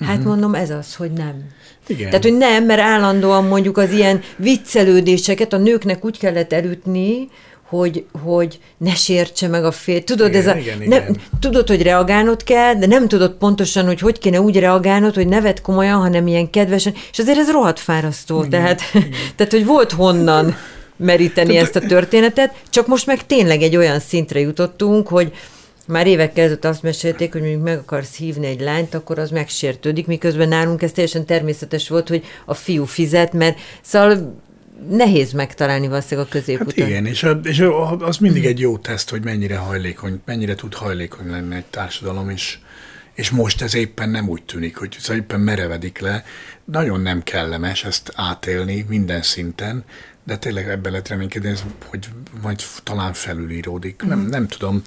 Hát 0.00 0.08
uh-huh. 0.08 0.26
mondom, 0.26 0.54
ez 0.54 0.70
az, 0.70 0.94
hogy 0.94 1.12
nem. 1.12 1.44
Igen. 1.86 2.06
Tehát, 2.06 2.22
hogy 2.22 2.36
nem, 2.36 2.64
mert 2.64 2.80
állandóan 2.80 3.44
mondjuk 3.44 3.78
az 3.78 3.90
ilyen 3.90 4.20
viccelődéseket 4.36 5.52
a 5.52 5.56
nőknek 5.56 6.04
úgy 6.04 6.18
kellett 6.18 6.52
elütni, 6.52 7.28
hogy, 7.68 8.04
hogy 8.22 8.58
ne 8.76 8.94
sértse 8.94 9.48
meg 9.48 9.64
a 9.64 9.70
fél. 9.70 10.04
Tudod, 10.04 10.28
igen, 10.28 10.40
ez 10.40 10.46
a, 10.46 10.56
igen, 10.56 10.78
ne, 10.78 10.84
igen. 10.84 11.20
tudod, 11.40 11.68
hogy 11.68 11.82
reagálnod 11.82 12.42
kell, 12.42 12.74
de 12.74 12.86
nem 12.86 13.08
tudod 13.08 13.32
pontosan, 13.32 13.86
hogy 13.86 14.00
hogy 14.00 14.18
kéne 14.18 14.40
úgy 14.40 14.58
reagálnod, 14.58 15.14
hogy 15.14 15.28
nevet 15.28 15.60
komolyan, 15.60 16.00
hanem 16.00 16.26
ilyen 16.26 16.50
kedvesen, 16.50 16.94
és 17.12 17.18
azért 17.18 17.38
ez 17.38 17.50
rohadt 17.50 17.78
fárasztó. 17.78 18.36
Igen, 18.36 18.50
tehát, 18.50 18.80
igen. 18.94 19.08
tehát, 19.36 19.52
hogy 19.52 19.64
volt 19.64 19.92
honnan 19.92 20.56
meríteni 20.96 21.56
ezt 21.56 21.76
a 21.76 21.80
történetet, 21.80 22.54
csak 22.70 22.86
most 22.86 23.06
meg 23.06 23.26
tényleg 23.26 23.62
egy 23.62 23.76
olyan 23.76 24.00
szintre 24.00 24.40
jutottunk, 24.40 25.08
hogy 25.08 25.32
Már 25.88 26.06
évekkel 26.06 26.44
ezelőtt 26.44 26.64
azt 26.64 26.82
mesélték, 26.82 27.32
hogy 27.32 27.40
mondjuk 27.40 27.62
meg 27.62 27.78
akarsz 27.78 28.16
hívni 28.16 28.46
egy 28.46 28.60
lányt, 28.60 28.94
akkor 28.94 29.18
az 29.18 29.30
megsértődik, 29.30 30.06
miközben 30.06 30.48
nálunk 30.48 30.82
ez 30.82 30.92
teljesen 30.92 31.24
természetes 31.24 31.88
volt, 31.88 32.08
hogy 32.08 32.24
a 32.44 32.54
fiú 32.54 32.84
fizet, 32.84 33.32
mert 33.32 33.58
szóval 33.82 34.34
nehéz 34.90 35.32
megtalálni 35.32 35.88
valószínűleg 35.88 36.26
a 36.26 36.30
középutat. 36.30 36.78
Hát 36.78 36.88
igen, 36.88 37.06
és, 37.06 37.22
a, 37.22 37.40
és 37.42 37.64
az 37.98 38.16
mindig 38.16 38.46
egy 38.46 38.60
jó 38.60 38.78
teszt, 38.78 39.10
hogy 39.10 39.24
mennyire 39.24 39.56
hajlékony, 39.56 40.20
mennyire 40.24 40.54
tud 40.54 40.74
hajlékony 40.74 41.30
lenni 41.30 41.54
egy 41.54 41.64
társadalom, 41.64 42.30
és, 42.30 42.58
és 43.14 43.30
most 43.30 43.62
ez 43.62 43.74
éppen 43.74 44.08
nem 44.08 44.28
úgy 44.28 44.42
tűnik, 44.42 44.76
hogy 44.76 44.96
ez 44.98 45.10
éppen 45.10 45.40
merevedik 45.40 45.98
le. 45.98 46.24
Nagyon 46.64 47.00
nem 47.00 47.22
kellemes 47.22 47.84
ezt 47.84 48.12
átélni 48.14 48.84
minden 48.88 49.22
szinten, 49.22 49.84
de 50.24 50.36
tényleg 50.36 50.68
ebben 50.68 50.90
lehet 50.90 51.08
reménykedni, 51.08 51.52
hogy 51.84 52.08
majd 52.42 52.62
talán 52.82 53.12
felülíródik. 53.12 54.04
Mm. 54.04 54.08
Nem, 54.08 54.20
nem 54.20 54.48
tudom, 54.48 54.82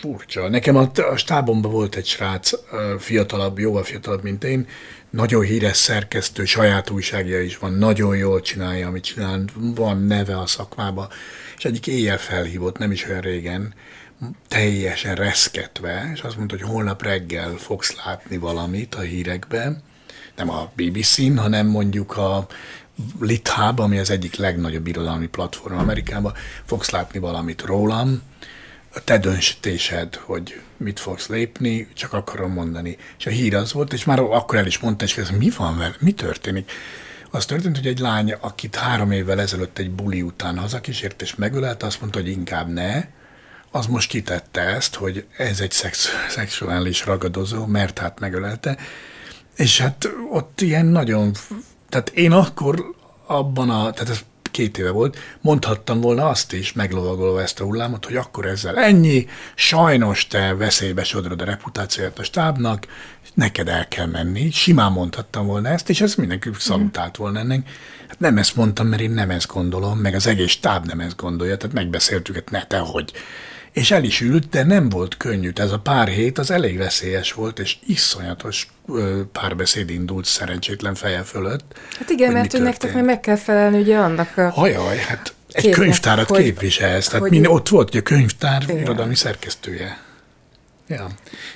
furcsa. 0.00 0.48
Nekem 0.48 0.76
a, 0.76 0.90
a 1.12 1.16
stábomban 1.16 1.70
volt 1.70 1.94
egy 1.94 2.06
srác, 2.06 2.50
fiatalabb, 2.98 3.58
jóval 3.58 3.84
fiatalabb, 3.84 4.22
mint 4.22 4.44
én, 4.44 4.66
nagyon 5.12 5.44
híres 5.44 5.76
szerkesztő, 5.76 6.44
saját 6.44 6.90
újságja 6.90 7.40
is 7.40 7.58
van, 7.58 7.72
nagyon 7.72 8.16
jól 8.16 8.40
csinálja, 8.40 8.86
amit 8.86 9.04
csinál, 9.04 9.44
van 9.54 10.02
neve 10.02 10.38
a 10.38 10.46
szakmába, 10.46 11.08
és 11.56 11.64
egyik 11.64 11.86
éjjel 11.86 12.18
felhívott, 12.18 12.78
nem 12.78 12.90
is 12.92 13.06
olyan 13.08 13.20
régen, 13.20 13.74
teljesen 14.48 15.14
reszketve, 15.14 16.10
és 16.14 16.20
azt 16.20 16.36
mondta, 16.36 16.56
hogy 16.56 16.68
holnap 16.68 17.02
reggel 17.02 17.54
fogsz 17.56 17.94
látni 18.04 18.36
valamit 18.36 18.94
a 18.94 19.00
hírekben, 19.00 19.82
nem 20.36 20.50
a 20.50 20.70
BBC-n, 20.74 21.36
hanem 21.36 21.66
mondjuk 21.66 22.16
a 22.16 22.46
Lithab, 23.20 23.80
ami 23.80 23.98
az 23.98 24.10
egyik 24.10 24.36
legnagyobb 24.36 24.86
irodalmi 24.86 25.26
platform 25.26 25.78
Amerikában, 25.78 26.32
fogsz 26.64 26.90
látni 26.90 27.18
valamit 27.18 27.62
rólam, 27.62 28.22
a 28.94 29.04
te 29.04 29.18
döntésed, 29.18 30.14
hogy 30.14 30.60
mit 30.76 31.00
fogsz 31.00 31.28
lépni, 31.28 31.88
csak 31.94 32.12
akarom 32.12 32.52
mondani. 32.52 32.96
És 33.18 33.26
a 33.26 33.30
hír 33.30 33.54
az 33.54 33.72
volt, 33.72 33.92
és 33.92 34.04
már 34.04 34.20
akkor 34.20 34.58
el 34.58 34.66
is 34.66 34.78
mondta, 34.78 35.04
és 35.04 35.14
kérdezem, 35.14 35.38
mi 35.38 35.50
van 35.56 35.78
vele, 35.78 35.94
mi 35.98 36.12
történik? 36.12 36.70
Az 37.30 37.46
történt, 37.46 37.76
hogy 37.76 37.86
egy 37.86 37.98
lány, 37.98 38.32
akit 38.40 38.76
három 38.76 39.10
évvel 39.10 39.40
ezelőtt 39.40 39.78
egy 39.78 39.90
buli 39.90 40.22
után 40.22 40.58
hazakísért 40.58 41.22
és 41.22 41.34
megölelte, 41.34 41.86
azt 41.86 42.00
mondta, 42.00 42.18
hogy 42.18 42.28
inkább 42.28 42.68
ne, 42.68 43.04
az 43.70 43.86
most 43.86 44.08
kitette 44.08 44.60
ezt, 44.60 44.94
hogy 44.94 45.26
ez 45.36 45.60
egy 45.60 45.70
szex, 45.70 46.08
szexuális 46.28 47.06
ragadozó, 47.06 47.66
mert 47.66 47.98
hát 47.98 48.20
megölelte, 48.20 48.76
és 49.56 49.80
hát 49.80 50.08
ott 50.30 50.60
ilyen 50.60 50.86
nagyon, 50.86 51.32
tehát 51.88 52.08
én 52.08 52.32
akkor 52.32 52.94
abban 53.26 53.70
a, 53.70 53.90
tehát 53.90 54.08
ez 54.08 54.20
két 54.52 54.78
éve 54.78 54.90
volt, 54.90 55.18
mondhattam 55.40 56.00
volna 56.00 56.28
azt 56.28 56.52
is, 56.52 56.72
meglovagolva 56.72 57.42
ezt 57.42 57.60
a 57.60 57.64
hullámot, 57.64 58.04
hogy 58.04 58.16
akkor 58.16 58.46
ezzel 58.46 58.76
ennyi, 58.76 59.26
sajnos 59.54 60.26
te 60.26 60.54
veszélybe 60.54 61.04
sodrod 61.04 61.40
a 61.40 61.44
reputációját 61.44 62.18
a 62.18 62.22
stábnak, 62.22 62.86
neked 63.34 63.68
el 63.68 63.88
kell 63.88 64.06
menni. 64.06 64.50
Simán 64.50 64.92
mondhattam 64.92 65.46
volna 65.46 65.68
ezt, 65.68 65.90
és 65.90 66.00
ez 66.00 66.14
mindenki 66.14 66.50
szalutált 66.58 67.16
volna 67.16 67.38
ennek. 67.38 67.68
Hát 68.08 68.20
nem 68.20 68.38
ezt 68.38 68.56
mondtam, 68.56 68.86
mert 68.86 69.02
én 69.02 69.10
nem 69.10 69.30
ezt 69.30 69.52
gondolom, 69.52 69.98
meg 69.98 70.14
az 70.14 70.26
egész 70.26 70.50
stáb 70.50 70.86
nem 70.86 71.00
ezt 71.00 71.16
gondolja, 71.16 71.56
tehát 71.56 71.74
megbeszéltük, 71.74 72.34
hogy 72.34 72.44
ne 72.50 72.64
te 72.64 72.78
hogy 72.78 73.12
és 73.72 73.90
el 73.90 74.04
is 74.04 74.20
ült, 74.20 74.48
de 74.48 74.64
nem 74.64 74.88
volt 74.88 75.16
könnyű. 75.16 75.50
Ez 75.54 75.72
a 75.72 75.78
pár 75.78 76.08
hét 76.08 76.38
az 76.38 76.50
elég 76.50 76.76
veszélyes 76.76 77.32
volt, 77.32 77.58
és 77.58 77.76
iszonyatos 77.86 78.68
párbeszéd 79.32 79.90
indult 79.90 80.24
szerencsétlen 80.24 80.94
feje 80.94 81.22
fölött. 81.22 81.78
Hát 81.98 82.10
igen, 82.10 82.32
mert 82.32 82.52
hogy 82.52 82.62
nektek 82.62 83.02
meg, 83.02 83.20
kell 83.20 83.36
felelni 83.36 83.78
ugye 83.78 83.98
annak 83.98 84.36
a... 84.36 84.50
Hajaj, 84.50 84.96
hát 84.96 85.34
egy 85.52 85.70
könyvtárat 85.70 86.28
hogy, 86.28 86.42
képviselsz, 86.42 87.08
tehát 87.08 87.28
hogy, 87.28 87.46
ott 87.46 87.68
volt 87.68 87.88
hogy 87.88 87.98
a 87.98 88.02
könyvtár 88.02 88.62
igen. 88.62 88.78
irodalmi 88.78 89.14
szerkesztője. 89.14 89.98
Ja, 90.92 91.06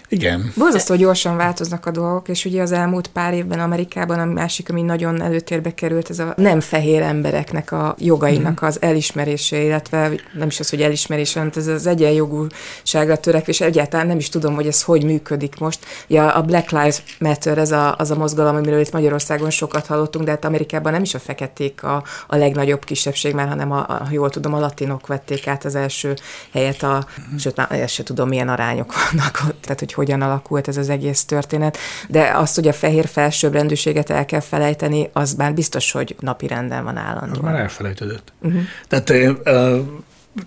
igen. 0.08 0.52
Borzasztó 0.56 0.94
gyorsan 0.94 1.36
változnak 1.36 1.86
a 1.86 1.90
dolgok, 1.90 2.28
és 2.28 2.44
ugye 2.44 2.62
az 2.62 2.72
elmúlt 2.72 3.06
pár 3.06 3.34
évben 3.34 3.60
Amerikában 3.60 4.18
a 4.18 4.24
másik, 4.24 4.70
ami 4.70 4.82
nagyon 4.82 5.22
előtérbe 5.22 5.74
került, 5.74 6.10
ez 6.10 6.18
a 6.18 6.34
nem 6.36 6.60
fehér 6.60 7.02
embereknek 7.02 7.72
a 7.72 7.94
jogainak 7.98 8.64
mm. 8.64 8.66
az 8.66 8.82
elismerése, 8.82 9.62
illetve 9.62 10.10
nem 10.32 10.46
is 10.46 10.60
az, 10.60 10.70
hogy 10.70 10.82
elismerés, 10.82 11.32
hanem 11.32 11.50
ez 11.56 11.66
az 11.66 11.86
egyenjogúságra 11.86 13.16
törekvés. 13.16 13.60
Egyáltalán 13.60 14.06
nem 14.06 14.18
is 14.18 14.28
tudom, 14.28 14.54
hogy 14.54 14.66
ez 14.66 14.82
hogy 14.82 15.04
működik 15.04 15.58
most. 15.58 15.84
Ja, 16.06 16.32
a 16.32 16.42
Black 16.42 16.70
Lives 16.70 17.02
Matter, 17.18 17.58
ez 17.58 17.70
a, 17.70 17.94
az 17.98 18.10
a 18.10 18.16
mozgalom, 18.16 18.56
amiről 18.56 18.80
itt 18.80 18.92
Magyarországon 18.92 19.50
sokat 19.50 19.86
hallottunk, 19.86 20.24
de 20.24 20.30
hát 20.30 20.44
Amerikában 20.44 20.92
nem 20.92 21.02
is 21.02 21.14
a 21.14 21.18
feketék 21.18 21.82
a, 21.82 22.04
a 22.26 22.36
legnagyobb 22.36 22.84
kisebbség, 22.84 23.34
mert 23.34 23.48
hanem, 23.48 23.72
a, 23.72 23.78
a, 23.78 24.06
jól 24.10 24.30
tudom, 24.30 24.54
a 24.54 24.58
latinok 24.58 25.06
vették 25.06 25.46
át 25.46 25.64
az 25.64 25.74
első 25.74 26.14
helyet, 26.52 26.82
a, 26.82 27.06
sőt, 27.38 27.56
már 27.56 27.72
ezt 27.72 27.94
se 27.94 28.02
tudom, 28.02 28.28
milyen 28.28 28.48
arányok 28.48 28.94
vannak 28.94 29.25
vannak, 29.32 29.60
tehát 29.60 29.78
hogy 29.78 29.92
hogyan 29.92 30.22
alakult 30.22 30.68
ez 30.68 30.76
az 30.76 30.88
egész 30.88 31.24
történet, 31.24 31.78
de 32.08 32.30
azt, 32.34 32.54
hogy 32.54 32.68
a 32.68 32.72
fehér 32.72 33.06
felsőbbrendűséget 33.06 34.10
el 34.10 34.24
kell 34.24 34.40
felejteni, 34.40 35.10
az 35.12 35.34
már 35.34 35.54
biztos, 35.54 35.92
hogy 35.92 36.16
napi 36.20 36.46
renden 36.46 36.84
van 36.84 36.96
állandóan. 36.96 37.44
Már 37.44 37.60
elfelejtődött. 37.60 38.32
Uh-huh. 38.40 38.60
Tehát 38.88 39.10
uh, 39.10 39.78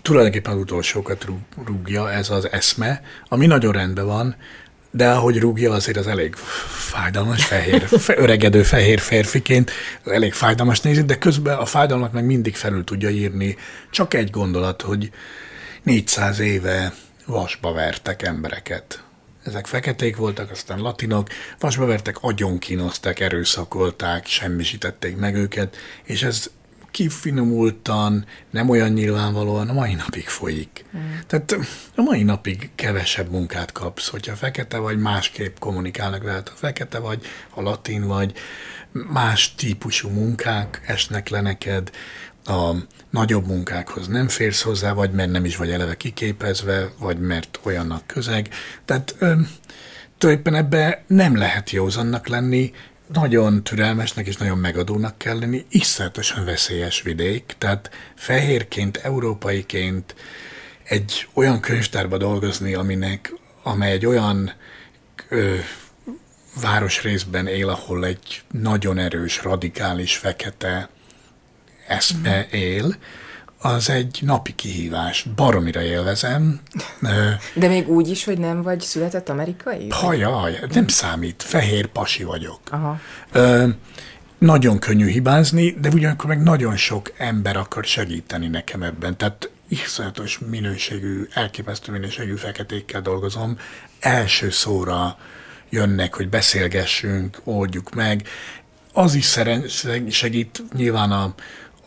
tulajdonképpen 0.02 0.54
az 0.54 0.60
utolsókat 0.60 1.26
rúgja 1.66 2.12
ez 2.12 2.30
az 2.30 2.52
eszme, 2.52 3.02
ami 3.28 3.46
nagyon 3.46 3.72
rendben 3.72 4.06
van, 4.06 4.36
de 4.92 5.10
ahogy 5.10 5.40
rúgja, 5.40 5.72
azért 5.74 5.98
az 5.98 6.08
elég 6.08 6.36
fájdalmas, 6.68 7.46
fehér, 7.46 7.88
öregedő 8.08 8.64
fehér 8.64 9.00
férfiként, 9.00 9.72
elég 10.06 10.34
fájdalmas 10.34 10.82
nézni, 10.82 11.04
de 11.04 11.18
közben 11.18 11.58
a 11.58 11.66
fájdalmat 11.66 12.14
meg 12.14 12.26
mindig 12.26 12.56
felül 12.56 12.84
tudja 12.84 13.10
írni. 13.10 13.58
Csak 13.92 14.14
egy 14.14 14.30
gondolat, 14.30 14.82
hogy 14.82 15.12
400 15.84 16.40
éve 16.40 16.94
vasba 17.30 17.74
vertek 17.74 18.22
embereket. 18.22 19.04
Ezek 19.44 19.68
feketék 19.68 20.16
voltak, 20.16 20.52
aztán 20.52 20.80
latinok, 20.80 21.28
vasba 21.60 21.86
vertek, 21.86 22.18
kínozták, 22.60 23.20
erőszakolták, 23.20 24.26
semmisítették 24.26 25.18
meg 25.18 25.36
őket, 25.36 25.78
és 26.04 26.24
ez 26.24 26.50
kifinomultan, 26.92 28.26
nem 28.50 28.70
olyan 28.70 28.92
nyilvánvalóan 28.92 29.70
a 29.70 29.74
mai 29.74 29.94
napig 29.94 30.28
folyik. 30.28 30.86
Mm. 30.98 31.00
Tehát 31.28 31.56
a 31.96 32.02
mai 32.02 32.24
napig 32.24 32.70
kevesebb 32.76 33.30
munkát 33.32 33.72
kapsz, 33.72 34.08
hogyha 34.08 34.36
fekete 34.36 34.78
vagy, 34.78 35.00
másképp 35.00 35.58
kommunikálnak 35.60 36.24
veled, 36.24 36.48
ha 36.48 36.56
fekete 36.56 37.00
vagy, 37.00 37.26
ha 37.50 37.62
latin 37.62 38.08
vagy, 38.08 38.34
más 38.92 39.56
típusú 39.56 40.10
munkák 40.10 40.82
esnek 40.86 41.30
le 41.30 41.42
neked, 41.42 41.92
a 42.46 42.72
nagyobb 43.10 43.48
munkákhoz 43.48 44.08
nem 44.08 44.28
férsz 44.28 44.62
hozzá, 44.62 44.94
vagy 44.94 45.12
mert 45.12 45.32
nem 45.32 45.46
is 45.46 45.56
vagy 45.56 45.72
eleve 45.72 45.98
kiképezve, 45.98 46.90
vagy 47.00 47.20
mert 47.20 47.60
olyannak 47.64 48.08
közeg. 48.08 48.50
Tehát 48.86 49.16
ö, 49.20 49.34
tulajdonképpen 50.18 50.60
ebbe 50.60 51.04
nem 51.08 51.38
lehet 51.38 51.70
józannak 51.70 52.28
lenni, 52.28 52.72
nagyon 53.14 53.64
türelmesnek 53.64 54.28
és 54.28 54.38
nagyon 54.38 54.58
megadónak 54.58 55.18
kell 55.18 55.40
lenni, 55.40 55.66
iszonyatosan 55.70 56.46
veszélyes 56.46 57.02
vidék, 57.02 57.56
tehát 57.58 57.90
fehérként, 58.16 58.98
európaiként 58.98 60.16
egy 60.84 61.28
olyan 61.34 61.60
könyvtárba 61.60 62.18
dolgozni, 62.18 62.74
aminek, 62.74 63.34
amely 63.64 63.92
egy 63.92 64.06
olyan 64.06 64.54
ö, 65.30 65.56
városrészben 66.62 67.48
él, 67.48 67.70
ahol 67.70 68.06
egy 68.06 68.44
nagyon 68.52 68.98
erős, 68.98 69.44
radikális, 69.44 70.18
fekete 70.18 70.90
eszme 71.90 72.48
él, 72.52 72.96
az 73.62 73.90
egy 73.90 74.20
napi 74.22 74.56
kihívás. 74.56 75.26
Baromira 75.36 75.82
élvezem. 75.82 76.60
De 77.54 77.68
még 77.68 77.90
úgy 77.90 78.10
is, 78.10 78.24
hogy 78.24 78.38
nem 78.38 78.62
vagy 78.62 78.82
született 78.82 79.30
amerikai? 79.30 79.88
Hajaj, 79.90 80.60
nem 80.74 80.88
számít. 80.88 81.44
Fehér 81.44 81.86
pasi 81.86 82.24
vagyok. 82.24 82.60
Aha. 82.70 83.00
Ö, 83.32 83.68
nagyon 84.38 84.80
könnyű 84.80 85.08
hibázni, 85.08 85.72
de 85.82 85.90
ugyanakkor 85.90 86.26
meg 86.26 86.44
nagyon 86.44 86.76
sok 86.78 87.12
ember 87.18 87.58
akar 87.58 87.84
segíteni 87.84 88.48
nekem 88.48 88.84
ebben. 88.84 89.18
Tehát 89.18 89.50
iszonyatos 89.68 90.40
minőségű, 90.50 91.28
elképesztő 91.34 91.92
minőségű 91.92 92.36
feketékkel 92.36 93.02
dolgozom. 93.02 93.58
Első 94.00 94.50
szóra 94.50 95.18
jönnek, 95.70 96.16
hogy 96.16 96.30
beszélgessünk, 96.30 97.42
oldjuk 97.44 97.96
meg. 97.96 98.28
Az 98.94 99.14
is 99.14 99.40
segít 100.10 100.64
nyilván 100.74 101.12
a, 101.12 101.34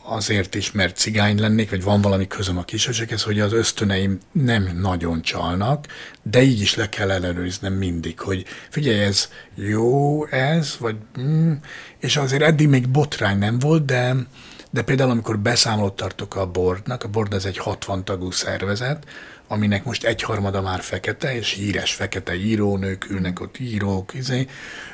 azért 0.04 0.54
is, 0.54 0.72
mert 0.72 0.96
cigány 0.96 1.40
lennék, 1.40 1.70
vagy 1.70 1.82
van 1.82 2.00
valami 2.00 2.26
közöm 2.26 2.58
a 2.58 2.64
kisebbséghez, 2.64 3.22
hogy 3.22 3.40
az 3.40 3.52
ösztöneim 3.52 4.18
nem 4.32 4.78
nagyon 4.80 5.22
csalnak, 5.22 5.86
de 6.22 6.42
így 6.42 6.60
is 6.60 6.74
le 6.74 6.88
kell 6.88 7.10
ellenőriznem 7.10 7.72
mindig, 7.72 8.20
hogy 8.20 8.44
figyelj, 8.68 8.98
ez 8.98 9.28
jó 9.54 10.26
ez, 10.26 10.76
vagy 10.78 10.96
mm, 11.20 11.52
és 11.98 12.16
azért 12.16 12.42
eddig 12.42 12.68
még 12.68 12.88
botrány 12.88 13.38
nem 13.38 13.58
volt, 13.58 13.84
de 13.84 14.14
de 14.72 14.82
például 14.82 15.10
amikor 15.10 15.38
beszámolót 15.38 15.96
tartok 15.96 16.36
a 16.36 16.50
boardnak, 16.50 17.04
a 17.04 17.08
board 17.08 17.32
az 17.32 17.46
egy 17.46 17.58
60 17.58 18.04
tagú 18.04 18.30
szervezet, 18.30 19.04
aminek 19.48 19.84
most 19.84 20.04
egyharmada 20.04 20.60
már 20.60 20.80
fekete, 20.80 21.36
és 21.36 21.52
híres 21.52 21.94
fekete 21.94 22.34
írónők 22.34 23.10
ülnek 23.10 23.40
ott, 23.40 23.58
írók, 23.58 24.14
izé, 24.14 24.46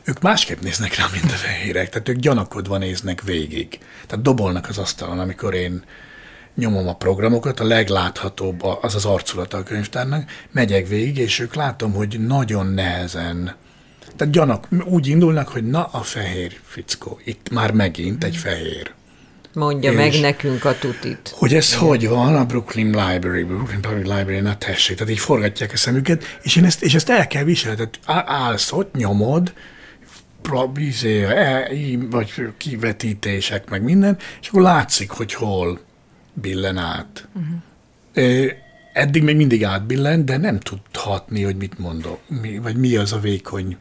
ők 0.05 0.21
másképp 0.21 0.61
néznek 0.61 0.97
rá, 0.97 1.05
mint 1.13 1.33
a 1.33 1.37
fehérek, 1.37 1.89
tehát 1.89 2.09
ők 2.09 2.17
gyanakodva 2.17 2.79
néznek 2.79 3.23
végig. 3.23 3.79
Tehát 4.07 4.25
dobolnak 4.25 4.69
az 4.69 4.79
asztalon, 4.79 5.19
amikor 5.19 5.55
én 5.55 5.83
nyomom 6.55 6.89
a 6.89 6.97
programokat, 6.97 7.61
a 7.61 7.65
legláthatóbb 7.65 8.63
az 8.81 8.95
az 8.95 9.05
arculata 9.05 9.57
a 9.57 9.63
könyvtárnak, 9.63 10.31
megyek 10.51 10.89
végig, 10.89 11.19
és 11.19 11.39
ők 11.39 11.55
látom, 11.55 11.93
hogy 11.93 12.21
nagyon 12.21 12.67
nehezen 12.67 13.57
tehát 14.17 14.33
gyanak, 14.33 14.69
úgy 14.85 15.07
indulnak, 15.07 15.49
hogy 15.49 15.65
na 15.65 15.85
a 15.85 16.03
fehér 16.03 16.61
fickó, 16.65 17.21
itt 17.25 17.51
már 17.51 17.73
megint 17.73 18.25
egy 18.25 18.37
fehér. 18.37 18.97
Mondja 19.55 19.93
meg 19.93 20.21
nekünk 20.21 20.65
a 20.65 20.79
tutit. 20.79 21.35
Hogy 21.37 21.55
ez 21.55 21.69
Igen. 21.69 21.87
hogy 21.87 22.09
van 22.09 22.37
a 22.37 22.45
Brooklyn 22.45 22.87
Library, 22.87 23.43
Brooklyn 23.43 23.81
Public 23.81 24.07
Library, 24.07 24.41
na 24.41 24.59
tessék, 24.59 24.97
tehát 24.97 25.13
így 25.13 25.19
forgatják 25.19 25.73
a 25.73 25.77
szemüket, 25.77 26.39
és, 26.43 26.57
én 26.57 26.65
ezt, 26.65 26.83
és 26.83 26.95
ezt 26.95 27.11
el 27.11 27.27
kell 27.27 27.45
viselni, 27.45 27.77
tehát 27.77 28.29
állsz 28.29 28.73
ott, 28.73 28.95
nyomod, 28.95 29.53
izé, 30.77 31.23
e, 31.23 31.69
vagy 32.11 32.33
kivetítések, 32.57 33.71
meg 33.71 33.83
minden, 33.83 34.19
és 34.41 34.49
akkor 34.49 34.63
látszik, 34.63 35.11
hogy 35.11 35.35
hol 35.35 35.81
billen 36.33 36.77
át. 36.77 37.29
Uh-huh. 37.33 38.53
Eddig 38.93 39.23
még 39.23 39.37
mindig 39.37 39.65
átbillen, 39.65 40.25
de 40.25 40.37
nem 40.37 40.59
tudhatni, 40.59 41.43
hogy 41.43 41.57
mit 41.57 41.79
mondok, 41.79 42.21
mi, 42.43 42.59
vagy 42.59 42.77
mi 42.77 42.97
az 42.97 43.13
a 43.13 43.19
vékony 43.19 43.77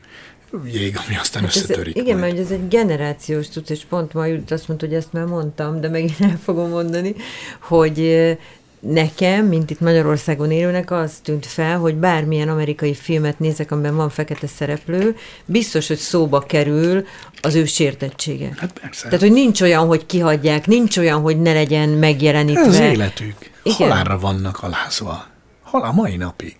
jég, 0.65 0.97
ami 1.07 1.17
aztán 1.17 1.43
hát 1.43 1.55
összetörik. 1.55 1.97
Ez, 1.97 2.03
igen, 2.03 2.17
mert 2.17 2.39
ez 2.39 2.51
egy 2.51 2.67
generációs 2.67 3.49
tudsz, 3.49 3.69
és 3.69 3.85
pont 3.89 4.13
ma 4.13 4.25
Judit 4.25 4.51
azt 4.51 4.67
mondta, 4.67 4.85
hogy 4.85 4.95
ezt 4.95 5.13
már 5.13 5.25
mondtam, 5.25 5.81
de 5.81 5.89
megint 5.89 6.19
el 6.19 6.39
fogom 6.43 6.69
mondani, 6.69 7.15
hogy 7.59 8.37
nekem, 8.79 9.45
mint 9.45 9.69
itt 9.69 9.79
Magyarországon 9.79 10.51
élőnek, 10.51 10.91
az 10.91 11.13
tűnt 11.23 11.45
fel, 11.45 11.77
hogy 11.77 11.95
bármilyen 11.95 12.49
amerikai 12.49 12.93
filmet 12.93 13.39
nézek, 13.39 13.71
amiben 13.71 13.95
van 13.95 14.09
fekete 14.09 14.47
szereplő, 14.47 15.15
biztos, 15.45 15.87
hogy 15.87 15.97
szóba 15.97 16.39
kerül 16.39 17.05
az 17.41 17.55
ő 17.55 17.65
sértettsége. 17.65 18.53
Hát 18.57 18.79
persze. 18.79 19.03
Tehát, 19.03 19.19
hogy 19.19 19.31
nincs 19.31 19.61
olyan, 19.61 19.87
hogy 19.87 20.05
kihagyják, 20.05 20.67
nincs 20.67 20.97
olyan, 20.97 21.21
hogy 21.21 21.41
ne 21.41 21.53
legyen 21.53 21.89
megjelenítve. 21.89 22.61
Ez 22.61 22.67
az 22.67 22.79
életük. 22.79 23.35
Igen. 23.63 23.89
Halálra 23.89 24.19
vannak 24.19 24.63
alázva. 24.63 25.25
Hal 25.63 25.81
a 25.81 25.91
mai 25.91 26.15
napig. 26.15 26.55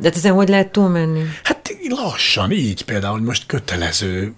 De 0.00 0.08
hát 0.08 0.16
ezen 0.16 0.32
hogy 0.32 0.48
lehet 0.48 0.72
túlmenni? 0.72 1.22
Hát 1.42 1.60
lassan, 1.88 2.50
így 2.50 2.84
például 2.84 3.20
most 3.20 3.46
kötelező 3.46 4.34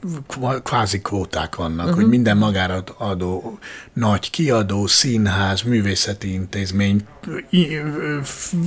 kvázi 0.63 1.01
kvóták 1.01 1.55
vannak, 1.55 1.85
uh-huh. 1.87 2.01
hogy 2.01 2.09
minden 2.09 2.37
magára 2.37 2.85
adó 2.99 3.59
nagy 3.93 4.31
kiadó, 4.31 4.87
színház, 4.87 5.63
művészeti 5.63 6.33
intézmény, 6.33 7.05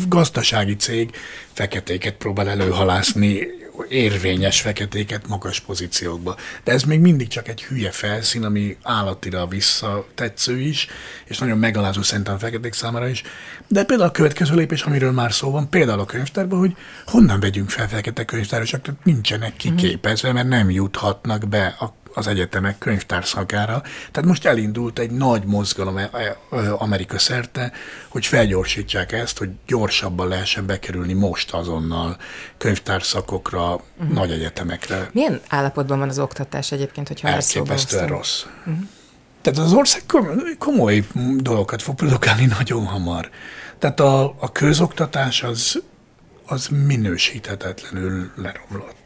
gazdasági 0.07 0.75
cég 0.75 1.11
feketéket 1.53 2.13
próbál 2.13 2.49
előhalászni 2.49 3.47
érvényes 3.89 4.61
feketéket 4.61 5.27
magas 5.27 5.59
pozíciókba. 5.59 6.35
De 6.63 6.71
ez 6.71 6.83
még 6.83 6.99
mindig 6.99 7.27
csak 7.27 7.47
egy 7.47 7.63
hülye 7.63 7.91
felszín, 7.91 8.43
ami 8.43 8.77
állatira 8.81 9.47
visszatetsző 9.47 10.59
is, 10.59 10.87
és 11.25 11.37
nagyon 11.37 11.57
megalázó 11.57 12.01
szerintem 12.01 12.37
feketék 12.37 12.73
számára 12.73 13.07
is. 13.07 13.23
De 13.67 13.83
például 13.83 14.09
a 14.09 14.11
következő 14.11 14.55
lépés, 14.55 14.81
amiről 14.81 15.11
már 15.11 15.33
szó 15.33 15.51
van, 15.51 15.69
például 15.69 15.99
a 15.99 16.05
könyvtárban, 16.05 16.59
hogy 16.59 16.75
honnan 17.05 17.39
vegyünk 17.39 17.69
fel 17.69 17.89
fekete 17.89 18.25
könyvtárosak, 18.25 18.85
nincsenek 19.03 19.55
kiképezve, 19.55 20.31
mert 20.31 20.47
nem 20.47 20.69
juthatnak 20.69 21.47
be 21.47 21.75
a 21.79 21.93
az 22.15 22.27
egyetemek 22.27 22.77
könyvtárszakára. 22.77 23.81
Tehát 24.11 24.29
most 24.29 24.45
elindult 24.45 24.99
egy 24.99 25.11
nagy 25.11 25.43
mozgalom 25.43 25.97
e, 25.97 26.09
e, 26.13 26.37
Amerika 26.77 27.19
szerte, 27.19 27.71
hogy 28.07 28.25
felgyorsítsák 28.25 29.11
ezt, 29.11 29.37
hogy 29.37 29.49
gyorsabban 29.67 30.27
lehessen 30.27 30.65
bekerülni 30.65 31.13
most 31.13 31.53
azonnal 31.53 32.17
könyvtárszakokra, 32.57 33.73
uh-huh. 33.73 34.13
nagy 34.13 34.31
egyetemekre. 34.31 35.09
Milyen 35.11 35.41
állapotban 35.47 35.99
van 35.99 36.09
az 36.09 36.19
oktatás 36.19 36.71
egyébként, 36.71 37.07
hogyha 37.07 37.27
Elképesztően 37.27 38.07
rossz. 38.07 38.43
Uh-huh. 38.59 38.83
Tehát 39.41 39.59
az 39.59 39.73
ország 39.73 40.01
komoly 40.57 41.03
dolgokat 41.37 41.81
fog 41.81 41.95
produkálni 41.95 42.45
nagyon 42.45 42.85
hamar. 42.85 43.29
Tehát 43.79 43.99
a, 43.99 44.23
a 44.23 44.51
közoktatás 44.51 45.43
az, 45.43 45.81
az 46.45 46.67
minősíthetetlenül 46.67 48.31
leromlott 48.35 49.04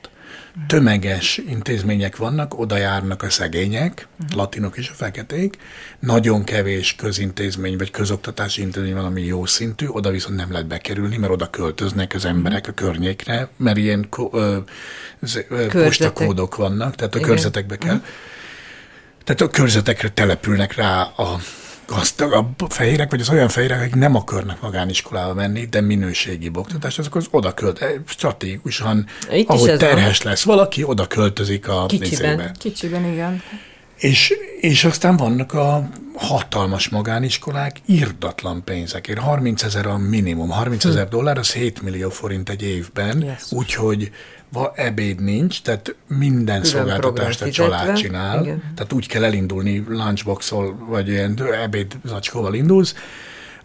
tömeges 0.67 1.37
intézmények 1.37 2.17
vannak, 2.17 2.59
oda 2.59 2.77
járnak 2.77 3.23
a 3.23 3.29
szegények, 3.29 4.07
uh-huh. 4.19 4.37
latinok 4.37 4.77
és 4.77 4.89
a 4.89 4.93
feketék, 4.93 5.57
nagyon 5.99 6.43
kevés 6.43 6.95
közintézmény 6.95 7.77
vagy 7.77 7.91
közoktatási 7.91 8.61
intézmény 8.61 8.93
van, 8.93 9.05
ami 9.05 9.21
jó 9.21 9.45
szintű, 9.45 9.87
oda 9.87 10.09
viszont 10.11 10.35
nem 10.35 10.51
lehet 10.51 10.67
bekerülni, 10.67 11.17
mert 11.17 11.31
oda 11.31 11.49
költöznek 11.49 12.13
az 12.13 12.25
emberek 12.25 12.67
a 12.67 12.71
környékre, 12.71 13.49
mert 13.57 13.77
ilyen 13.77 14.07
ö, 14.31 14.57
ö, 15.49 15.67
postakódok 15.67 16.55
vannak, 16.55 16.95
tehát 16.95 17.15
a 17.15 17.17
Igen. 17.17 17.29
körzetekbe 17.29 17.77
kell. 17.77 17.95
Uh-huh. 17.95 18.07
Tehát 19.23 19.41
a 19.41 19.47
körzetekre 19.47 20.09
települnek 20.09 20.75
rá 20.75 21.01
a 21.01 21.39
gazdagabb 21.89 22.65
fehérek, 22.67 23.11
vagy 23.11 23.21
az 23.21 23.29
olyan 23.29 23.49
fehérek, 23.49 23.79
akik 23.81 23.95
nem 23.95 24.15
akarnak 24.15 24.61
magániskolába 24.61 25.33
menni, 25.33 25.65
de 25.65 25.81
minőségi 25.81 26.49
oktatás, 26.53 26.99
azok 26.99 27.15
az 27.15 27.27
oda 27.31 27.53
költ, 27.53 27.81
eh, 27.81 27.91
stratégikusan, 28.05 29.05
Itt 29.31 29.49
ahogy 29.49 29.77
terhes 29.77 30.21
van. 30.21 30.31
lesz 30.31 30.43
valaki, 30.43 30.83
oda 30.83 31.07
költözik 31.07 31.67
a 31.67 31.85
Kicsiben. 31.85 32.29
Nézébe. 32.29 32.51
Kicsiben, 32.59 33.05
igen. 33.05 33.43
És, 33.97 34.33
és 34.59 34.83
aztán 34.83 35.17
vannak 35.17 35.53
a 35.53 35.89
hatalmas 36.15 36.89
magániskolák 36.89 37.77
irdatlan 37.85 38.63
pénzekért. 38.63 39.19
30 39.19 39.63
ezer 39.63 39.85
a 39.85 39.97
minimum. 39.97 40.49
30 40.49 40.85
ezer 40.85 41.03
hm. 41.03 41.09
dollár, 41.09 41.37
az 41.37 41.53
7 41.53 41.81
millió 41.81 42.09
forint 42.09 42.49
egy 42.49 42.63
évben. 42.63 43.21
Yes. 43.21 43.51
Úgyhogy 43.51 44.11
va, 44.51 44.71
ebéd 44.75 45.21
nincs, 45.21 45.61
tehát 45.61 45.95
minden 46.07 46.61
Külön 46.61 46.63
szolgáltatást 46.63 47.41
a 47.41 47.49
család 47.49 47.95
csinál. 47.95 48.43
Igen. 48.43 48.73
Tehát 48.75 48.93
úgy 48.93 49.07
kell 49.07 49.23
elindulni 49.23 49.83
lunchboxol, 49.87 50.77
vagy 50.87 51.07
ilyen 51.07 51.39
ebéd 51.63 51.97
zacskóval 52.03 52.53
indulsz, 52.53 52.95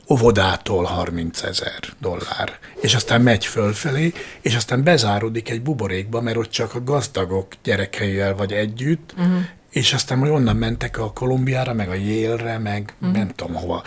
óvodától 0.09 0.85
30 0.85 1.43
ezer 1.43 1.81
dollár, 2.01 2.59
és 2.81 2.95
aztán 2.95 3.21
megy 3.21 3.47
fölfelé, 3.47 4.13
és 4.41 4.55
aztán 4.55 4.83
bezáródik 4.83 5.51
egy 5.51 5.63
buborékba, 5.63 6.21
mert 6.21 6.37
ott 6.37 6.51
csak 6.51 6.75
a 6.75 6.85
gazdagok 6.85 7.53
gyerekeivel 7.63 8.35
vagy 8.35 8.53
együtt, 8.53 9.15
uh-huh. 9.17 9.35
és 9.71 9.93
aztán 9.93 10.19
majd 10.19 10.33
onnan 10.33 10.57
mentek 10.57 10.99
a 10.99 11.13
Kolumbiára, 11.13 11.73
meg 11.73 11.89
a 11.89 11.95
Yale-re, 11.95 12.59
meg 12.59 12.95
uh-huh. 13.01 13.17
nem 13.17 13.29
tudom 13.29 13.55
hova 13.55 13.83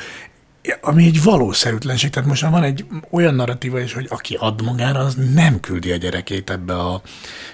ami 0.82 1.06
egy 1.06 1.24
valószerűtlenség. 1.24 2.10
Tehát 2.10 2.30
most 2.30 2.42
már 2.42 2.52
van 2.52 2.64
egy 2.64 2.86
olyan 3.10 3.36
narratíva 3.36 3.80
is, 3.80 3.94
hogy 3.94 4.06
aki 4.10 4.38
ad 4.40 4.62
magára, 4.62 5.00
az 5.00 5.16
nem 5.34 5.60
küldi 5.60 5.92
a 5.92 5.96
gyerekét 5.96 6.50
ebbe 6.50 6.74
a, 6.74 7.02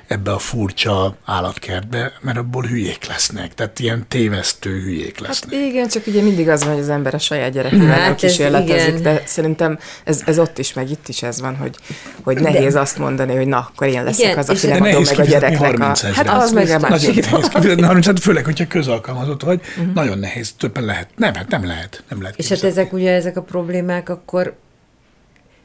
ebbe 0.07 0.31
a 0.31 0.37
furcsa 0.37 1.15
állatkertbe, 1.25 2.11
mert 2.21 2.37
abból 2.37 2.63
hülyék 2.63 3.07
lesznek. 3.07 3.53
Tehát 3.53 3.79
ilyen 3.79 4.05
tévesztő 4.07 4.81
hülyék 4.81 5.17
hát 5.17 5.27
lesznek. 5.27 5.53
Hát 5.53 5.63
igen, 5.63 5.87
csak 5.87 6.07
ugye 6.07 6.21
mindig 6.21 6.49
az 6.49 6.63
van, 6.63 6.73
hogy 6.73 6.81
az 6.81 6.89
ember 6.89 7.13
a 7.13 7.17
saját 7.17 7.51
gyerekével 7.51 7.99
hát 7.99 8.15
kísérletezik, 8.15 8.99
de 8.99 9.23
szerintem 9.25 9.79
ez, 10.03 10.21
ez 10.25 10.39
ott 10.39 10.57
is, 10.57 10.73
meg 10.73 10.89
itt 10.89 11.07
is 11.07 11.23
ez 11.23 11.41
van, 11.41 11.55
hogy, 11.55 11.75
hogy 12.23 12.39
nehéz 12.39 12.73
de. 12.73 12.79
azt 12.79 12.97
mondani, 12.97 13.35
hogy 13.35 13.47
na, 13.47 13.57
akkor 13.57 13.87
én 13.87 14.03
leszek 14.03 14.25
igen, 14.25 14.37
az, 14.37 14.49
aki 14.49 14.67
nem 14.67 14.81
adom 14.81 15.03
meg 15.05 15.19
a 15.19 15.23
gyereknek 15.23 15.79
a... 15.79 15.95
Hát 16.13 16.29
az 16.29 16.51
meg 16.51 16.69
a 16.69 16.79
másik. 16.79 17.25
Hát 17.25 18.19
főleg, 18.19 18.45
hogyha 18.45 18.67
közalkalmazott 18.67 19.41
vagy, 19.41 19.61
uh-huh. 19.77 19.93
nagyon 19.93 20.19
nehéz, 20.19 20.53
többen 20.57 20.85
lehet. 20.85 21.07
Nem, 21.15 21.33
hát 21.33 21.49
nem 21.49 21.65
lehet. 21.65 22.03
Nem 22.09 22.21
lehet 22.21 22.37
És 22.37 22.49
hát 22.49 22.63
ezek 22.63 22.93
ugye 23.03 23.11
ezek 23.11 23.37
a 23.37 23.41
problémák, 23.41 24.09
akkor 24.09 24.55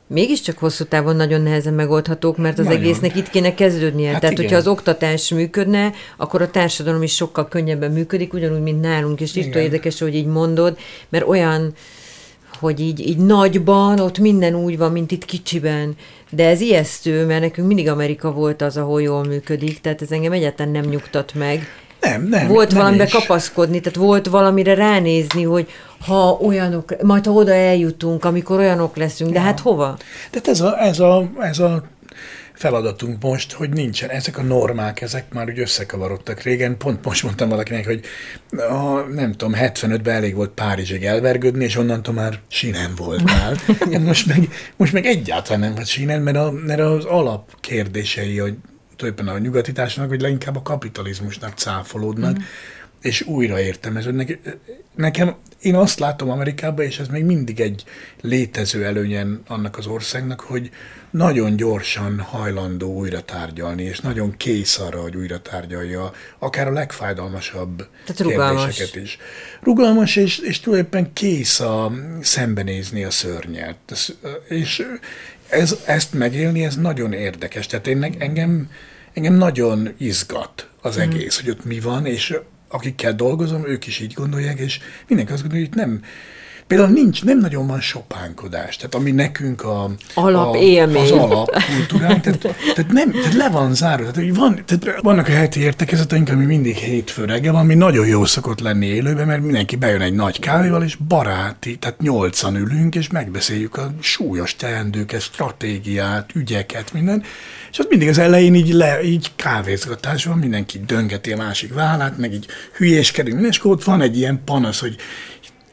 mégiscsak 0.06 0.58
hosszú 0.58 0.84
távon 0.84 1.16
nagyon 1.16 1.40
nehezen 1.40 1.74
megoldhatók, 1.74 2.36
mert 2.36 2.58
az 2.58 2.64
nagyon. 2.64 2.80
egésznek 2.80 3.16
itt 3.16 3.30
kéne 3.30 3.54
kezdődnie. 3.54 4.10
Hát 4.10 4.20
Tehát, 4.20 4.38
igen. 4.38 4.44
hogyha 4.44 4.60
az 4.60 4.68
oktatás 4.68 5.30
működne, 5.30 5.92
akkor 6.16 6.42
a 6.42 6.50
társadalom 6.50 7.02
is 7.02 7.14
sokkal 7.14 7.48
könnyebben 7.48 7.92
működik, 7.92 8.32
ugyanúgy, 8.32 8.62
mint 8.62 8.80
nálunk, 8.80 9.20
és 9.20 9.34
itt 9.34 9.54
érdekes, 9.54 9.98
hogy 9.98 10.14
így 10.14 10.26
mondod, 10.26 10.78
mert 11.08 11.28
olyan, 11.28 11.72
hogy 12.58 12.80
így, 12.80 13.08
így 13.08 13.18
nagyban, 13.18 14.00
ott 14.00 14.18
minden 14.18 14.54
úgy 14.54 14.78
van, 14.78 14.92
mint 14.92 15.10
itt 15.10 15.24
kicsiben. 15.24 15.96
De 16.30 16.48
ez 16.48 16.60
ijesztő, 16.60 17.26
mert 17.26 17.40
nekünk 17.40 17.66
mindig 17.66 17.88
Amerika 17.88 18.32
volt 18.32 18.62
az, 18.62 18.76
ahol 18.76 19.02
jól 19.02 19.24
működik, 19.24 19.80
tehát 19.80 20.02
ez 20.02 20.10
engem 20.10 20.32
egyáltalán 20.32 20.72
nem 20.72 20.84
nyugtat 20.84 21.34
meg. 21.34 21.66
Nem, 22.00 22.22
nem. 22.22 22.48
Volt 22.48 22.70
nem 22.70 22.78
valamibe 22.78 23.04
is. 23.04 23.12
kapaszkodni, 23.12 23.80
tehát 23.80 23.98
volt 23.98 24.26
valamire 24.26 24.74
ránézni, 24.74 25.42
hogy 25.42 25.68
ha 26.06 26.38
olyanok, 26.40 27.02
majd 27.02 27.26
ha 27.26 27.32
oda 27.32 27.54
eljutunk, 27.54 28.24
amikor 28.24 28.58
olyanok 28.58 28.96
leszünk, 28.96 29.30
de 29.32 29.38
ja. 29.38 29.44
hát 29.44 29.60
hova? 29.60 29.96
Tehát 30.30 30.48
ez 30.48 30.60
a, 30.60 30.80
ez 30.80 31.00
a, 31.00 31.30
ez 31.40 31.58
a 31.58 31.82
feladatunk 32.58 33.22
most, 33.22 33.52
hogy 33.52 33.70
nincsen. 33.70 34.08
Ezek 34.08 34.38
a 34.38 34.42
normák, 34.42 35.00
ezek 35.00 35.32
már 35.32 35.48
úgy 35.48 35.58
összekavarodtak 35.58 36.42
régen. 36.42 36.76
Pont 36.76 37.04
most 37.04 37.22
mondtam 37.22 37.48
valakinek, 37.48 37.86
hogy 37.86 38.00
a, 38.50 38.98
nem 39.14 39.32
tudom, 39.32 39.54
75-ben 39.60 40.14
elég 40.14 40.34
volt 40.34 40.50
Párizsig 40.50 41.04
elvergődni, 41.04 41.64
és 41.64 41.76
onnantól 41.76 42.14
már 42.14 42.38
sínen 42.48 42.94
voltál. 42.96 43.56
most, 44.04 44.26
meg, 44.26 44.48
most 44.76 44.92
meg 44.92 45.06
egyáltalán 45.06 45.60
nem 45.60 45.74
volt 45.74 45.86
sínen, 45.86 46.22
mert, 46.22 46.36
a, 46.36 46.50
mert 46.50 46.80
az 46.80 47.04
alapkérdései, 47.04 48.38
hogy 48.38 48.54
tulajdonképpen 48.98 49.34
a 49.34 49.38
nyugati 49.38 49.72
társadalomnak, 49.72 50.20
hogy 50.20 50.28
leginkább 50.28 50.56
a 50.56 50.62
kapitalizmusnak 50.62 51.56
cáfolódnak, 51.56 52.38
mm. 52.38 52.42
és 53.02 53.22
újra 53.22 53.60
értelmeződnek. 53.60 54.38
Nekem, 54.94 55.34
én 55.60 55.74
azt 55.74 55.98
látom 55.98 56.30
Amerikában, 56.30 56.84
és 56.84 56.98
ez 56.98 57.08
még 57.08 57.24
mindig 57.24 57.60
egy 57.60 57.84
létező 58.20 58.84
előnyen 58.84 59.42
annak 59.46 59.78
az 59.78 59.86
országnak, 59.86 60.40
hogy 60.40 60.70
nagyon 61.10 61.56
gyorsan 61.56 62.20
hajlandó 62.20 62.94
újra 62.94 63.20
tárgyalni, 63.20 63.82
és 63.82 64.00
nagyon 64.00 64.36
kész 64.36 64.78
arra, 64.78 65.00
hogy 65.00 65.16
újra 65.16 65.40
tárgyalja, 65.40 66.12
akár 66.38 66.66
a 66.66 66.72
legfájdalmasabb 66.72 67.86
kérdéseket 68.16 68.96
is. 69.02 69.18
Rugalmas, 69.60 70.16
és, 70.16 70.38
és 70.38 70.60
tulajdonképpen 70.60 71.12
kész 71.12 71.60
a 71.60 71.92
szembenézni 72.20 73.04
a 73.04 73.10
szörnyet. 73.10 74.12
És 74.48 74.86
ez, 75.48 75.76
ezt 75.86 76.12
megélni, 76.12 76.64
ez 76.64 76.76
nagyon 76.76 77.12
érdekes. 77.12 77.66
Tehát 77.66 77.86
én, 77.86 78.16
engem, 78.18 78.70
engem 79.12 79.34
nagyon 79.34 79.88
izgat 79.96 80.68
az 80.80 80.96
mm. 80.96 81.00
egész, 81.00 81.40
hogy 81.40 81.50
ott 81.50 81.64
mi 81.64 81.80
van, 81.80 82.06
és 82.06 82.38
akikkel 82.68 83.14
dolgozom, 83.14 83.66
ők 83.66 83.86
is 83.86 84.00
így 84.00 84.12
gondolják, 84.12 84.58
és 84.58 84.80
mindenki 85.08 85.32
azt 85.32 85.42
gondolja, 85.42 85.66
hogy 85.66 85.76
nem, 85.76 86.02
Például 86.68 86.90
nincs, 86.90 87.24
nem 87.24 87.38
nagyon 87.38 87.66
van 87.66 87.80
sopánkodás, 87.80 88.76
tehát 88.76 88.94
ami 88.94 89.10
nekünk 89.10 89.62
a, 89.62 89.90
alap 90.14 90.54
a, 90.54 90.58
élmény. 90.58 91.02
az 91.02 91.10
alapkultúránk, 91.10 92.20
tehát, 92.20 92.40
tehát, 92.74 92.92
nem, 92.92 93.10
tehát 93.10 93.34
le 93.34 93.48
van 93.48 93.74
zárva, 93.74 94.10
tehát, 94.10 94.36
van, 94.36 94.62
tehát 94.64 95.00
vannak 95.00 95.28
a 95.28 95.30
heti 95.30 95.60
értekezeteink, 95.60 96.28
ami 96.28 96.44
mindig 96.44 96.76
hétfő 96.76 97.24
reggel 97.24 97.54
ami 97.54 97.74
nagyon 97.74 98.06
jó 98.06 98.24
szokott 98.24 98.60
lenni 98.60 98.86
élőben, 98.86 99.26
mert 99.26 99.42
mindenki 99.42 99.76
bejön 99.76 100.00
egy 100.00 100.12
nagy 100.12 100.38
kávéval, 100.38 100.82
és 100.82 100.94
baráti, 100.94 101.76
tehát 101.76 102.00
nyolcan 102.00 102.56
ülünk, 102.56 102.94
és 102.94 103.10
megbeszéljük 103.10 103.76
a 103.76 103.94
súlyos 104.00 104.56
teendőket, 104.56 105.20
stratégiát, 105.20 106.30
ügyeket, 106.34 106.92
minden, 106.92 107.22
és 107.70 107.78
az 107.78 107.86
mindig 107.88 108.08
az 108.08 108.18
elején 108.18 108.54
így, 108.54 108.72
le, 108.72 109.02
így 109.02 109.30
kávézgatás 109.36 110.24
van, 110.24 110.38
mindenki 110.38 110.80
döngeti 110.86 111.32
a 111.32 111.36
másik 111.36 111.74
vállát, 111.74 112.18
meg 112.18 112.32
így 112.32 112.46
hülyéskedünk, 112.76 113.34
minden, 113.34 113.52
és 113.52 113.58
akkor 113.58 113.70
ott 113.70 113.84
van 113.84 114.00
egy 114.00 114.18
ilyen 114.18 114.42
panasz, 114.44 114.80
hogy 114.80 114.96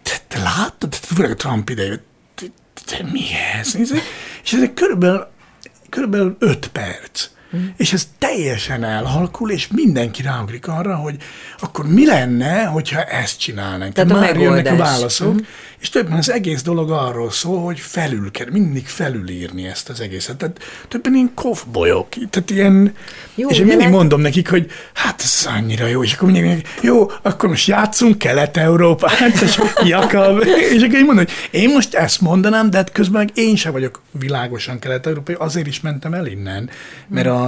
te, 0.05 0.17
te 0.27 0.39
látod, 0.39 0.95
főleg 0.95 1.31
a 1.31 1.35
Trump 1.35 1.69
idején, 1.69 2.01
te, 2.35 2.45
te, 2.85 3.03
mi 3.11 3.23
ez? 3.59 3.75
És 4.43 4.53
ez 4.53 4.69
körülbelül, 4.73 5.27
körülbelül 5.89 6.35
öt 6.39 6.67
perc. 6.67 7.29
Mm. 7.55 7.65
És 7.77 7.93
ez 7.93 8.07
teljesen 8.19 8.83
elhalkul, 8.83 9.51
és 9.51 9.67
mindenki 9.67 10.21
ráugrik 10.21 10.67
arra, 10.67 10.95
hogy 10.95 11.15
akkor 11.59 11.87
mi 11.87 12.05
lenne, 12.05 12.63
hogyha 12.63 13.03
ezt 13.03 13.39
csinálnánk. 13.39 13.93
Tehát 13.93 14.11
a 14.11 14.13
Már 14.13 14.23
megoldás. 14.23 14.55
jönnek 14.55 14.73
a 14.73 14.83
válaszok, 14.83 15.33
mm. 15.33 15.37
és 15.79 15.89
többen 15.89 16.17
az 16.17 16.31
egész 16.31 16.61
dolog 16.61 16.91
arról 16.91 17.31
szól, 17.31 17.63
hogy 17.63 17.79
felül 17.79 18.31
kell, 18.31 18.47
mindig 18.51 18.87
felülírni 18.87 19.67
ezt 19.67 19.89
az 19.89 19.99
egészet. 19.99 20.37
Tehát 20.37 20.59
többen 20.87 21.13
ilyen 21.13 21.31
kofbolyok, 21.33 22.07
tehát 22.29 22.49
ilyen, 22.49 22.93
jó, 23.35 23.49
és 23.49 23.57
én 23.57 23.61
mindig 23.61 23.79
lehet... 23.79 23.93
mondom 23.93 24.21
nekik, 24.21 24.49
hogy 24.49 24.71
hát 24.93 25.21
ez 25.21 25.47
annyira 25.57 25.87
jó, 25.87 26.03
és 26.03 26.13
akkor 26.13 26.31
mindig 26.31 26.67
jó, 26.81 27.11
akkor 27.21 27.49
most 27.49 27.67
játszunk 27.67 28.17
Kelet-Európát, 28.17 29.41
és 29.45 29.59
Jakab, 29.83 30.43
és 30.73 30.81
akkor 30.81 30.95
én 30.95 31.05
mondom, 31.05 31.25
hogy 31.25 31.31
én 31.51 31.69
most 31.69 31.93
ezt 31.93 32.21
mondanám, 32.21 32.69
de 32.69 32.77
hát 32.77 32.91
közben 32.91 33.29
én 33.33 33.55
sem 33.55 33.71
vagyok 33.71 34.01
világosan 34.19 34.79
kelet-európai, 34.79 35.35
azért 35.39 35.67
is 35.67 35.81
mentem 35.81 36.13
el 36.13 36.25
innen, 36.25 36.69
mert 37.07 37.27
a 37.27 37.44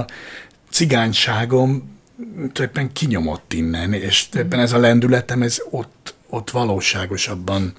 cigányságom 0.70 1.96
tulajdonképpen 2.18 2.92
kinyomott 2.92 3.52
innen, 3.52 3.92
és 3.92 4.28
ebben 4.32 4.60
ez 4.60 4.72
a 4.72 4.78
lendületem, 4.78 5.42
ez 5.42 5.58
ott, 5.70 6.14
ott 6.28 6.50
valóságosabban 6.50 7.72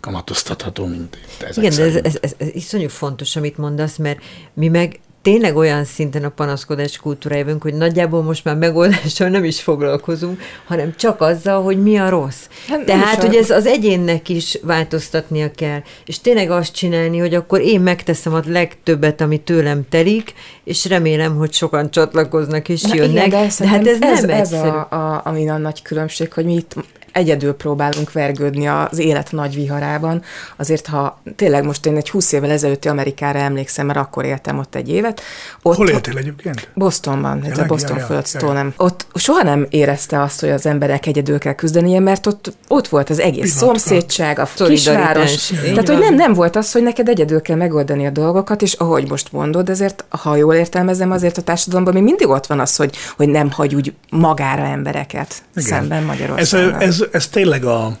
kamatoztatható, 0.00 0.86
mint 0.86 1.16
itt. 1.16 1.42
Ezek 1.42 1.64
Igen, 1.64 1.76
de 1.76 1.82
ez, 1.82 1.94
ez, 1.94 2.18
ez, 2.20 2.34
ez 2.36 2.48
iszonyú 2.52 2.88
fontos, 2.88 3.36
amit 3.36 3.56
mondasz, 3.56 3.96
mert 3.96 4.20
mi 4.54 4.68
meg 4.68 5.00
tényleg 5.22 5.56
olyan 5.56 5.84
szinten 5.84 6.24
a 6.24 6.28
panaszkodás 6.28 6.96
kultúrája 6.96 7.56
hogy 7.60 7.74
nagyjából 7.74 8.22
most 8.22 8.44
már 8.44 8.56
megoldással 8.56 9.28
nem 9.28 9.44
is 9.44 9.60
foglalkozunk, 9.60 10.40
hanem 10.66 10.94
csak 10.96 11.20
azzal, 11.20 11.62
hogy 11.62 11.82
mi 11.82 11.96
a 11.98 12.08
rossz. 12.08 12.46
Hát, 12.68 12.84
Tehát, 12.84 13.22
hogy 13.22 13.34
ez 13.34 13.50
az 13.50 13.66
egyénnek 13.66 14.28
is 14.28 14.58
változtatnia 14.62 15.50
kell, 15.50 15.82
és 16.06 16.20
tényleg 16.20 16.50
azt 16.50 16.74
csinálni, 16.74 17.18
hogy 17.18 17.34
akkor 17.34 17.60
én 17.60 17.80
megteszem 17.80 18.34
a 18.34 18.40
legtöbbet, 18.46 19.20
ami 19.20 19.38
tőlem 19.38 19.88
telik, 19.88 20.34
és 20.64 20.84
remélem, 20.84 21.36
hogy 21.36 21.52
sokan 21.52 21.90
csatlakoznak 21.90 22.68
és 22.68 22.82
Na 22.82 22.94
jönnek. 22.94 23.26
Igen, 23.26 23.48
de, 23.48 23.52
de 23.58 23.66
hát 23.68 23.86
ez, 23.86 24.00
ez 24.00 24.20
nem 24.20 24.30
ez 24.30 24.52
egyszerű. 24.52 24.68
a, 24.68 24.88
a, 24.90 25.20
ami 25.24 25.48
a 25.48 25.56
nagy 25.56 25.82
különbség, 25.82 26.32
hogy 26.32 26.44
mi 26.44 26.54
itt 26.54 26.74
egyedül 27.12 27.52
próbálunk 27.52 28.12
vergődni 28.12 28.68
az 28.68 28.98
élet 28.98 29.32
nagy 29.32 29.54
viharában. 29.54 30.22
Azért, 30.56 30.86
ha 30.86 31.20
tényleg 31.36 31.64
most 31.64 31.86
én 31.86 31.96
egy 31.96 32.10
20 32.10 32.32
évvel 32.32 32.50
ezelőtti 32.50 32.88
Amerikára 32.88 33.38
emlékszem, 33.38 33.86
mert 33.86 33.98
akkor 33.98 34.24
éltem 34.24 34.58
ott 34.58 34.74
egy 34.74 34.88
évet. 34.88 35.20
Ott, 35.62 35.76
Hol 35.76 35.88
éltél 35.88 36.18
egyébként? 36.18 36.68
Bostonban, 36.74 37.44
ez 37.44 37.58
a 37.58 37.64
Boston 37.64 37.98
ja, 38.08 38.52
nem. 38.52 38.74
Ott 38.76 39.06
soha 39.14 39.42
nem 39.42 39.66
érezte 39.70 40.22
azt, 40.22 40.40
hogy 40.40 40.50
az 40.50 40.66
emberek 40.66 41.06
egyedül 41.06 41.38
kell 41.38 41.54
küzdenie, 41.54 42.00
mert 42.00 42.26
ott, 42.26 42.52
ott 42.68 42.88
volt 42.88 43.10
az 43.10 43.18
egész 43.18 43.54
Pillanatka. 43.54 43.78
szomszédság, 43.78 44.38
a 44.38 44.48
kisváros. 44.64 45.46
Tehát, 45.46 45.88
hogy 45.88 45.98
nem, 45.98 46.14
nem 46.14 46.32
volt 46.32 46.56
az, 46.56 46.72
hogy 46.72 46.82
neked 46.82 47.08
egyedül 47.08 47.40
kell 47.40 47.56
megoldani 47.56 48.06
a 48.06 48.10
dolgokat, 48.10 48.62
és 48.62 48.72
ahogy 48.72 49.08
most 49.08 49.32
mondod, 49.32 49.68
ezért, 49.68 50.04
ha 50.08 50.36
jól 50.36 50.54
értelmezem, 50.54 51.10
azért 51.10 51.38
a 51.38 51.42
társadalomban 51.42 51.94
még 51.94 52.02
mindig 52.02 52.28
ott 52.28 52.46
van 52.46 52.60
az, 52.60 52.76
hogy, 52.76 52.96
hogy 53.16 53.28
nem 53.28 53.50
hagy 53.50 53.74
úgy 53.74 53.92
magára 54.10 54.62
embereket 54.62 55.34
Igen. 55.56 55.68
szemben 55.68 56.02
Magyarországon. 56.02 56.74
Ez, 56.74 56.80
ez 56.80 57.01
ez, 57.12 57.28
tényleg 57.28 57.64
a, 57.64 57.98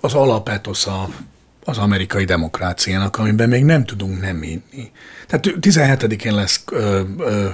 az 0.00 0.14
alapetosz 0.14 0.86
a, 0.86 1.08
az 1.64 1.78
amerikai 1.78 2.24
demokráciának, 2.24 3.16
amiben 3.16 3.48
még 3.48 3.64
nem 3.64 3.84
tudunk 3.84 4.20
nem 4.20 4.40
hinni. 4.40 4.90
Tehát 5.26 5.46
17-én 5.60 6.34
lesz 6.34 6.62
ö, 6.70 7.00
ö, 7.18 7.48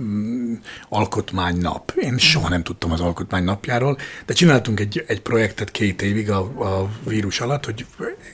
Mm, 0.00 0.54
alkotmánynap. 0.88 1.92
Én 1.96 2.18
soha 2.18 2.48
nem 2.48 2.62
tudtam 2.62 2.92
az 2.92 3.00
alkotmánynapjáról, 3.00 3.98
de 4.26 4.34
csináltunk 4.34 4.80
egy, 4.80 5.04
egy 5.06 5.20
projektet 5.20 5.70
két 5.70 6.02
évig 6.02 6.30
a, 6.30 6.38
a 6.38 6.90
vírus 7.04 7.40
alatt, 7.40 7.64
hogy 7.64 7.86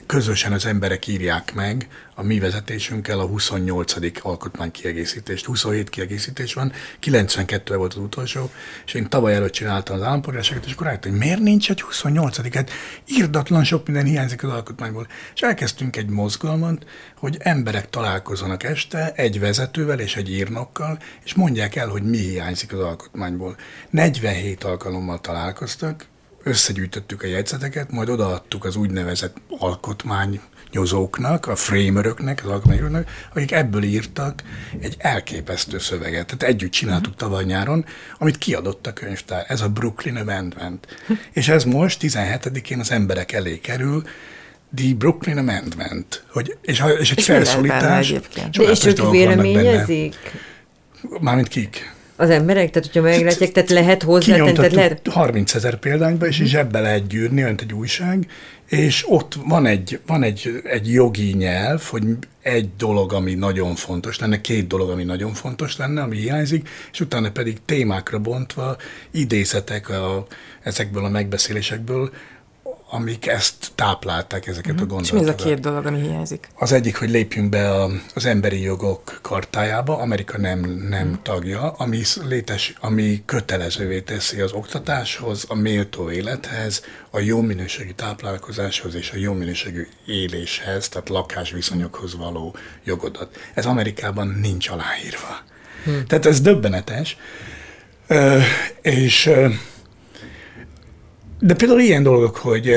közösen 0.05 0.51
az 0.51 0.65
emberek 0.65 1.07
írják 1.07 1.53
meg 1.53 1.87
a 2.19 2.23
mi 2.23 2.39
vezetésünkkel 2.39 3.19
a 3.19 3.25
28. 3.25 3.93
alkotmány 4.21 4.71
kiegészítést. 4.71 5.45
27 5.45 5.89
kiegészítés 5.89 6.53
van, 6.53 6.71
92 6.99 7.75
volt 7.75 7.93
az 7.93 7.99
utolsó, 7.99 8.51
és 8.85 8.93
én 8.93 9.09
tavaly 9.09 9.35
előtt 9.35 9.51
csináltam 9.51 9.95
az 9.95 10.01
állampolgárságot, 10.01 10.65
és 10.65 10.73
akkor 10.73 10.85
rájöttem, 10.85 11.11
hogy 11.11 11.19
miért 11.19 11.39
nincs 11.39 11.69
egy 11.69 11.81
28 11.81 12.53
hát 12.53 12.71
írdatlan 13.07 13.63
sok 13.63 13.87
minden 13.87 14.05
hiányzik 14.05 14.43
az 14.43 14.49
alkotmányból. 14.49 15.07
És 15.35 15.41
elkezdtünk 15.41 15.95
egy 15.95 16.09
mozgalmat, 16.09 16.85
hogy 17.17 17.37
emberek 17.39 17.89
találkozzanak 17.89 18.63
este 18.63 19.11
egy 19.11 19.39
vezetővel 19.39 19.99
és 19.99 20.15
egy 20.15 20.31
írnokkal, 20.31 20.99
és 21.23 21.33
mondják 21.33 21.75
el, 21.75 21.87
hogy 21.87 22.03
mi 22.03 22.17
hiányzik 22.17 22.73
az 22.73 22.79
alkotmányból. 22.79 23.55
47 23.89 24.63
alkalommal 24.63 25.19
találkoztak, 25.19 26.05
összegyűjtöttük 26.43 27.23
a 27.23 27.27
jegyzeteket, 27.27 27.91
majd 27.91 28.09
odaadtuk 28.09 28.65
az 28.65 28.75
úgynevezett 28.75 29.37
alkotmány 29.59 30.41
nyozóknak, 30.71 31.47
a 31.47 31.55
frameröknek, 31.55 32.41
az 32.43 32.49
alkotmányoknak, 32.49 33.09
akik 33.33 33.51
ebből 33.51 33.83
írtak 33.83 34.43
egy 34.79 34.95
elképesztő 34.97 35.79
szöveget. 35.79 36.25
Tehát 36.25 36.43
együtt 36.43 36.71
csináltuk 36.71 37.13
mhm. 37.13 37.17
tavaly 37.17 37.43
nyáron, 37.43 37.85
amit 38.17 38.37
kiadott 38.37 38.87
a 38.87 38.93
könyvtár. 38.93 39.45
Ez 39.47 39.61
a 39.61 39.69
Brooklyn 39.69 40.15
Amendment. 40.15 40.87
És 41.31 41.47
ez 41.47 41.63
most 41.63 41.99
17-én 42.01 42.79
az 42.79 42.91
emberek 42.91 43.31
elé 43.31 43.59
kerül, 43.59 44.03
The 44.75 44.93
Brooklyn 44.97 45.37
Amendment. 45.37 46.23
Hogy, 46.31 46.57
és, 46.61 46.83
és 46.99 47.11
egy 47.11 47.23
felszólítás. 47.23 48.11
De 48.11 48.63
és 48.63 48.85
ők 48.85 49.09
véleményezik? 49.11 50.15
Mármint 51.19 51.47
kik? 51.47 51.95
Az 52.19 52.29
emberek, 52.29 52.69
tehát 52.69 52.85
hogyha 52.85 53.01
meglátják, 53.01 53.51
tehát 53.51 53.69
lehet 53.69 54.03
hozzátenni, 54.03 54.51
tehát 54.51 54.73
lehet... 54.73 55.07
30 55.07 55.53
ezer 55.53 55.75
példányba, 55.75 56.27
és, 56.27 56.39
és 56.39 56.53
ebbe 56.53 56.79
lehet 56.79 57.07
gyűrni, 57.07 57.43
olyan 57.43 57.59
egy 57.59 57.73
újság, 57.73 58.27
és 58.67 59.03
ott 59.07 59.35
van 59.45 59.65
egy, 59.65 59.99
van 60.05 60.23
egy, 60.23 60.61
egy 60.63 60.91
jogi 60.91 61.33
nyelv, 61.33 61.81
hogy 61.81 62.03
egy 62.41 62.69
dolog, 62.77 63.13
ami 63.13 63.33
nagyon 63.33 63.75
fontos 63.75 64.19
lenne, 64.19 64.41
két 64.41 64.67
dolog, 64.67 64.89
ami 64.89 65.03
nagyon 65.03 65.33
fontos 65.33 65.77
lenne, 65.77 66.01
ami 66.01 66.17
hiányzik, 66.17 66.69
és 66.91 66.99
utána 66.99 67.31
pedig 67.31 67.57
témákra 67.65 68.19
bontva 68.19 68.77
idézetek 69.11 69.89
a, 69.89 70.25
ezekből 70.63 71.05
a 71.05 71.09
megbeszélésekből, 71.09 72.11
amik 72.89 73.27
ezt 73.27 73.71
táplálták, 73.75 74.47
ezeket 74.47 74.73
mm. 74.73 74.77
a 74.77 74.85
gondolatokat. 74.85 75.19
És 75.19 75.25
mi 75.25 75.29
ez 75.29 75.41
a 75.41 75.43
két 75.43 75.59
dolog, 75.59 75.85
ami 75.85 76.01
hiányzik? 76.01 76.49
Az 76.55 76.71
egyik, 76.71 76.97
hogy 76.97 77.09
lépjünk 77.09 77.49
be 77.49 77.71
a, 77.71 77.89
az 78.15 78.25
emberi 78.25 78.61
jogok 78.61 79.19
kartájába, 79.21 79.97
Amerika 79.97 80.37
nem, 80.37 80.59
nem 80.89 81.07
mm. 81.07 81.13
tagja, 81.23 81.71
ami, 81.71 82.01
létes, 82.27 82.73
ami 82.79 83.23
kötelezővé 83.25 84.01
teszi 84.01 84.41
az 84.41 84.51
oktatáshoz, 84.51 85.45
a 85.47 85.55
méltó 85.55 86.11
élethez, 86.11 86.83
a 87.09 87.19
jó 87.19 87.41
minőségű 87.41 87.91
táplálkozáshoz 87.91 88.95
és 88.95 89.11
a 89.11 89.17
jó 89.17 89.33
minőségű 89.33 89.87
éléshez, 90.05 90.89
tehát 90.89 91.09
lakásviszonyokhoz 91.09 92.15
való 92.15 92.55
jogodat. 92.83 93.37
Ez 93.53 93.65
Amerikában 93.65 94.27
nincs 94.41 94.69
aláírva. 94.69 95.37
Mm. 95.89 95.99
Tehát 96.07 96.25
ez 96.25 96.41
döbbenetes. 96.41 97.17
Ö, 98.07 98.39
és 98.81 99.29
de 101.39 101.53
például 101.53 101.79
ilyen 101.79 102.03
dolgok, 102.03 102.35
hogy, 102.35 102.75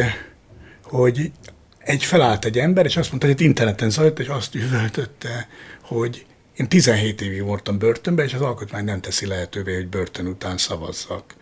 hogy 0.83 1.33
egy 1.79 2.05
felállt 2.05 2.45
egy 2.45 2.59
ember, 2.59 2.85
és 2.85 2.97
azt 2.97 3.09
mondta, 3.09 3.29
hogy 3.29 3.41
interneten 3.41 3.91
zajlott, 3.91 4.19
és 4.19 4.27
azt 4.27 4.55
üvöltötte, 4.55 5.49
hogy 5.83 6.27
én 6.57 6.69
17 6.69 7.21
évig 7.21 7.43
voltam 7.43 7.79
börtönben, 7.79 8.27
és 8.27 8.35
az 8.35 8.41
alkotmány 8.41 8.85
nem 8.85 9.01
teszi 9.01 9.27
lehetővé, 9.27 9.75
hogy 9.75 9.89
börtön 9.89 10.27
után 10.27 10.57
szavazzak. 10.57 11.35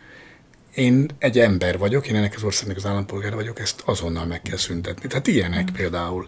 én 0.75 1.07
egy 1.19 1.39
ember 1.39 1.79
vagyok, 1.79 2.07
én 2.07 2.17
ennek 2.17 2.35
az 2.37 2.43
országnak 2.43 2.77
az 2.77 2.87
állampolgára 2.87 3.37
vagyok, 3.37 3.61
ezt 3.61 3.83
azonnal 3.85 4.27
meg 4.27 4.43
kell 4.43 4.57
szüntetni. 4.57 5.09
Tehát 5.09 5.27
ilyenek 5.27 5.71
mm. 5.71 5.75
például 5.75 6.27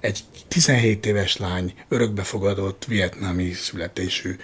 egy 0.00 0.24
17 0.48 1.06
éves 1.06 1.36
lány, 1.36 1.74
örökbefogadott, 1.88 2.84
vietnámi 2.84 3.52
születésű, 3.52 4.36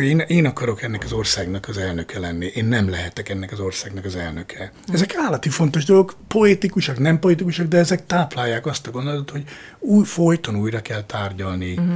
én, 0.00 0.18
én 0.18 0.46
akarok 0.46 0.82
ennek 0.82 1.04
az 1.04 1.12
országnak 1.12 1.68
az 1.68 1.78
elnöke 1.78 2.18
lenni, 2.18 2.46
én 2.54 2.64
nem 2.64 2.90
lehetek 2.90 3.28
ennek 3.28 3.52
az 3.52 3.60
országnak 3.60 4.04
az 4.04 4.16
elnöke. 4.16 4.72
Ezek 4.92 5.14
állati 5.16 5.48
fontos 5.48 5.84
dolgok, 5.84 6.16
poétikusak, 6.28 6.98
nem 6.98 7.18
poétikusak, 7.18 7.66
de 7.66 7.78
ezek 7.78 8.06
táplálják 8.06 8.66
azt 8.66 8.86
a 8.86 8.90
gondolatot, 8.90 9.30
hogy 9.30 9.44
új, 9.78 10.04
folyton 10.04 10.56
újra 10.56 10.82
kell 10.82 11.02
tárgyalni 11.02 11.72
uh-huh. 11.72 11.94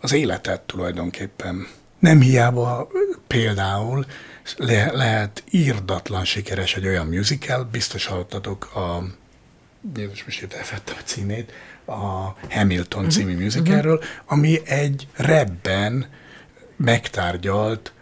az 0.00 0.12
életet 0.12 0.60
tulajdonképpen. 0.60 1.66
Nem 1.98 2.20
hiába 2.20 2.88
például 3.26 4.06
le, 4.56 4.92
lehet 4.92 5.44
írdatlan 5.50 6.24
sikeres 6.24 6.76
egy 6.76 6.86
olyan 6.86 7.06
musical, 7.06 7.68
biztos 7.72 8.06
hallottatok 8.06 8.74
a 8.74 9.04
Jézus, 9.96 10.24
most 10.24 10.42
itt 10.42 10.52
elfettem 10.52 10.94
a 10.98 11.02
címét, 11.04 11.52
a 11.84 12.34
Hamilton 12.50 13.04
uh-huh. 13.04 13.16
című 13.16 13.36
musicalről, 13.36 13.94
uh-huh. 13.94 14.10
ami 14.26 14.60
egy 14.64 15.08
rebben 15.12 16.06
megtárgyalt 16.76 17.92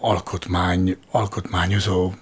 alkotmány, 0.00 0.96
alkotmányozó 1.10 2.12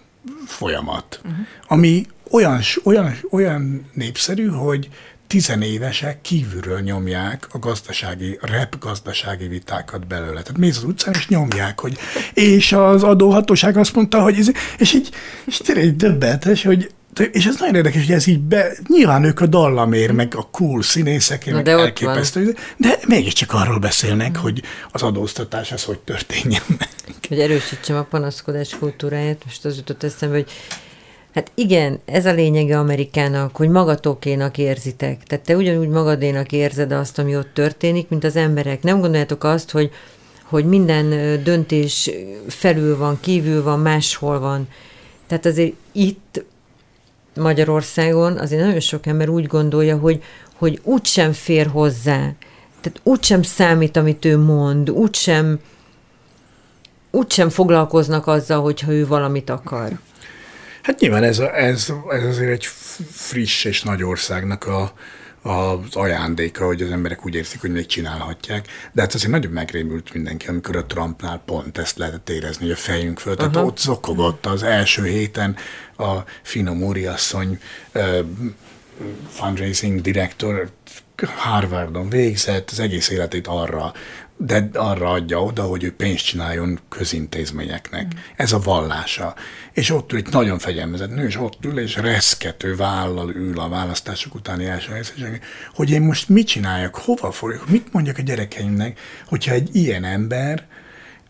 folyamat, 0.46 1.20
uh-huh. 1.24 1.46
ami 1.66 2.06
olyan, 2.30 2.60
olyan, 2.84 3.14
olyan 3.30 3.90
népszerű, 3.92 4.46
hogy 4.46 4.88
tizenévesek 5.26 6.20
kívülről 6.20 6.80
nyomják 6.80 7.46
a 7.52 7.58
gazdasági, 7.58 8.38
rep 8.40 8.78
gazdasági 8.78 9.46
vitákat 9.48 10.06
belőle. 10.06 10.42
Tehát 10.42 10.58
mész 10.58 10.76
az 10.76 10.84
utcán, 10.84 11.14
és 11.14 11.28
nyomják, 11.28 11.80
hogy 11.80 11.98
és 12.34 12.72
az 12.72 13.02
adóhatóság 13.02 13.76
azt 13.76 13.94
mondta, 13.94 14.22
hogy 14.22 14.38
ez, 14.38 14.50
és 14.78 14.92
így, 14.92 15.10
és 15.46 15.56
tényleg 15.56 15.96
döbbenetes, 15.96 16.64
hogy 16.64 16.90
és 17.18 17.46
ez 17.46 17.56
nagyon 17.58 17.74
érdekes, 17.74 18.06
hogy 18.06 18.14
ez 18.14 18.26
így 18.26 18.40
be, 18.40 18.72
nyilván 18.88 19.24
ők 19.24 19.40
a 19.40 19.46
dallamért, 19.46 20.12
meg 20.12 20.34
a 20.36 20.48
cool 20.50 20.82
színészek, 20.82 21.52
meg 21.52 21.64
de 21.64 21.70
elképesztő, 21.70 22.44
van. 22.44 22.54
de 22.76 22.98
mégiscsak 23.06 23.52
arról 23.52 23.78
beszélnek, 23.78 24.36
hogy 24.36 24.62
az 24.92 25.02
adóztatás 25.02 25.72
az 25.72 25.84
hogy 25.84 25.98
történjen 25.98 26.62
meg. 26.68 26.88
Hogy 27.28 27.40
erősítsem 27.40 27.96
a 27.96 28.02
panaszkodás 28.02 28.76
kultúráját, 28.78 29.42
most 29.44 29.64
az 29.64 29.76
jutott 29.76 30.02
eszembe, 30.02 30.34
hogy 30.34 30.50
Hát 31.36 31.50
igen, 31.54 32.00
ez 32.04 32.26
a 32.26 32.32
lényege 32.32 32.78
Amerikának, 32.78 33.56
hogy 33.56 33.68
magatokénak 33.68 34.58
érzitek. 34.58 35.22
Tehát 35.22 35.44
te 35.44 35.56
ugyanúgy 35.56 35.88
magadénak 35.88 36.52
érzed 36.52 36.92
azt, 36.92 37.18
ami 37.18 37.36
ott 37.36 37.54
történik, 37.54 38.08
mint 38.08 38.24
az 38.24 38.36
emberek. 38.36 38.82
Nem 38.82 39.00
gondoljátok 39.00 39.44
azt, 39.44 39.70
hogy, 39.70 39.90
hogy 40.42 40.64
minden 40.64 41.08
döntés 41.42 42.10
felül 42.48 42.96
van, 42.96 43.18
kívül 43.20 43.62
van, 43.62 43.80
máshol 43.80 44.38
van. 44.38 44.68
Tehát 45.26 45.46
azért 45.46 45.72
itt 45.92 46.44
Magyarországon 47.36 48.38
azért 48.38 48.62
nagyon 48.62 48.80
sok 48.80 49.06
ember 49.06 49.28
úgy 49.28 49.46
gondolja, 49.46 49.96
hogy, 49.96 50.22
hogy 50.54 50.80
úgysem 50.82 51.32
fér 51.32 51.66
hozzá. 51.66 52.32
Tehát 52.80 53.00
úgysem 53.02 53.42
számít, 53.42 53.96
amit 53.96 54.24
ő 54.24 54.38
mond, 54.38 54.90
úgysem, 54.90 55.58
úgysem 57.10 57.48
foglalkoznak 57.48 58.26
azzal, 58.26 58.62
hogyha 58.62 58.92
ő 58.92 59.06
valamit 59.06 59.50
akar. 59.50 59.90
Hát 60.82 61.00
nyilván 61.00 61.22
ez, 61.22 61.38
ez, 61.38 61.92
ez 62.10 62.24
azért 62.24 62.50
egy 62.50 62.64
friss 63.10 63.64
és 63.64 63.82
nagy 63.82 64.02
országnak 64.02 64.66
a, 64.66 64.92
az 65.46 65.96
ajándéka, 65.96 66.66
hogy 66.66 66.82
az 66.82 66.90
emberek 66.90 67.24
úgy 67.26 67.34
érzik, 67.34 67.60
hogy 67.60 67.70
még 67.72 67.86
csinálhatják. 67.86 68.66
De 68.92 69.00
hát 69.00 69.14
azért 69.14 69.30
nagyon 69.30 69.52
megrémült 69.52 70.12
mindenki, 70.12 70.46
amikor 70.46 70.76
a 70.76 70.86
Trumpnál 70.86 71.42
pont 71.44 71.78
ezt 71.78 71.98
lehetett 71.98 72.28
érezni, 72.30 72.62
hogy 72.62 72.72
a 72.72 72.76
fejünk 72.76 73.18
föl. 73.18 73.36
Tehát 73.36 73.56
ott 73.56 73.78
zokogott 73.78 74.46
az 74.46 74.62
első 74.62 75.04
héten 75.04 75.56
a 75.96 76.14
Fino 76.42 76.74
Múri 76.74 77.06
asszony 77.06 77.60
uh, 77.94 78.18
fundraising 79.28 80.00
direktor 80.00 80.70
Harvardon 81.36 82.08
végzett, 82.08 82.70
az 82.70 82.80
egész 82.80 83.08
életét 83.08 83.46
arra 83.46 83.92
de 84.36 84.68
arra 84.72 85.10
adja 85.10 85.42
oda, 85.42 85.62
hogy 85.62 85.84
ő 85.84 85.94
pénzt 85.94 86.24
csináljon 86.24 86.80
közintézményeknek. 86.88 88.04
Mm. 88.04 88.18
Ez 88.36 88.52
a 88.52 88.58
vallása. 88.58 89.34
És 89.72 89.90
ott 89.90 90.12
ül 90.12 90.18
egy 90.18 90.28
nagyon 90.30 90.58
fegyelmezett 90.58 91.14
nő, 91.14 91.26
és 91.26 91.36
ott 91.36 91.64
ül, 91.64 91.78
és 91.78 91.96
reszkető 91.96 92.76
vállal 92.76 93.30
ül 93.30 93.60
a 93.60 93.68
választások 93.68 94.34
utáni 94.34 94.64
első 94.64 94.92
helyzetben, 94.92 95.40
hogy 95.74 95.90
én 95.90 96.02
most 96.02 96.28
mit 96.28 96.46
csináljak, 96.46 96.94
hova 96.94 97.30
folyok, 97.30 97.68
mit 97.68 97.92
mondjak 97.92 98.18
a 98.18 98.22
gyerekeimnek, 98.22 98.98
hogyha 99.26 99.52
egy 99.52 99.76
ilyen 99.76 100.04
ember 100.04 100.66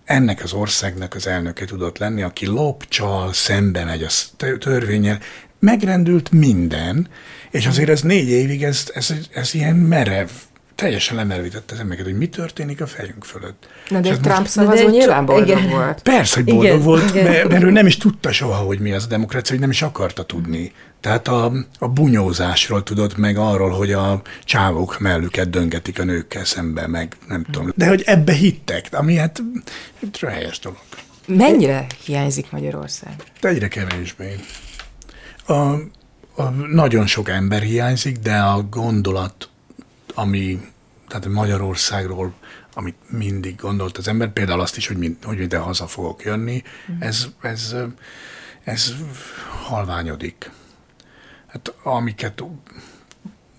ennek 0.05 0.43
az 0.43 0.53
országnak 0.53 1.15
az 1.15 1.27
elnöke 1.27 1.65
tudott 1.65 1.99
lenni, 1.99 2.23
aki 2.23 2.47
lop, 2.47 2.89
csal, 2.89 3.33
szembe 3.33 3.85
megy 3.85 4.03
a 4.03 4.11
törvényel, 4.59 5.19
megrendült 5.59 6.31
minden, 6.31 7.09
és 7.51 7.67
azért 7.67 7.89
ez 7.89 8.01
négy 8.01 8.29
évig, 8.29 8.63
ez, 8.63 8.91
ez, 8.95 9.15
ez 9.33 9.55
ilyen 9.55 9.77
merev 9.77 10.29
teljesen 10.77 11.17
lemervítette 11.17 11.75
az 11.75 11.81
embereket, 11.81 12.11
hogy 12.11 12.19
mi 12.19 12.29
történik 12.29 12.81
a 12.81 12.87
fejünk 12.87 13.25
fölött. 13.25 13.69
Na 13.89 14.01
de 14.01 14.11
egy 14.11 14.21
Trump 14.21 14.47
szavazó 14.47 14.89
nyilván 14.89 15.27
boldog 15.27 15.59
igen. 15.59 15.71
volt. 15.71 16.03
Persze, 16.03 16.35
hogy 16.35 16.45
boldog 16.45 16.65
igen, 16.65 16.83
volt, 16.83 17.11
igen. 17.11 17.25
Mert, 17.25 17.49
mert 17.49 17.63
ő 17.63 17.71
nem 17.71 17.87
is 17.87 17.97
tudta 17.97 18.33
soha, 18.33 18.57
hogy 18.57 18.79
mi 18.79 18.93
az 18.93 19.05
a 19.05 19.07
demokrácia, 19.07 19.51
hogy 19.51 19.61
nem 19.61 19.71
is 19.71 19.83
akarta 19.83 20.25
tudni. 20.25 20.73
Tehát 21.01 21.29
a, 21.29 21.53
a 21.79 21.89
bunyózásról 21.89 22.83
tudott 22.83 23.17
meg 23.17 23.37
arról, 23.37 23.71
hogy 23.71 23.93
a 23.93 24.23
csávók 24.45 24.99
mellüket 24.99 25.51
döngetik 25.51 25.99
a 25.99 26.05
nőkkel 26.05 26.45
szembe, 26.45 26.87
meg 26.87 27.17
nem 27.29 27.45
tudom. 27.51 27.73
De 27.75 27.87
hogy 27.89 28.03
ebbe 28.07 28.33
hittek, 28.33 28.89
ami 28.91 29.15
hát 29.15 29.43
helyes 30.27 30.59
dolog. 30.59 30.79
Mennyire 31.27 31.87
hiányzik 32.05 32.51
Magyarország? 32.51 33.15
De 33.41 33.49
egyre 33.49 33.69
kevésbé. 33.69 34.35
A, 35.47 35.53
a, 36.43 36.51
nagyon 36.73 37.07
sok 37.07 37.29
ember 37.29 37.63
hiányzik, 37.63 38.17
de 38.17 38.37
a 38.37 38.63
gondolat 38.63 39.49
ami, 40.17 40.61
tehát 41.09 41.27
Magyarországról, 41.27 42.35
amit 42.75 42.97
mindig 43.11 43.57
gondolt 43.57 43.99
az 43.99 44.09
ember, 44.09 44.33
például 44.33 44.61
azt 44.61 44.77
is, 44.77 44.87
hogy, 44.87 44.97
mind, 44.97 45.17
hogy 45.23 45.41
ide 45.41 45.59
haza 45.59 45.87
fogok 45.87 46.25
jönni, 46.25 46.63
mm. 46.93 47.03
ez, 47.03 47.27
ez, 47.41 47.75
ez 48.65 48.93
halványodik. 49.63 50.51
Hát 51.47 51.75
amiket 51.83 52.43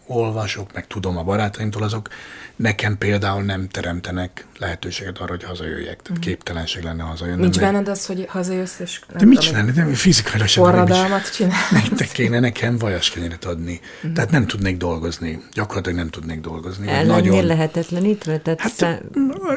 olvasok, 0.06 0.74
meg 0.74 0.88
tudom 0.88 1.18
a 1.18 1.24
barátaimtól, 1.24 1.84
azok 1.84 2.10
nekem 2.58 2.98
például 2.98 3.44
nem 3.44 3.68
teremtenek 3.68 4.46
lehetőséget 4.60 5.18
arra, 5.18 5.30
hogy 5.30 5.44
hazajöjjek. 5.44 6.02
Tehát 6.02 6.20
mm. 6.20 6.22
képtelenség 6.22 6.84
lenne 6.84 7.04
hazajönni. 7.04 7.42
Nincs 7.42 7.60
benned 7.60 7.88
az, 7.88 8.06
hogy 8.06 8.26
hazajössz, 8.30 8.80
és 8.80 9.00
De 9.18 9.26
mit 9.26 9.40
csinálni? 9.40 9.72
Nem, 9.76 9.94
fizikailag 9.94 10.48
sem. 10.48 10.64
Forradalmat 10.64 11.34
csinálni. 11.34 11.66
Nektek 11.72 12.12
kéne 12.12 12.40
nekem 12.40 12.78
vajaskenyeret 12.78 13.46
adni. 13.46 13.80
Mm. 14.08 14.14
Tehát 14.14 14.32
nem 14.32 14.48
tudnék 14.48 14.78
dolgozni. 14.78 15.44
Gyakorlatilag 15.54 15.98
nem 15.98 16.10
tudnék 16.10 16.40
dolgozni. 16.40 16.88
Ellennél 16.88 17.14
nagyon... 17.14 17.46
lehetetlenítve? 17.46 18.38
Tehát 18.38 18.60
hát, 18.60 18.74
szá... 18.74 19.00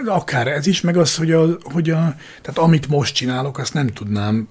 akár 0.07 0.46
ez 0.46 0.66
is, 0.66 0.80
meg 0.80 0.96
az, 0.96 1.16
hogy, 1.16 1.32
a, 1.32 1.46
hogy 1.62 1.90
a, 1.90 2.14
tehát 2.42 2.59
amit 2.59 2.88
most 2.88 3.14
csinálok, 3.14 3.59
azt 3.59 3.74
nem 3.74 3.86
tudnám, 3.86 4.48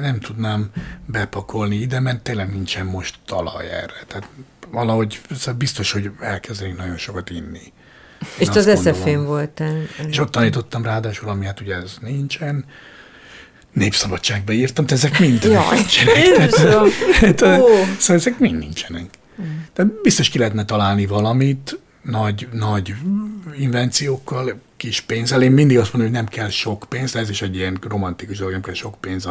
nem 0.00 0.20
tudnám 0.20 0.70
bepakolni 1.06 1.76
ide, 1.76 2.00
mert 2.00 2.20
tényleg 2.20 2.52
nincsen 2.52 2.86
most 2.86 3.14
talaj 3.26 3.66
erre. 3.70 4.04
Tehát 4.06 4.28
valahogy 4.70 5.20
szóval 5.36 5.54
biztos, 5.54 5.92
hogy 5.92 6.10
elkezdenék 6.20 6.76
nagyon 6.76 6.96
sokat 6.96 7.30
inni. 7.30 7.72
És 8.38 8.48
az 8.48 8.70
SZF-én 8.78 9.24
voltál. 9.24 9.82
És 10.08 10.18
ott 10.18 10.30
tanítottam 10.30 10.82
ráadásul, 10.82 11.28
ami 11.28 11.44
hát 11.44 11.60
ugye 11.60 11.74
ez 11.74 11.96
nincsen. 12.00 12.64
Népszabadságba 13.72 14.52
írtam, 14.52 14.86
de 14.86 14.94
ezek 14.94 15.18
mind 15.18 15.44
Jaj, 15.44 15.76
nincsenek. 15.76 16.50
Tehát. 17.34 17.62
Szóval 17.98 18.16
ezek 18.16 18.38
mind 18.38 18.58
nincsenek. 18.58 19.10
Tehát 19.72 20.00
biztos 20.02 20.28
ki 20.28 20.38
lehetne 20.38 20.64
találni 20.64 21.06
valamit, 21.06 21.78
nagy, 22.02 22.48
nagy 22.52 22.94
invenciókkal, 23.58 24.60
kis 24.86 25.00
pénzzel. 25.00 25.42
Én 25.42 25.52
mindig 25.52 25.78
azt 25.78 25.92
mondom, 25.92 26.12
hogy 26.12 26.22
nem 26.22 26.28
kell 26.28 26.48
sok 26.48 26.86
pénz, 26.88 27.16
ez 27.16 27.30
is 27.30 27.42
egy 27.42 27.56
ilyen 27.56 27.78
romantikus 27.88 28.38
dolog, 28.38 28.52
nem 28.52 28.62
kell 28.62 28.74
sok 28.74 29.00
pénz 29.00 29.28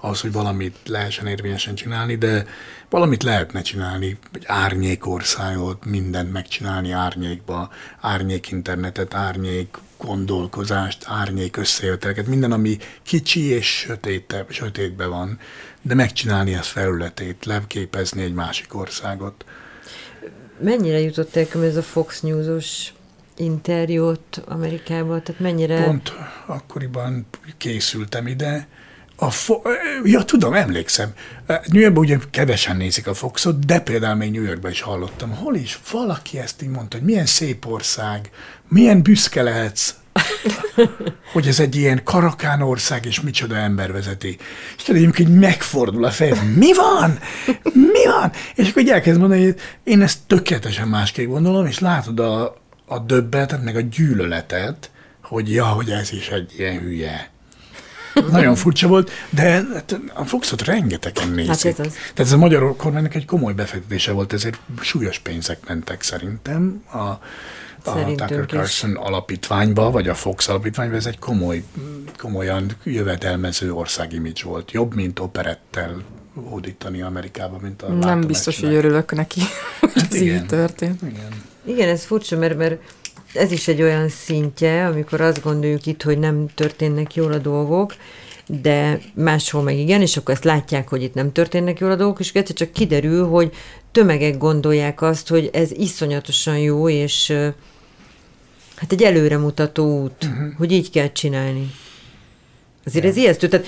ahhoz, 0.00 0.20
hogy 0.20 0.32
valamit 0.32 0.76
lehessen 0.86 1.26
érvényesen 1.26 1.74
csinálni, 1.74 2.16
de 2.16 2.46
valamit 2.90 3.22
lehetne 3.22 3.62
csinálni, 3.62 4.18
egy 4.32 4.44
árnyékországot, 4.46 5.84
mindent 5.84 6.32
megcsinálni 6.32 6.90
árnyékba, 6.90 7.70
árnyék 8.00 8.50
internetet, 8.50 9.14
árnyék 9.14 9.76
gondolkozást, 9.96 11.04
árnyék 11.08 11.56
összejöteleket, 11.56 12.26
minden, 12.26 12.52
ami 12.52 12.78
kicsi 13.02 13.40
és 13.40 13.66
sötét, 13.66 14.44
sötétbe 14.48 15.06
van, 15.06 15.38
de 15.82 15.94
megcsinálni 15.94 16.54
ezt 16.54 16.68
felületét, 16.68 17.44
leképezni 17.44 18.22
egy 18.22 18.34
másik 18.34 18.74
országot. 18.74 19.44
Mennyire 20.60 21.00
jutott 21.00 21.36
el 21.36 21.64
ez 21.64 21.76
a 21.76 21.82
Fox 21.82 22.20
News-os 22.20 22.94
interjút 23.36 24.42
Amerikában? 24.48 25.22
Tehát 25.22 25.40
mennyire... 25.40 25.84
Pont 25.84 26.12
akkoriban 26.46 27.26
készültem 27.56 28.26
ide, 28.26 28.68
a 29.16 29.30
fo- 29.30 29.62
ja, 30.04 30.22
tudom, 30.22 30.54
emlékszem. 30.54 31.12
New 31.46 31.80
Yorkban 31.80 32.04
ugye 32.04 32.18
kevesen 32.30 32.76
nézik 32.76 33.06
a 33.06 33.14
Foxot, 33.14 33.66
de 33.66 33.80
például 33.80 34.14
még 34.14 34.30
New 34.30 34.42
Yorkban 34.42 34.70
is 34.70 34.80
hallottam. 34.80 35.30
Hol 35.30 35.54
is 35.54 35.78
valaki 35.90 36.38
ezt 36.38 36.62
így 36.62 36.68
mondta, 36.68 36.96
hogy 36.96 37.06
milyen 37.06 37.26
szép 37.26 37.66
ország, 37.66 38.30
milyen 38.68 39.02
büszke 39.02 39.42
lehetsz 39.42 39.94
hogy 41.32 41.46
ez 41.46 41.60
egy 41.60 41.76
ilyen 41.76 42.00
karakán 42.04 42.62
ország, 42.62 43.04
és 43.04 43.20
micsoda 43.20 43.56
ember 43.56 43.92
vezeti. 43.92 44.36
És 44.76 44.82
tudod, 44.82 45.18
így 45.18 45.28
megfordul 45.28 46.04
a 46.04 46.10
fej, 46.10 46.32
mi 46.56 46.74
van? 46.74 47.18
Mi 47.72 48.06
van? 48.06 48.32
És 48.54 48.68
akkor 48.68 48.82
így 48.82 48.88
elkezd 48.88 49.18
mondani, 49.18 49.44
hogy 49.44 49.56
én 49.84 50.02
ezt 50.02 50.18
tökéletesen 50.26 50.88
másképp 50.88 51.28
gondolom, 51.28 51.66
és 51.66 51.78
látod 51.78 52.20
a, 52.20 52.56
a 52.86 52.98
döbbenetet, 52.98 53.62
meg 53.62 53.76
a 53.76 53.80
gyűlöletet, 53.80 54.90
hogy 55.22 55.52
ja, 55.52 55.64
hogy 55.64 55.90
ez 55.90 56.12
is 56.12 56.28
egy 56.28 56.54
ilyen 56.56 56.78
hülye. 56.78 57.30
Nagyon 58.30 58.54
furcsa 58.64 58.88
volt, 58.88 59.10
de 59.30 59.42
hát 59.42 60.00
a 60.14 60.24
Foxot 60.24 60.62
rengetegen 60.62 61.28
nézik. 61.28 61.76
Hát 61.76 61.86
ez. 61.86 61.92
Tehát 61.92 62.18
ez 62.18 62.32
a 62.32 62.36
magyar 62.36 62.76
kormánynak 62.76 63.14
egy 63.14 63.24
komoly 63.24 63.52
befektetése 63.52 64.12
volt, 64.12 64.32
ezért 64.32 64.58
súlyos 64.80 65.18
pénzek 65.18 65.68
mentek 65.68 66.02
szerintem 66.02 66.82
a, 66.92 66.98
a 66.98 67.20
Tucker 68.16 68.46
Carlson 68.46 68.96
alapítványba, 68.96 69.90
vagy 69.90 70.08
a 70.08 70.14
Fox 70.14 70.48
alapítványba, 70.48 70.96
ez 70.96 71.06
egy 71.06 71.18
komoly, 71.18 71.62
komolyan 72.18 72.70
jövedelmező 72.84 73.72
országimidzs 73.72 74.42
volt. 74.42 74.70
Jobb, 74.70 74.94
mint 74.94 75.18
operettel 75.18 76.02
hódítani 76.34 77.02
Amerikába, 77.02 77.58
mint 77.62 77.82
a 77.82 77.92
Nem 77.92 78.20
biztos, 78.20 78.60
hogy 78.60 78.74
örülök 78.74 79.14
neki, 79.14 79.40
hogy 79.80 79.92
hát 79.94 80.12
ez 80.12 80.20
igen, 80.20 80.36
így 80.36 80.46
történt. 80.46 81.02
Igen. 81.02 81.54
Igen, 81.66 81.88
ez 81.88 82.04
furcsa, 82.04 82.36
mert, 82.36 82.56
mert 82.56 82.80
ez 83.34 83.52
is 83.52 83.68
egy 83.68 83.82
olyan 83.82 84.08
szintje, 84.08 84.86
amikor 84.86 85.20
azt 85.20 85.42
gondoljuk 85.42 85.86
itt, 85.86 86.02
hogy 86.02 86.18
nem 86.18 86.46
történnek 86.54 87.14
jól 87.14 87.32
a 87.32 87.38
dolgok, 87.38 87.94
de 88.46 89.00
máshol 89.14 89.62
meg 89.62 89.78
igen, 89.78 90.00
és 90.00 90.16
akkor 90.16 90.34
ezt 90.34 90.44
látják, 90.44 90.88
hogy 90.88 91.02
itt 91.02 91.14
nem 91.14 91.32
történnek 91.32 91.78
jól 91.78 91.90
a 91.90 91.96
dolgok, 91.96 92.20
és 92.20 92.32
egyszer 92.32 92.56
csak 92.56 92.72
kiderül, 92.72 93.26
hogy 93.26 93.52
tömegek 93.92 94.38
gondolják 94.38 95.02
azt, 95.02 95.28
hogy 95.28 95.50
ez 95.52 95.70
iszonyatosan 95.70 96.58
jó, 96.58 96.88
és 96.88 97.32
hát 98.76 98.92
egy 98.92 99.02
előremutató 99.02 100.02
út, 100.02 100.24
uh-huh. 100.24 100.54
hogy 100.56 100.72
így 100.72 100.90
kell 100.90 101.12
csinálni. 101.12 101.70
Azért 102.84 103.04
yeah. 103.04 103.16
ez 103.16 103.22
ijesztő. 103.22 103.48
Tehát 103.48 103.66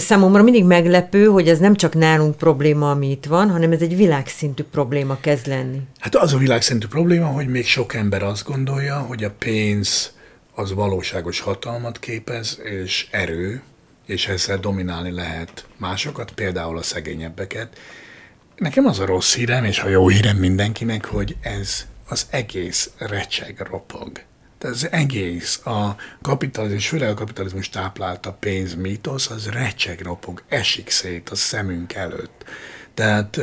számomra 0.00 0.42
mindig 0.42 0.64
meglepő, 0.64 1.26
hogy 1.26 1.48
ez 1.48 1.58
nem 1.58 1.74
csak 1.74 1.94
nálunk 1.94 2.36
probléma, 2.36 2.90
ami 2.90 3.10
itt 3.10 3.24
van, 3.24 3.50
hanem 3.50 3.72
ez 3.72 3.80
egy 3.80 3.96
világszintű 3.96 4.62
probléma 4.62 5.18
kezd 5.20 5.46
lenni. 5.46 5.80
Hát 5.98 6.14
az 6.14 6.32
a 6.32 6.38
világszintű 6.38 6.86
probléma, 6.86 7.26
hogy 7.26 7.48
még 7.48 7.66
sok 7.66 7.94
ember 7.94 8.22
azt 8.22 8.44
gondolja, 8.44 8.98
hogy 8.98 9.24
a 9.24 9.30
pénz 9.38 10.12
az 10.54 10.72
valóságos 10.72 11.40
hatalmat 11.40 11.98
képez, 11.98 12.60
és 12.62 13.06
erő, 13.10 13.62
és 14.06 14.26
ezzel 14.26 14.58
dominálni 14.58 15.10
lehet 15.10 15.66
másokat, 15.76 16.30
például 16.30 16.78
a 16.78 16.82
szegényebbeket. 16.82 17.78
Nekem 18.56 18.86
az 18.86 18.98
a 18.98 19.06
rossz 19.06 19.34
hírem, 19.34 19.64
és 19.64 19.78
a 19.78 19.88
jó 19.88 20.08
hírem 20.08 20.36
mindenkinek, 20.36 21.04
hogy 21.04 21.36
ez 21.40 21.86
az 22.08 22.26
egész 22.30 22.90
recseg 22.98 23.66
ropog. 23.70 24.10
Az 24.60 24.88
egész, 24.90 25.60
a 25.66 25.96
kapitalizmus, 26.22 26.88
főleg 26.88 27.08
a 27.08 27.14
kapitalizmus 27.14 27.68
táplálta 27.68 28.32
pénz 28.32 28.74
mítosz, 28.74 29.30
az 29.30 29.48
recseg 29.48 30.00
ropog, 30.00 30.42
esik 30.48 30.90
szét 30.90 31.28
a 31.28 31.34
szemünk 31.34 31.94
előtt. 31.94 32.44
Tehát 32.94 33.40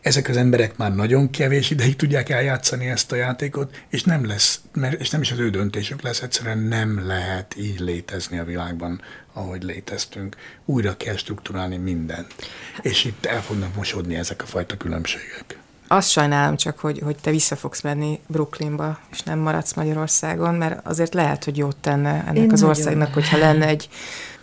ezek 0.00 0.28
az 0.28 0.36
emberek 0.36 0.76
már 0.76 0.94
nagyon 0.94 1.30
kevés 1.30 1.70
ideig 1.70 1.96
tudják 1.96 2.28
eljátszani 2.28 2.86
ezt 2.86 3.12
a 3.12 3.16
játékot, 3.16 3.84
és 3.88 4.02
nem 4.02 4.26
lesz, 4.26 4.60
mert, 4.72 5.00
és 5.00 5.10
nem 5.10 5.20
is 5.20 5.30
az 5.30 5.38
ő 5.38 5.50
döntésük 5.50 6.02
lesz, 6.02 6.20
egyszerűen 6.20 6.58
nem 6.58 7.06
lehet 7.06 7.56
így 7.56 7.80
létezni 7.80 8.38
a 8.38 8.44
világban, 8.44 9.00
ahogy 9.32 9.62
léteztünk. 9.62 10.36
Újra 10.64 10.96
kell 10.96 11.16
strukturálni 11.16 11.76
mindent. 11.76 12.34
És 12.82 13.04
itt 13.04 13.26
el 13.26 13.42
fognak 13.42 13.74
mosodni 13.74 14.14
ezek 14.14 14.42
a 14.42 14.46
fajta 14.46 14.76
különbségek. 14.76 15.58
Azt 15.92 16.10
sajnálom 16.10 16.56
csak, 16.56 16.78
hogy, 16.78 17.00
hogy 17.04 17.16
te 17.20 17.30
vissza 17.30 17.56
fogsz 17.56 17.80
menni 17.80 18.20
Brooklynba, 18.26 18.98
és 19.10 19.22
nem 19.22 19.38
maradsz 19.38 19.74
Magyarországon, 19.74 20.54
mert 20.54 20.86
azért 20.86 21.14
lehet, 21.14 21.44
hogy 21.44 21.56
jót 21.56 21.76
tenne 21.76 22.08
ennek 22.08 22.36
Én 22.36 22.52
az 22.52 22.62
országnak, 22.62 23.14
hogyha 23.14 23.38
lenne 23.38 23.66
egy 23.66 23.88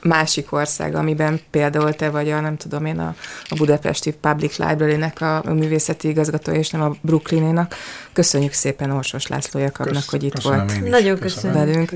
másik 0.01 0.51
ország, 0.51 0.95
amiben 0.95 1.39
például 1.49 1.93
te 1.93 2.09
vagy 2.09 2.31
a, 2.31 2.39
nem 2.39 2.57
tudom 2.57 2.85
én, 2.85 2.99
a, 2.99 3.15
a 3.49 3.55
Budapesti 3.55 4.11
Public 4.11 4.57
Library-nek 4.57 5.21
a, 5.21 5.43
a 5.43 5.53
művészeti 5.53 6.07
igazgatója, 6.07 6.59
és 6.59 6.69
nem 6.69 6.81
a 6.81 6.95
Brooklynénak. 7.01 7.75
Köszönjük 8.13 8.53
szépen 8.53 8.91
Orsos 8.91 9.27
László 9.27 9.59
Jakabnak, 9.59 9.95
Kösz, 9.95 10.09
hogy 10.09 10.23
itt 10.23 10.39
volt. 10.39 10.89
Nagyon 10.89 11.19
köszönöm. 11.19 11.57
Velünk. 11.57 11.93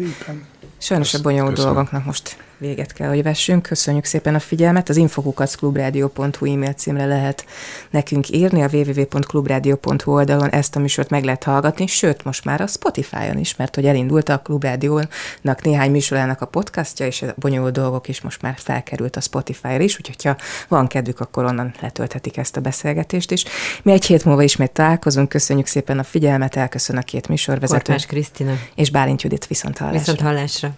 Sajnos 0.78 1.14
a 1.14 1.22
bonyolult 1.22 1.56
dolgoknak 1.56 2.06
most 2.06 2.38
véget 2.64 2.94
kell, 2.94 3.08
hogy 3.08 3.24
vessünk. 3.24 3.62
Köszönjük 3.62 4.06
szépen 4.06 4.36
a 4.36 4.40
figyelmet. 4.40 4.90
Az 4.90 4.98
infokukacklubrádió.hu 4.98 6.46
e-mail 6.46 6.74
címre 6.74 7.06
lehet 7.06 7.46
nekünk 7.90 8.30
írni, 8.30 8.62
a 8.64 8.70
www.klubradio.hu 8.72 10.12
oldalon 10.12 10.50
ezt 10.50 10.76
a 10.76 10.80
műsort 10.80 11.10
meg 11.10 11.24
lehet 11.24 11.44
hallgatni, 11.44 11.88
sőt, 11.88 12.24
most 12.24 12.46
már 12.46 12.62
a 12.62 12.68
Spotify-on 12.68 13.38
is, 13.38 13.56
mert 13.56 13.76
hogy 13.76 13.86
elindult 13.86 14.30
a 14.30 14.38
Klubrádiónak 14.38 15.62
néhány 15.64 15.92
műsorának 15.92 16.42
a 16.42 16.46
podcastja, 16.46 17.06
és 17.06 17.22
a 17.22 17.34
bonyolult 17.36 17.74
dolgok 17.74 18.08
is 18.08 18.22
most 18.22 18.42
már 18.42 18.56
felkerült 18.58 19.16
a 19.16 19.22
Spotify-ra 19.22 19.84
is, 19.84 19.98
úgyhogy 19.98 20.24
ha 20.24 20.36
van 20.68 20.88
kedvük, 20.88 21.20
akkor 21.20 21.46
onnan 21.46 21.74
letölthetik 21.82 22.38
ezt 22.38 22.58
a 22.58 22.62
beszélgetést 22.62 23.32
is. 23.32 23.46
Mi 23.84 23.92
egy 23.92 24.06
hét 24.06 24.26
múlva 24.26 24.44
ismét 24.44 24.72
találkozunk, 24.72 25.30
köszönjük 25.30 25.68
szépen 25.68 26.00
a 26.00 26.04
figyelmet, 26.04 26.56
elköszön 26.56 26.98
a 26.98 27.02
két 27.02 27.28
műsorvezető. 27.28 27.84
Kortás 27.84 28.06
Krisztina. 28.06 28.54
És 28.76 28.92
Bálint 28.92 29.22
Judit 29.22 29.48
viszont 29.48 29.78
hallásra. 29.78 30.00
Viszont 30.00 30.22
hallásra. 30.22 30.72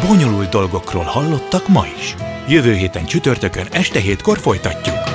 Bonyolult 0.00 0.48
dolgokról 0.48 1.04
hallottak 1.04 1.68
ma 1.68 1.84
is. 1.98 2.14
Jövő 2.48 2.74
héten 2.74 3.04
csütörtökön 3.04 3.66
este 3.70 3.98
hétkor 3.98 4.38
folytatjuk. 4.38 5.13